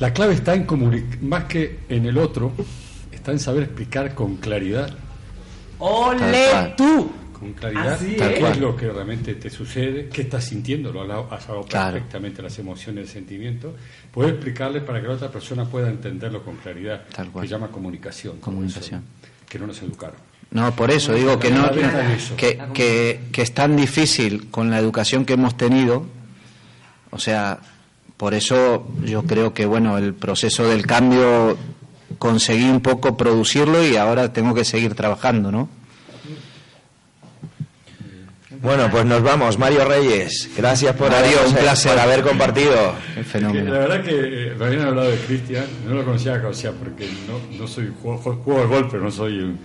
La 0.00 0.12
clave 0.12 0.34
está 0.34 0.54
en 0.54 0.64
comunicar, 0.64 1.22
más 1.22 1.44
que 1.44 1.78
en 1.88 2.06
el 2.06 2.18
otro, 2.18 2.52
está 3.12 3.30
en 3.30 3.38
saber 3.38 3.62
explicar 3.64 4.12
con 4.14 4.36
claridad, 4.38 4.90
¡Ole 5.78 6.74
tú! 6.76 7.12
con 7.38 7.52
claridad 7.52 7.92
Así 7.94 8.14
qué 8.16 8.38
es. 8.38 8.44
es 8.50 8.58
lo 8.58 8.74
que 8.76 8.88
realmente 8.90 9.34
te 9.34 9.50
sucede, 9.50 10.08
qué 10.08 10.22
estás 10.22 10.44
sintiendo, 10.44 10.92
lo 10.92 11.02
has 11.02 11.48
hablado- 11.48 11.66
Claro. 11.68 11.92
perfectamente 11.92 12.42
las 12.42 12.58
emociones, 12.58 13.04
el 13.04 13.08
sentimiento, 13.10 13.74
puedes 14.12 14.32
explicarle 14.32 14.80
para 14.80 15.00
que 15.00 15.08
la 15.08 15.14
otra 15.14 15.30
persona 15.30 15.64
pueda 15.64 15.88
entenderlo 15.90 16.42
con 16.42 16.56
claridad, 16.56 17.04
Tal 17.14 17.28
cual. 17.30 17.42
que 17.44 17.48
se 17.48 17.54
llama 17.54 17.68
comunicación. 17.68 18.38
Comunicación. 18.38 19.00
eso, 19.22 19.32
que 19.48 19.58
no 19.58 19.66
nos 19.68 19.80
educaron. 19.82 20.16
No, 20.54 20.74
por 20.76 20.92
eso 20.92 21.12
digo 21.12 21.40
que 21.40 21.50
no 21.50 21.68
que, 22.36 22.62
que, 22.72 23.20
que 23.32 23.42
es 23.42 23.52
tan 23.52 23.74
difícil 23.74 24.50
con 24.52 24.70
la 24.70 24.78
educación 24.78 25.24
que 25.24 25.32
hemos 25.32 25.56
tenido. 25.56 26.06
O 27.10 27.18
sea, 27.18 27.58
por 28.16 28.34
eso 28.34 28.86
yo 29.02 29.24
creo 29.24 29.52
que 29.52 29.66
bueno, 29.66 29.98
el 29.98 30.14
proceso 30.14 30.68
del 30.68 30.86
cambio 30.86 31.58
conseguí 32.20 32.70
un 32.70 32.80
poco 32.80 33.16
producirlo 33.16 33.84
y 33.84 33.96
ahora 33.96 34.32
tengo 34.32 34.54
que 34.54 34.64
seguir 34.64 34.94
trabajando, 34.94 35.50
¿no? 35.50 35.68
Bueno, 38.62 38.88
pues 38.90 39.04
nos 39.04 39.22
vamos. 39.22 39.58
Mario 39.58 39.84
Reyes, 39.84 40.50
gracias 40.56 40.94
por, 40.94 41.10
Mario, 41.10 41.38
haber, 41.38 41.48
un 41.48 41.54
placer. 41.54 41.90
por 41.90 42.00
haber 42.00 42.22
compartido. 42.22 42.94
Qué 43.16 43.24
fenómeno. 43.24 43.74
la 43.74 43.78
verdad 43.80 44.02
que 44.04 44.46
eh, 44.52 44.82
hablado 44.82 45.10
de 45.10 45.16
Cristian, 45.18 45.66
no 45.86 45.94
lo 45.94 46.04
conocía, 46.04 46.40
o 46.48 46.54
sea, 46.54 46.70
porque 46.70 47.08
no, 47.26 47.58
no 47.58 47.66
soy 47.66 47.92
juego, 48.00 48.18
juego 48.18 48.68
golf, 48.68 48.86
pero 48.92 49.02
no 49.02 49.10
soy 49.10 49.40
un, 49.40 49.58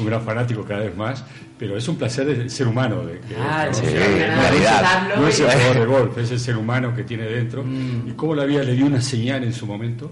un 0.00 0.06
gran 0.06 0.22
fanático 0.22 0.64
cada 0.64 0.80
vez 0.80 0.96
más, 0.96 1.24
pero 1.58 1.76
es 1.76 1.86
un 1.88 1.96
placer 1.96 2.26
del 2.26 2.50
ser 2.50 2.66
humano. 2.66 3.04
De, 3.06 3.20
que, 3.20 3.36
Ah, 3.38 3.66
¿no? 3.68 3.74
sí, 3.74 3.84
no- 3.84 3.90
realidad. 3.92 5.16
No 5.16 5.28
es 5.28 5.40
el 5.40 5.46
jugador 5.46 5.78
de 5.78 5.86
golf, 5.86 6.18
es 6.18 6.30
el 6.30 6.40
ser 6.40 6.56
humano 6.56 6.94
que 6.94 7.04
tiene 7.04 7.24
dentro. 7.24 7.62
Mm. 7.64 8.08
Y 8.08 8.12
cómo 8.12 8.34
la 8.34 8.44
vida 8.44 8.62
le 8.62 8.74
dio 8.74 8.86
una 8.86 9.00
señal 9.00 9.44
en 9.44 9.52
su 9.52 9.66
momento, 9.66 10.10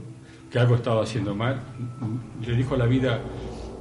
que 0.50 0.58
algo 0.58 0.74
estaba 0.76 1.02
haciendo 1.02 1.34
mal. 1.34 1.60
Le 2.46 2.56
dijo 2.56 2.74
a 2.74 2.78
la 2.78 2.86
vida, 2.86 3.20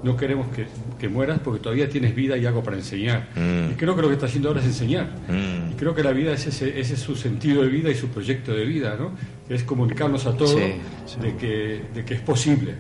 no 0.04 0.16
queremos 0.16 0.48
que, 0.56 0.68
que 1.00 1.10
mueras 1.10 1.40
porque 1.44 1.60
todavía 1.60 1.90
tienes 1.90 2.14
vida 2.16 2.38
y 2.38 2.46
algo 2.46 2.62
para 2.64 2.78
enseñar. 2.78 3.30
Mm. 3.36 3.72
Y 3.72 3.76
creo 3.76 3.96
que 3.96 4.02
lo 4.02 4.08
que 4.08 4.14
está 4.16 4.28
haciendo 4.28 4.50
ahora 4.50 4.62
es 4.62 4.68
enseñar. 4.68 5.10
Mm. 5.28 5.72
Y 5.72 5.76
creo 5.76 5.94
que 5.96 6.04
la 6.04 6.12
vida 6.12 6.34
es 6.34 6.46
ese, 6.48 6.80
ese 6.80 6.94
es 6.94 7.00
su 7.00 7.16
sentido 7.16 7.64
de 7.64 7.70
vida 7.70 7.90
y 7.90 7.96
su 7.96 8.08
proyecto 8.10 8.54
de 8.54 8.66
vida, 8.66 8.96
¿no? 9.00 9.12
Es 9.50 9.64
comunicarnos 9.64 10.26
a 10.26 10.36
todos 10.36 10.52
Sí, 10.52 10.74
sí. 11.06 11.20
De, 11.22 11.36
que, 11.38 11.82
de 11.94 12.06
que 12.06 12.14
es 12.16 12.22
posible. 12.22 12.76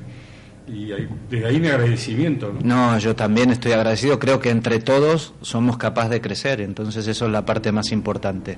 Y 0.67 0.91
desde 1.29 1.45
ahí 1.47 1.59
mi 1.59 1.67
agradecimiento, 1.67 2.51
¿no? 2.53 2.59
No, 2.61 2.97
yo 2.99 3.15
también 3.15 3.51
estoy 3.51 3.71
agradecido. 3.71 4.19
Creo 4.19 4.39
que 4.39 4.49
entre 4.49 4.79
todos 4.79 5.33
somos 5.41 5.77
capaces 5.77 6.11
de 6.11 6.21
crecer, 6.21 6.59
entonces 6.61 7.07
eso 7.07 7.25
es 7.25 7.31
la 7.31 7.45
parte 7.45 7.71
más 7.71 7.91
importante. 7.91 8.57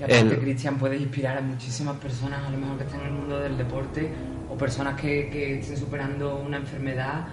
Y 0.00 0.02
aparte, 0.04 0.18
El- 0.34 0.38
Cristian, 0.40 0.78
puedes 0.78 1.00
inspirar 1.00 1.38
a 1.38 1.40
muchísimas 1.40 1.96
personas, 1.98 2.44
a 2.46 2.50
lo 2.50 2.58
mejor 2.58 2.78
que 2.78 2.84
están 2.84 3.00
en 3.02 3.06
el 3.06 3.12
mundo 3.12 3.38
del 3.38 3.56
deporte, 3.56 4.10
o 4.50 4.56
personas 4.56 5.00
que, 5.00 5.28
que 5.30 5.58
estén 5.60 5.76
superando 5.76 6.36
una 6.38 6.56
enfermedad. 6.56 7.26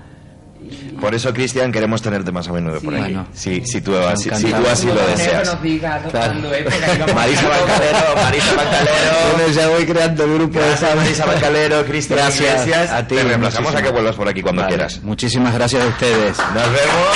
Por 1.00 1.14
eso, 1.14 1.32
Cristian, 1.34 1.72
queremos 1.72 2.02
tenerte 2.02 2.32
más 2.32 2.48
a 2.48 2.54
menudo 2.54 2.80
por 2.82 2.94
Sí. 2.94 3.00
aquí. 3.00 3.14
Bueno. 3.14 3.28
si, 3.34 3.62
si, 3.66 3.82
tú, 3.82 3.96
así, 3.98 4.30
si 4.34 4.52
tú 4.52 4.68
así 4.68 4.88
lo 4.88 4.96
deseas. 5.08 5.48
nos 5.54 5.62
diga 5.62 6.02
Claro. 6.10 6.12
cuándo 6.34 6.54
es, 6.54 6.64
porque 6.64 6.86
ahí 6.86 6.98
vamos 6.98 7.12
a 7.12 7.14
Marisa. 7.16 7.50
Bancalero, 7.50 8.16
Marisa 8.24 8.56
Bancalero. 8.56 9.16
Bueno, 9.36 9.54
ya 9.54 9.68
voy 9.68 9.86
creando 9.86 10.24
el 10.24 10.34
grupo 10.36 10.60
de 10.60 10.66
Gracias, 10.68 10.96
Marisa 10.96 11.26
Bancalero, 11.26 11.86
Cristian 11.86 12.20
Gracias 12.20 12.62
Iglesias. 12.62 12.92
a 12.92 13.08
ti, 13.08 13.16
Te 13.16 13.24
reemplazamos 13.24 13.76
a 13.76 13.82
que 13.82 13.90
vuelvas 13.90 14.16
por 14.16 14.28
aquí 14.28 14.42
cuando 14.42 14.62
Vale, 14.64 14.76
quieras. 14.76 15.02
Muchísimas 15.04 15.54
gracias 15.54 15.84
a 15.84 15.88
ustedes. 15.88 16.38
Nos 16.38 16.54
vemos. 16.54 17.16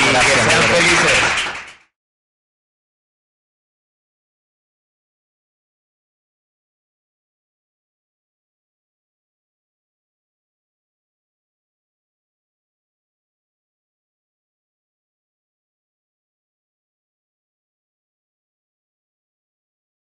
Y 0.00 0.10
que 0.10 0.50
sean 0.50 1.27